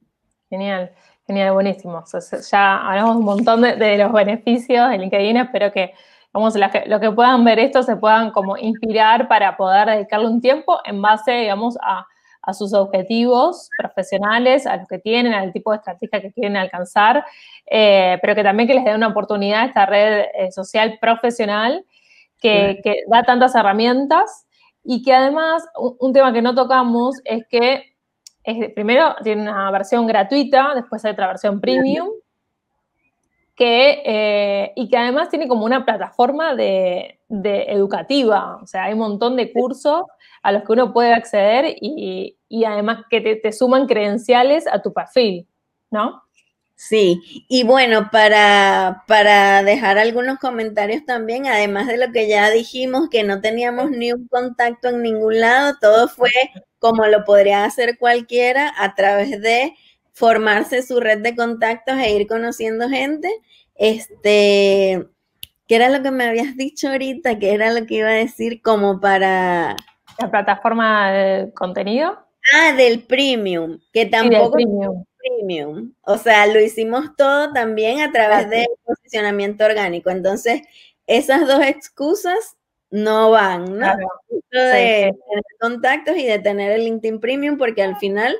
Genial. 0.48 0.94
Genial, 1.26 1.54
buenísimo. 1.54 2.04
ya 2.52 2.88
hablamos 2.88 3.16
un 3.16 3.24
montón 3.24 3.62
de, 3.62 3.98
los 3.98 4.12
beneficios 4.12 4.88
de 4.88 4.98
LinkedIn. 4.98 5.36
Espero 5.38 5.72
que, 5.72 5.92
vamos, 6.32 6.54
los 6.54 6.70
que, 6.70 6.84
que 7.00 7.10
puedan 7.10 7.44
ver 7.44 7.58
esto 7.58 7.82
se 7.82 7.96
puedan 7.96 8.30
como 8.30 8.56
inspirar 8.56 9.26
para 9.26 9.56
poder 9.56 9.88
dedicarle 9.88 10.28
un 10.28 10.40
tiempo 10.40 10.78
en 10.84 11.02
base, 11.02 11.32
digamos, 11.32 11.76
a, 11.82 12.06
sus 12.52 12.72
objetivos 12.74 13.68
profesionales, 13.76 14.68
a 14.68 14.76
los 14.76 14.86
que 14.86 15.00
tienen, 15.00 15.34
al 15.34 15.52
tipo 15.52 15.72
de 15.72 15.78
estrategia 15.78 16.20
que 16.20 16.30
quieren 16.30 16.56
alcanzar, 16.56 17.24
eh, 17.68 18.18
pero 18.22 18.36
que 18.36 18.44
también 18.44 18.68
que 18.68 18.74
les 18.74 18.84
dé 18.84 18.94
una 18.94 19.08
oportunidad 19.08 19.62
a 19.62 19.64
esta 19.64 19.84
red 19.84 20.26
eh, 20.32 20.52
social 20.52 20.96
profesional 21.00 21.84
que, 22.40 22.78
que, 22.84 23.02
da 23.08 23.24
tantas 23.24 23.52
herramientas 23.56 24.46
y 24.84 25.02
que 25.02 25.12
además, 25.12 25.64
un 25.74 26.12
tema 26.12 26.32
que 26.32 26.40
no 26.40 26.54
tocamos 26.54 27.16
es 27.24 27.44
que 27.48 27.95
primero 28.74 29.16
tiene 29.22 29.42
una 29.42 29.70
versión 29.70 30.06
gratuita, 30.06 30.72
después 30.74 31.04
hay 31.04 31.12
otra 31.12 31.26
versión 31.26 31.60
premium, 31.60 32.08
que, 33.56 34.02
eh, 34.04 34.72
y 34.76 34.88
que 34.88 34.96
además 34.96 35.30
tiene 35.30 35.48
como 35.48 35.64
una 35.64 35.84
plataforma 35.84 36.54
de, 36.54 37.18
educativa, 37.28 38.58
o 38.62 38.66
sea, 38.66 38.84
hay 38.84 38.92
un 38.92 39.00
montón 39.00 39.34
de 39.34 39.52
cursos 39.52 40.02
a 40.42 40.52
los 40.52 40.62
que 40.62 40.72
uno 40.72 40.92
puede 40.92 41.12
acceder 41.12 41.74
y, 41.80 42.36
además 42.64 43.04
que 43.10 43.20
te, 43.20 43.52
suman 43.52 43.86
credenciales 43.86 44.66
a 44.68 44.82
tu 44.82 44.92
perfil, 44.92 45.48
¿no? 45.90 46.22
Sí, 46.78 47.46
y 47.48 47.64
bueno, 47.64 48.10
para, 48.12 49.02
para 49.08 49.62
dejar 49.62 49.96
algunos 49.96 50.38
comentarios 50.38 51.06
también, 51.06 51.46
además 51.46 51.86
de 51.86 51.96
lo 51.96 52.12
que 52.12 52.28
ya 52.28 52.50
dijimos, 52.50 53.08
que 53.10 53.24
no 53.24 53.40
teníamos 53.40 53.90
ni 53.90 54.12
un 54.12 54.28
contacto 54.28 54.90
en 54.90 55.00
ningún 55.00 55.40
lado, 55.40 55.74
todo 55.80 56.06
fue 56.06 56.30
como 56.78 57.06
lo 57.06 57.24
podría 57.24 57.64
hacer 57.64 57.96
cualquiera 57.98 58.74
a 58.76 58.94
través 58.94 59.40
de 59.40 59.74
formarse 60.12 60.82
su 60.82 61.00
red 61.00 61.20
de 61.20 61.34
contactos 61.34 61.96
e 61.96 62.12
ir 62.12 62.26
conociendo 62.26 62.90
gente. 62.90 63.30
Este, 63.74 65.06
¿qué 65.66 65.76
era 65.76 65.88
lo 65.88 66.02
que 66.02 66.10
me 66.10 66.24
habías 66.24 66.56
dicho 66.56 66.88
ahorita? 66.88 67.38
¿Qué 67.38 67.54
era 67.54 67.72
lo 67.72 67.86
que 67.86 67.96
iba 67.96 68.08
a 68.08 68.12
decir 68.12 68.60
como 68.60 69.00
para... 69.00 69.76
La 70.18 70.30
plataforma 70.30 71.10
de 71.10 71.52
contenido. 71.54 72.18
Ah, 72.54 72.72
del 72.72 73.02
premium, 73.02 73.78
que 73.92 74.06
tampoco 74.06 74.52
premium. 74.52 75.04
Premium. 75.26 75.92
O 76.02 76.18
sea, 76.18 76.46
lo 76.46 76.60
hicimos 76.60 77.16
todo 77.16 77.52
también 77.52 78.00
a 78.00 78.12
través 78.12 78.48
del 78.50 78.66
posicionamiento 78.84 79.64
orgánico. 79.64 80.10
Entonces, 80.10 80.62
esas 81.06 81.46
dos 81.46 81.62
excusas 81.62 82.56
no 82.90 83.30
van, 83.30 83.78
¿no? 83.78 83.96
De 84.50 85.12
tener 85.12 85.14
contactos 85.60 86.16
y 86.16 86.24
de 86.24 86.38
tener 86.38 86.72
el 86.72 86.84
LinkedIn 86.84 87.20
Premium, 87.20 87.58
porque 87.58 87.82
al 87.82 87.96
final 87.96 88.34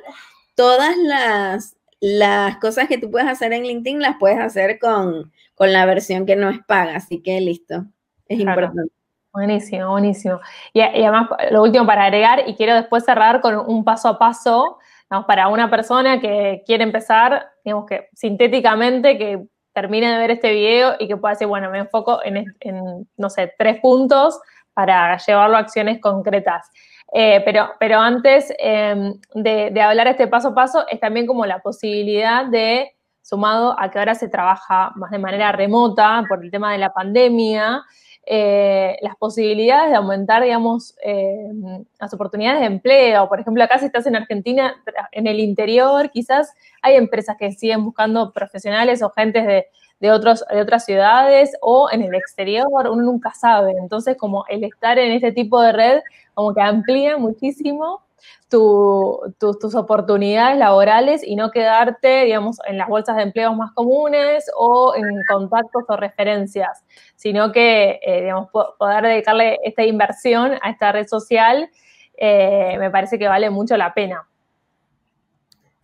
todas 0.55 0.95
las, 0.97 1.75
las 1.99 2.57
cosas 2.57 2.87
que 2.87 2.97
tú 2.97 3.11
puedes 3.11 3.27
hacer 3.27 3.53
en 3.53 3.63
LinkedIn 3.63 4.01
las 4.01 4.17
puedes 4.19 4.39
hacer 4.39 4.79
con, 4.79 5.31
la 5.59 5.85
versión 5.85 6.25
que 6.25 6.35
no 6.35 6.49
es 6.49 6.59
paga, 6.65 6.95
así 6.95 7.21
que 7.21 7.41
listo, 7.41 7.85
es 8.27 8.39
importante. 8.39 8.91
Buenísimo, 9.33 9.91
buenísimo. 9.91 10.39
Y, 10.73 10.81
además, 10.81 11.29
lo 11.51 11.61
último 11.61 11.85
para 11.85 12.05
agregar, 12.05 12.43
y 12.47 12.55
quiero 12.55 12.73
después 12.73 13.05
cerrar 13.05 13.39
con 13.41 13.55
un 13.55 13.83
paso 13.83 14.07
a 14.07 14.17
paso, 14.17 14.79
para 15.25 15.47
una 15.47 15.69
persona 15.69 16.19
que 16.19 16.63
quiere 16.65 16.83
empezar, 16.83 17.51
digamos 17.63 17.85
que 17.85 18.09
sintéticamente, 18.13 19.17
que 19.17 19.45
termine 19.73 20.11
de 20.11 20.17
ver 20.17 20.31
este 20.31 20.51
video 20.51 20.95
y 20.99 21.07
que 21.07 21.17
pueda 21.17 21.33
decir, 21.33 21.47
bueno, 21.47 21.69
me 21.69 21.79
enfoco 21.79 22.19
en, 22.23 22.45
en 22.59 23.07
no 23.15 23.29
sé, 23.29 23.53
tres 23.57 23.79
puntos 23.79 24.39
para 24.73 25.17
llevarlo 25.17 25.57
a 25.57 25.61
acciones 25.61 25.99
concretas. 25.99 26.69
Eh, 27.13 27.41
pero, 27.45 27.69
pero 27.79 27.99
antes 27.99 28.53
em, 28.59 29.13
de, 29.33 29.81
hablar 29.81 30.07
este 30.07 30.27
paso 30.27 30.49
a 30.49 30.55
paso, 30.55 30.85
es 30.89 30.99
también 30.99 31.25
como 31.25 31.45
la 31.45 31.59
posibilidad 31.59 32.45
de, 32.45 32.95
sumado 33.21 33.79
a 33.79 33.89
que 33.89 33.99
ahora 33.99 34.15
se 34.15 34.29
trabaja 34.29 34.91
más 34.95 35.11
de 35.11 35.19
manera 35.19 35.51
remota 35.51 36.23
por 36.27 36.43
el 36.43 36.51
tema 36.51 36.71
de 36.71 36.77
la 36.77 36.93
pandemia, 36.93 37.83
eh, 38.29 38.97
las 39.01 39.15
posibilidades 39.15 39.91
de 39.91 39.95
aumentar, 39.95 40.43
digamos, 40.43 40.95
em, 41.01 41.85
las 41.97 42.13
oportunidades 42.13 42.59
de 42.59 42.65
empleo. 42.65 43.29
Por 43.29 43.39
ejemplo, 43.39 43.63
acá 43.63 43.79
si 43.79 43.85
estás 43.85 44.05
en 44.05 44.17
Argentina, 44.17 44.75
en 45.13 45.27
el 45.27 45.39
interior, 45.39 46.11
quizás 46.11 46.53
hay 46.81 46.95
empresas 46.95 47.37
que 47.37 47.53
siguen 47.53 47.85
buscando 47.85 48.33
profesionales 48.33 49.01
o 49.01 49.09
gentes 49.11 49.47
de, 49.47 49.67
de, 50.01 50.11
otros, 50.11 50.43
de 50.51 50.61
otras 50.61 50.83
ciudades 50.83 51.55
o 51.61 51.89
en 51.89 52.01
el 52.01 52.13
exterior, 52.15 52.67
uno 52.91 53.03
nunca 53.03 53.31
sabe. 53.33 53.71
Entonces, 53.79 54.17
como 54.17 54.45
el 54.49 54.65
estar 54.65 54.99
en 54.99 55.13
este 55.13 55.31
tipo 55.31 55.61
de 55.61 55.71
red 55.71 56.01
como 56.33 56.53
que 56.53 56.61
amplía 56.61 57.17
muchísimo 57.17 58.01
tus 58.49 59.75
oportunidades 59.75 60.57
laborales 60.57 61.21
y 61.23 61.35
no 61.35 61.51
quedarte, 61.51 62.23
digamos, 62.25 62.57
en 62.65 62.77
las 62.77 62.87
bolsas 62.87 63.17
de 63.17 63.23
empleo 63.23 63.53
más 63.53 63.71
comunes 63.73 64.49
o 64.57 64.95
en 64.95 65.05
contactos 65.27 65.83
o 65.87 65.97
referencias, 65.97 66.83
sino 67.15 67.51
que, 67.51 67.99
eh, 68.01 68.21
digamos, 68.21 68.49
poder 68.51 69.03
dedicarle 69.03 69.59
esta 69.63 69.83
inversión 69.83 70.53
a 70.61 70.69
esta 70.69 70.91
red 70.91 71.07
social 71.07 71.69
eh, 72.17 72.75
me 72.79 72.89
parece 72.89 73.19
que 73.19 73.27
vale 73.27 73.49
mucho 73.49 73.77
la 73.77 73.93
pena. 73.93 74.27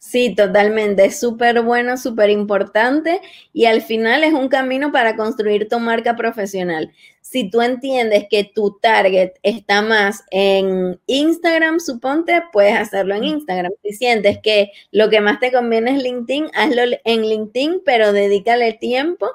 Sí, 0.06 0.36
totalmente. 0.36 1.06
Es 1.06 1.18
súper 1.20 1.62
bueno, 1.62 1.96
súper 1.96 2.30
importante 2.30 3.22
y 3.54 3.66
al 3.66 3.82
final 3.82 4.26
es 4.26 4.34
un 4.34 4.50
camino 4.50 4.92
para 4.92 5.16
construir 5.16 5.70
tu 5.70 5.80
marca 5.80 6.18
profesional. 6.18 6.92
Si 7.22 7.50
tú 7.50 7.62
entiendes 7.62 8.26
que 8.30 8.44
tu 8.44 8.78
target 8.82 9.32
está 9.44 9.82
más 9.82 10.26
en 10.30 11.00
Instagram, 11.08 11.80
suponte, 11.80 12.44
puedes 12.52 12.76
hacerlo 12.76 13.16
en 13.16 13.24
Instagram. 13.24 13.72
Si 13.82 13.94
sientes 13.94 14.40
que 14.44 14.72
lo 14.92 15.10
que 15.10 15.22
más 15.22 15.40
te 15.40 15.54
conviene 15.54 15.92
es 15.96 16.04
LinkedIn, 16.04 16.48
hazlo 16.54 16.82
en 17.06 17.22
LinkedIn, 17.22 17.82
pero 17.86 18.12
dedícale 18.12 18.74
tiempo 18.74 19.28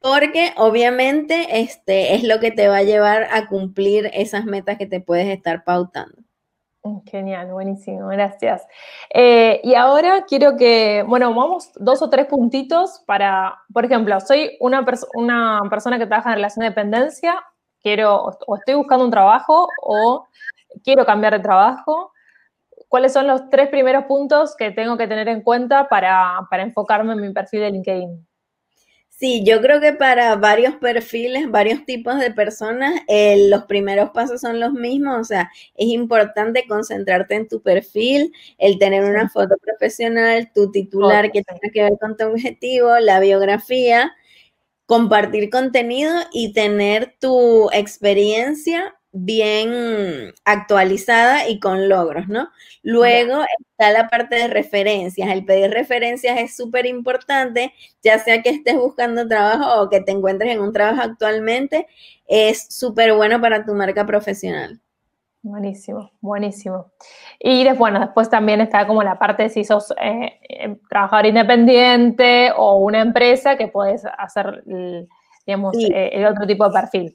porque 0.00 0.52
obviamente 0.56 1.60
este 1.60 2.14
es 2.14 2.22
lo 2.22 2.38
que 2.40 2.52
te 2.52 2.68
va 2.68 2.78
a 2.78 2.82
llevar 2.84 3.24
a 3.32 3.48
cumplir 3.48 4.08
esas 4.14 4.44
metas 4.44 4.78
que 4.78 4.86
te 4.86 5.00
puedes 5.00 5.26
estar 5.28 5.64
pautando. 5.64 6.25
Genial, 7.06 7.52
buenísimo, 7.52 8.08
gracias. 8.08 8.66
Eh, 9.12 9.60
y 9.64 9.74
ahora 9.74 10.24
quiero 10.28 10.56
que, 10.56 11.04
bueno, 11.06 11.34
vamos 11.34 11.70
dos 11.76 12.02
o 12.02 12.10
tres 12.10 12.26
puntitos 12.26 13.02
para, 13.06 13.58
por 13.72 13.84
ejemplo, 13.84 14.20
soy 14.20 14.56
una, 14.60 14.84
una 15.14 15.62
persona 15.70 15.98
que 15.98 16.06
trabaja 16.06 16.30
en 16.30 16.36
relación 16.36 16.62
de 16.62 16.70
dependencia, 16.70 17.42
quiero, 17.82 18.24
o 18.46 18.56
estoy 18.56 18.74
buscando 18.74 19.04
un 19.04 19.10
trabajo 19.10 19.68
o 19.82 20.26
quiero 20.84 21.04
cambiar 21.04 21.32
de 21.34 21.40
trabajo. 21.40 22.12
¿Cuáles 22.88 23.12
son 23.12 23.26
los 23.26 23.50
tres 23.50 23.68
primeros 23.68 24.04
puntos 24.04 24.54
que 24.56 24.70
tengo 24.70 24.96
que 24.96 25.08
tener 25.08 25.28
en 25.28 25.42
cuenta 25.42 25.88
para, 25.88 26.46
para 26.50 26.62
enfocarme 26.62 27.14
en 27.14 27.20
mi 27.20 27.32
perfil 27.32 27.60
de 27.60 27.70
LinkedIn? 27.70 28.25
Sí, 29.18 29.42
yo 29.46 29.62
creo 29.62 29.80
que 29.80 29.94
para 29.94 30.36
varios 30.36 30.74
perfiles, 30.74 31.50
varios 31.50 31.86
tipos 31.86 32.18
de 32.20 32.30
personas, 32.32 33.00
eh, 33.08 33.48
los 33.48 33.64
primeros 33.64 34.10
pasos 34.10 34.42
son 34.42 34.60
los 34.60 34.74
mismos. 34.74 35.18
O 35.18 35.24
sea, 35.24 35.50
es 35.74 35.86
importante 35.88 36.66
concentrarte 36.68 37.34
en 37.34 37.48
tu 37.48 37.62
perfil, 37.62 38.30
el 38.58 38.78
tener 38.78 39.04
una 39.04 39.30
foto 39.30 39.56
profesional, 39.56 40.50
tu 40.54 40.70
titular 40.70 41.32
que 41.32 41.42
tenga 41.42 41.72
que 41.72 41.82
ver 41.84 41.92
con 41.98 42.14
tu 42.18 42.24
objetivo, 42.26 42.98
la 42.98 43.18
biografía, 43.18 44.12
compartir 44.86 45.50
contenido 45.50 46.14
y 46.32 46.52
tener 46.54 47.16
tu 47.20 47.70
experiencia 47.72 48.95
bien 49.18 50.34
actualizada 50.44 51.48
y 51.48 51.58
con 51.58 51.88
logros, 51.88 52.28
¿no? 52.28 52.48
Luego 52.82 53.42
está 53.70 53.90
la 53.90 54.08
parte 54.08 54.36
de 54.36 54.48
referencias. 54.48 55.30
El 55.30 55.44
pedir 55.44 55.70
referencias 55.70 56.38
es 56.38 56.56
súper 56.56 56.86
importante, 56.86 57.72
ya 58.02 58.18
sea 58.18 58.42
que 58.42 58.50
estés 58.50 58.76
buscando 58.76 59.26
trabajo 59.26 59.82
o 59.82 59.88
que 59.88 60.00
te 60.00 60.12
encuentres 60.12 60.52
en 60.52 60.60
un 60.60 60.72
trabajo 60.72 61.02
actualmente, 61.02 61.86
es 62.26 62.66
súper 62.70 63.14
bueno 63.14 63.40
para 63.40 63.64
tu 63.64 63.74
marca 63.74 64.04
profesional. 64.06 64.80
Buenísimo, 65.42 66.10
buenísimo. 66.20 66.90
Y 67.38 67.62
después, 67.62 67.78
bueno, 67.78 68.00
después 68.00 68.28
también 68.28 68.60
está 68.60 68.86
como 68.86 69.04
la 69.04 69.16
parte 69.16 69.44
de 69.44 69.48
si 69.48 69.62
sos 69.62 69.92
eh, 70.02 70.40
eh, 70.48 70.76
trabajador 70.90 71.26
independiente 71.26 72.50
o 72.56 72.78
una 72.78 73.00
empresa 73.00 73.56
que 73.56 73.68
puedes 73.68 74.04
hacer, 74.18 74.64
digamos, 75.46 75.76
eh, 75.78 76.10
el 76.12 76.26
otro 76.26 76.48
tipo 76.48 76.66
de 76.66 76.72
perfil. 76.72 77.14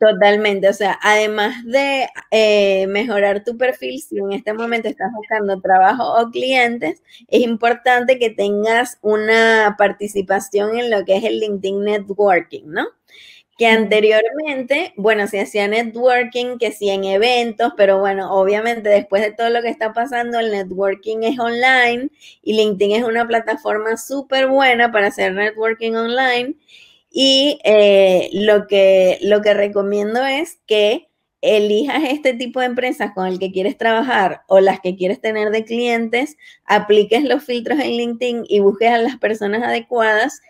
Totalmente, 0.00 0.66
o 0.66 0.72
sea, 0.72 0.98
además 1.02 1.62
de 1.66 2.08
eh, 2.30 2.86
mejorar 2.86 3.44
tu 3.44 3.58
perfil, 3.58 4.00
si 4.00 4.16
en 4.16 4.32
este 4.32 4.54
momento 4.54 4.88
estás 4.88 5.12
buscando 5.12 5.60
trabajo 5.60 6.14
o 6.18 6.30
clientes, 6.30 7.02
es 7.28 7.42
importante 7.42 8.18
que 8.18 8.30
tengas 8.30 8.96
una 9.02 9.74
participación 9.76 10.78
en 10.78 10.90
lo 10.90 11.04
que 11.04 11.18
es 11.18 11.24
el 11.24 11.38
LinkedIn 11.38 11.84
Networking, 11.84 12.62
¿no? 12.68 12.86
Que 13.58 13.66
anteriormente, 13.68 14.94
bueno, 14.96 15.26
se 15.28 15.40
hacía 15.40 15.68
networking, 15.68 16.58
que 16.58 16.72
sí 16.72 16.90
en 16.90 17.04
eventos, 17.04 17.72
pero 17.76 17.98
bueno, 18.00 18.32
obviamente 18.34 18.88
después 18.90 19.22
de 19.22 19.32
todo 19.32 19.50
lo 19.50 19.62
que 19.62 19.68
está 19.70 19.92
pasando, 19.92 20.40
el 20.40 20.52
networking 20.52 21.24
es 21.24 21.38
online 21.38 22.10
y 22.42 22.54
LinkedIn 22.54 22.96
es 22.96 23.04
una 23.04 23.26
plataforma 23.28 23.96
súper 23.98 24.48
buena 24.48 24.92
para 24.92 25.08
hacer 25.08 25.34
networking 25.34 25.94
online. 25.94 26.56
Y 27.10 27.58
eh, 27.64 28.30
lo, 28.32 28.66
que, 28.66 29.18
lo 29.22 29.42
que 29.42 29.52
recomiendo 29.52 30.24
es 30.24 30.60
que 30.66 31.10
elijas 31.42 32.02
este 32.04 32.34
tipo 32.34 32.60
de 32.60 32.66
empresas 32.66 33.12
con 33.14 33.26
el 33.26 33.38
que 33.38 33.50
quieres 33.50 33.76
trabajar 33.78 34.42
o 34.46 34.60
las 34.60 34.80
que 34.80 34.96
quieres 34.96 35.20
tener 35.20 35.50
de 35.50 35.64
clientes, 35.64 36.36
apliques 36.64 37.24
los 37.24 37.44
filtros 37.44 37.80
en 37.80 37.96
LinkedIn 37.96 38.44
y 38.46 38.60
busques 38.60 38.90
a 38.90 38.98
las 38.98 39.16
personas 39.16 39.62
adecuadas, 39.62 40.40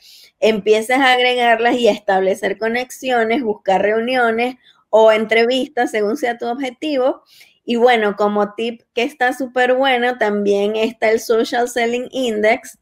empieces 0.40 0.98
a 0.98 1.12
agregarlas 1.12 1.76
y 1.76 1.88
a 1.88 1.92
establecer 1.92 2.58
conexiones, 2.58 3.42
buscar 3.42 3.82
reuniones 3.82 4.56
o 4.88 5.12
entrevistas 5.12 5.92
según 5.92 6.16
sea 6.16 6.38
tu 6.38 6.46
objetivo. 6.46 7.22
Y 7.64 7.76
bueno, 7.76 8.16
como 8.16 8.54
tip 8.54 8.82
que 8.94 9.04
está 9.04 9.32
súper 9.32 9.74
bueno, 9.74 10.18
también 10.18 10.74
está 10.74 11.10
el 11.10 11.20
Social 11.20 11.68
Selling 11.68 12.08
Index, 12.10 12.78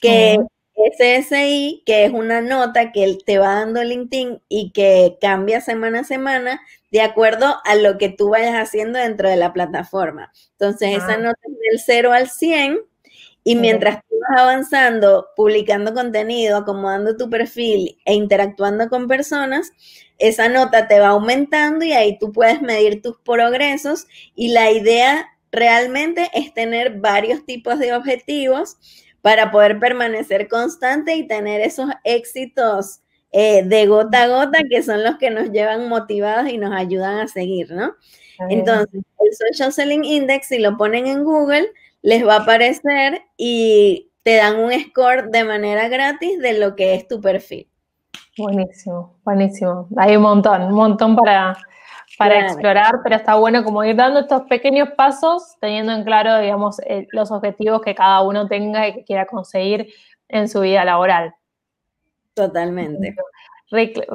que 0.00 0.38
SSI, 0.74 1.82
que 1.86 2.04
es 2.04 2.12
una 2.12 2.40
nota 2.40 2.92
que 2.92 3.18
te 3.24 3.38
va 3.38 3.54
dando 3.54 3.82
LinkedIn 3.82 4.42
y 4.48 4.72
que 4.72 5.16
cambia 5.20 5.60
semana 5.60 6.00
a 6.00 6.04
semana 6.04 6.60
de 6.90 7.00
acuerdo 7.00 7.56
a 7.64 7.74
lo 7.76 7.98
que 7.98 8.08
tú 8.08 8.30
vayas 8.30 8.54
haciendo 8.54 8.98
dentro 8.98 9.28
de 9.28 9.36
la 9.36 9.52
plataforma. 9.52 10.32
Entonces, 10.52 10.96
esa 10.96 11.14
ah. 11.14 11.18
nota 11.18 11.40
es 11.42 11.58
del 11.70 11.80
0 11.84 12.12
al 12.12 12.28
100 12.28 12.80
y 13.44 13.56
mientras 13.56 14.00
tú 14.08 14.16
vas 14.28 14.40
avanzando, 14.40 15.28
publicando 15.36 15.92
contenido, 15.92 16.56
acomodando 16.56 17.16
tu 17.16 17.28
perfil 17.28 17.98
e 18.04 18.14
interactuando 18.14 18.88
con 18.88 19.06
personas, 19.06 19.72
esa 20.18 20.48
nota 20.48 20.88
te 20.88 21.00
va 21.00 21.08
aumentando 21.08 21.84
y 21.84 21.92
ahí 21.92 22.18
tú 22.18 22.32
puedes 22.32 22.62
medir 22.62 23.02
tus 23.02 23.18
progresos 23.18 24.06
y 24.34 24.48
la 24.48 24.70
idea 24.70 25.26
realmente 25.52 26.30
es 26.32 26.54
tener 26.54 26.98
varios 27.00 27.44
tipos 27.44 27.78
de 27.78 27.94
objetivos 27.94 28.76
para 29.24 29.50
poder 29.50 29.78
permanecer 29.78 30.48
constante 30.48 31.16
y 31.16 31.26
tener 31.26 31.62
esos 31.62 31.88
éxitos 32.04 33.00
eh, 33.32 33.62
de 33.64 33.86
gota 33.86 34.24
a 34.24 34.28
gota 34.28 34.58
que 34.68 34.82
son 34.82 35.02
los 35.02 35.16
que 35.16 35.30
nos 35.30 35.50
llevan 35.50 35.88
motivados 35.88 36.46
y 36.52 36.58
nos 36.58 36.74
ayudan 36.74 37.20
a 37.20 37.26
seguir, 37.26 37.70
¿no? 37.70 37.94
Entonces, 38.50 39.02
el 39.18 39.34
Social 39.34 39.72
Selling 39.72 40.04
Index, 40.04 40.48
si 40.48 40.58
lo 40.58 40.76
ponen 40.76 41.06
en 41.06 41.24
Google, 41.24 41.68
les 42.02 42.26
va 42.26 42.34
a 42.34 42.40
aparecer 42.40 43.22
y 43.38 44.10
te 44.24 44.36
dan 44.36 44.58
un 44.58 44.72
score 44.72 45.30
de 45.30 45.44
manera 45.44 45.88
gratis 45.88 46.38
de 46.40 46.58
lo 46.58 46.76
que 46.76 46.94
es 46.94 47.08
tu 47.08 47.22
perfil. 47.22 47.66
Buenísimo, 48.36 49.16
buenísimo. 49.24 49.88
Hay 49.96 50.16
un 50.16 50.22
montón, 50.22 50.64
un 50.64 50.74
montón 50.74 51.16
para, 51.16 51.56
para 52.18 52.40
explorar, 52.40 53.00
pero 53.02 53.16
está 53.16 53.34
bueno 53.34 53.64
como 53.64 53.82
ir 53.84 53.96
dando 53.96 54.20
estos 54.20 54.42
pequeños 54.42 54.90
pasos, 54.96 55.56
teniendo 55.60 55.92
en 55.92 56.04
claro, 56.04 56.38
digamos, 56.38 56.78
eh, 56.80 57.06
los 57.12 57.30
objetivos 57.30 57.82
que 57.82 57.94
cada 57.94 58.22
uno 58.22 58.46
tenga 58.46 58.88
y 58.88 58.94
que 58.94 59.04
quiera 59.04 59.26
conseguir 59.26 59.88
en 60.28 60.48
su 60.48 60.60
vida 60.60 60.84
laboral. 60.84 61.34
Totalmente. 62.34 63.14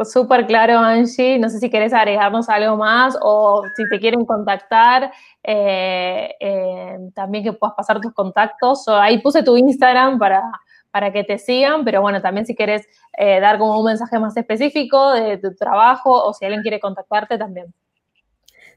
Súper 0.04 0.45
claro, 0.45 0.78
Angie. 0.78 1.39
No 1.39 1.50
sé 1.50 1.60
si 1.60 1.70
querés 1.70 1.93
agregarnos 1.93 2.47
algo 2.50 2.78
más 2.78 3.18
o 3.22 3.64
si 3.76 3.88
te 3.89 4.00
quieren 4.00 4.26
contactar, 4.26 5.12
eh, 5.43 6.34
eh, 6.39 6.97
también 7.14 7.43
que 7.43 7.54
puedas 7.54 7.76
pasar 7.76 8.00
tus 8.00 8.14
contactos. 8.14 8.88
ahí 8.88 9.20
puse 9.22 9.43
tu 9.43 9.58
Instagram 9.58 10.20
para, 10.20 10.43
para 10.91 11.12
que 11.12 11.24
te 11.24 11.38
sigan, 11.38 11.84
pero 11.84 12.02
bueno, 12.02 12.22
también 12.22 12.45
si 12.45 12.56
quieres 12.56 12.88
eh, 13.18 13.39
dar 13.39 13.58
como 13.58 13.80
un 13.80 13.86
mensaje 13.86 14.20
más 14.20 14.38
específico 14.38 15.14
de 15.14 15.38
tu 15.38 15.54
trabajo 15.56 16.12
o 16.12 16.34
si 16.34 16.45
alguien 16.45 16.62
quiere 16.62 16.80
contactarte 16.80 17.38
también. 17.38 17.74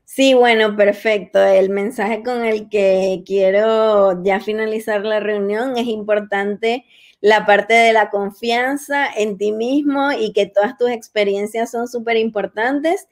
Sí, 0.05 0.35
bueno, 0.35 0.77
perfecto. 0.77 1.43
El 1.43 1.71
mensaje 1.71 2.23
con 2.23 2.45
el 2.45 2.69
que 2.69 3.23
quiero 3.27 4.23
ya 4.23 4.41
finalizar 4.41 5.05
la 5.05 5.21
reunión 5.21 5.77
es 5.79 5.87
importante 5.87 6.85
la 7.21 7.47
parte 7.47 7.73
de 7.75 7.93
la 7.93 8.11
confianza 8.11 9.07
en 9.07 9.39
ti 9.39 9.53
mismo 9.53 10.11
y 10.13 10.33
que 10.33 10.47
todas 10.47 10.77
tus 10.77 10.91
experiencias 10.91 11.71
son 11.71 11.87
súper 11.89 12.17
importantes 12.17 13.09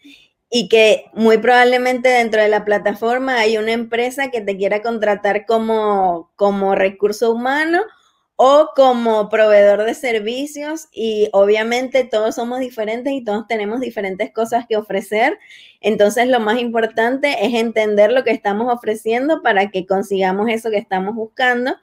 y 0.51 0.69
que 0.69 1.05
muy 1.15 1.39
probablemente 1.39 2.09
dentro 2.09 2.43
de 2.43 2.49
la 2.49 2.65
plataforma 2.65 3.39
hay 3.39 3.57
una 3.57 3.71
empresa 3.73 4.31
que 4.31 4.41
te 4.41 4.57
quiera 4.57 4.83
contratar 4.83 5.47
como, 5.47 6.33
como 6.37 6.75
recurso 6.75 7.31
humano 7.33 7.83
o 8.43 8.71
como 8.75 9.29
proveedor 9.29 9.85
de 9.85 9.93
servicios 9.93 10.89
y 10.95 11.29
obviamente 11.33 12.05
todos 12.05 12.37
somos 12.37 12.59
diferentes 12.59 13.13
y 13.13 13.23
todos 13.23 13.47
tenemos 13.47 13.81
diferentes 13.81 14.33
cosas 14.33 14.65
que 14.67 14.79
ofrecer. 14.79 15.39
Entonces 15.83 16.27
lo 16.27 16.41
más 16.41 16.59
importante 16.59 17.45
es 17.45 17.53
entender 17.53 18.11
lo 18.11 18.25
que 18.25 18.31
estamos 18.31 18.73
ofreciendo 18.73 19.43
para 19.43 19.71
que 19.71 19.85
consigamos 19.85 20.49
eso 20.49 20.71
que 20.71 20.79
estamos 20.79 21.15
buscando 21.15 21.77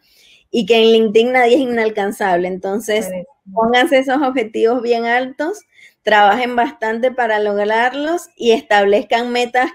y 0.50 0.66
que 0.66 0.78
en 0.78 0.94
LinkedIn 0.94 1.34
nadie 1.34 1.58
es 1.58 1.62
inalcanzable. 1.62 2.48
Entonces, 2.48 3.08
pónganse 3.54 4.00
esos 4.00 4.24
objetivos 4.24 4.82
bien 4.82 5.06
altos, 5.06 5.60
trabajen 6.02 6.56
bastante 6.56 7.12
para 7.12 7.38
lograrlos 7.38 8.30
y 8.36 8.54
establezcan 8.54 9.32
metas 9.32 9.70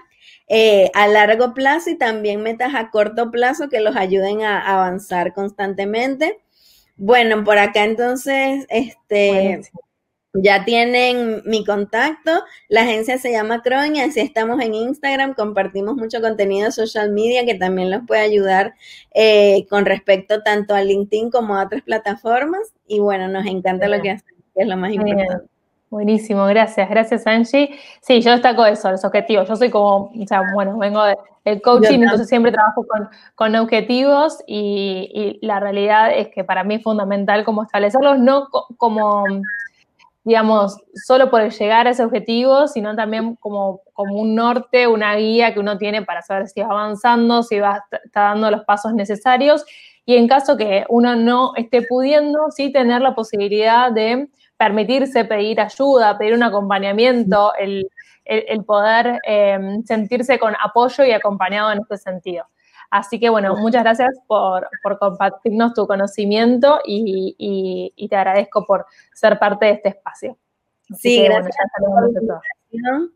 eh, 0.49 0.91
a 0.95 1.07
largo 1.07 1.53
plazo 1.53 1.91
y 1.91 1.97
también 1.97 2.41
metas 2.43 2.75
a 2.75 2.91
corto 2.91 3.31
plazo 3.31 3.69
que 3.69 3.79
los 3.79 3.95
ayuden 3.95 4.41
a 4.41 4.59
avanzar 4.59 5.33
constantemente. 5.33 6.42
Bueno, 6.95 7.43
por 7.43 7.57
acá 7.57 7.83
entonces, 7.83 8.65
este, 8.69 9.61
ya 10.33 10.65
tienen 10.65 11.41
mi 11.45 11.63
contacto. 11.63 12.31
La 12.69 12.81
agencia 12.81 13.17
se 13.17 13.31
llama 13.31 13.61
Crown 13.61 13.95
y 13.95 14.01
así 14.01 14.19
estamos 14.19 14.61
en 14.61 14.73
Instagram. 14.73 15.35
Compartimos 15.35 15.95
mucho 15.95 16.21
contenido 16.21 16.71
social 16.71 17.11
media 17.11 17.45
que 17.45 17.55
también 17.55 17.91
los 17.91 18.01
puede 18.07 18.21
ayudar 18.21 18.73
eh, 19.13 19.65
con 19.69 19.85
respecto 19.85 20.41
tanto 20.41 20.73
a 20.73 20.81
LinkedIn 20.81 21.29
como 21.29 21.55
a 21.55 21.65
otras 21.65 21.83
plataformas. 21.83 22.73
Y 22.87 22.99
bueno, 22.99 23.27
nos 23.27 23.45
encanta 23.45 23.87
lo 23.87 24.01
que 24.01 24.11
hacen, 24.11 24.35
que 24.55 24.61
es 24.61 24.67
lo 24.67 24.77
más 24.77 24.91
importante. 24.91 25.52
Buenísimo, 25.93 26.47
gracias, 26.47 26.89
gracias 26.89 27.27
Angie. 27.27 27.79
Sí, 28.01 28.19
yo 28.19 28.31
destaco 28.31 28.65
eso, 28.65 28.89
los 28.89 29.05
objetivos. 29.05 29.47
Yo 29.47 29.55
soy 29.55 29.69
como, 29.69 30.05
o 30.05 30.27
sea, 30.27 30.41
bueno, 30.51 30.75
vengo 30.79 31.03
del 31.45 31.61
coaching, 31.61 31.99
entonces 32.01 32.27
siempre 32.27 32.51
trabajo 32.51 32.83
con, 33.35 33.55
objetivos 33.55 34.39
y, 34.47 35.37
y, 35.39 35.45
la 35.45 35.59
realidad 35.59 36.11
es 36.11 36.29
que 36.29 36.43
para 36.43 36.63
mí 36.63 36.75
es 36.75 36.83
fundamental 36.83 37.45
como 37.45 37.61
establecerlos, 37.61 38.17
no 38.17 38.47
como 38.77 39.23
digamos, 40.23 40.77
solo 40.95 41.29
por 41.29 41.47
llegar 41.47 41.85
a 41.85 41.91
ese 41.91 42.03
objetivo, 42.03 42.67
sino 42.67 42.95
también 42.95 43.35
como, 43.35 43.81
como 43.93 44.15
un 44.15 44.33
norte, 44.33 44.87
una 44.87 45.13
guía 45.13 45.53
que 45.53 45.59
uno 45.59 45.77
tiene 45.77 46.01
para 46.01 46.23
saber 46.23 46.47
si 46.47 46.61
va 46.61 46.71
avanzando, 46.71 47.43
si 47.43 47.59
va, 47.59 47.85
está 48.03 48.21
dando 48.21 48.49
los 48.49 48.63
pasos 48.63 48.95
necesarios. 48.95 49.63
Y 50.07 50.15
en 50.15 50.27
caso 50.27 50.57
que 50.57 50.85
uno 50.89 51.15
no 51.15 51.53
esté 51.55 51.83
pudiendo, 51.83 52.49
sí 52.49 52.71
tener 52.71 53.01
la 53.01 53.13
posibilidad 53.13 53.91
de 53.91 54.27
permitirse 54.57 55.25
pedir 55.25 55.59
ayuda, 55.59 56.17
pedir 56.17 56.33
un 56.33 56.43
acompañamiento, 56.43 57.53
el, 57.55 57.87
poder 58.65 59.19
eh, 59.27 59.79
sentirse 59.85 60.39
con 60.39 60.53
apoyo 60.63 61.03
y 61.03 61.11
acompañado 61.11 61.71
en 61.71 61.79
este 61.79 61.97
sentido. 61.97 62.45
Así 62.89 63.19
que 63.19 63.29
bueno, 63.29 63.55
muchas 63.55 63.83
gracias 63.83 64.11
por, 64.27 64.69
compartirnos 64.99 65.73
tu 65.73 65.87
conocimiento 65.87 66.79
y, 66.85 68.07
te 68.09 68.15
agradezco 68.15 68.65
por 68.65 68.85
ser 69.13 69.39
parte 69.39 69.65
de 69.65 69.71
este 69.71 69.89
espacio. 69.89 70.37
sí, 70.95 71.23
gracias. 71.23 71.55
por 71.79 72.01
la 72.01 72.07
invitación. 72.07 73.13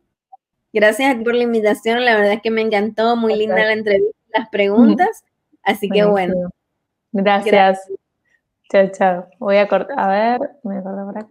Gracias 0.74 1.16
por 1.24 1.36
la 1.36 1.44
invitación, 1.44 2.04
la 2.06 2.16
verdad 2.16 2.34
es 2.34 2.42
que 2.42 2.52
me 2.52 2.62
encantó, 2.62 3.16
muy 3.16 3.36
linda 3.36 3.56
la 3.56 3.74
entrevista, 3.74 4.18
las 4.34 4.50
preguntas, 4.50 5.24
así 5.64 5.90
que 5.90 6.04
bueno. 6.04 6.50
Gracias. 7.12 7.80
Chao, 8.70 8.88
chao. 8.92 9.28
Voy 9.40 9.58
a 9.58 9.68
cortar, 9.68 10.00
a 10.00 10.08
ver, 10.08 10.40
me 10.64 10.78
acuerdo 10.78 11.06
por 11.06 11.18
acá. 11.18 11.28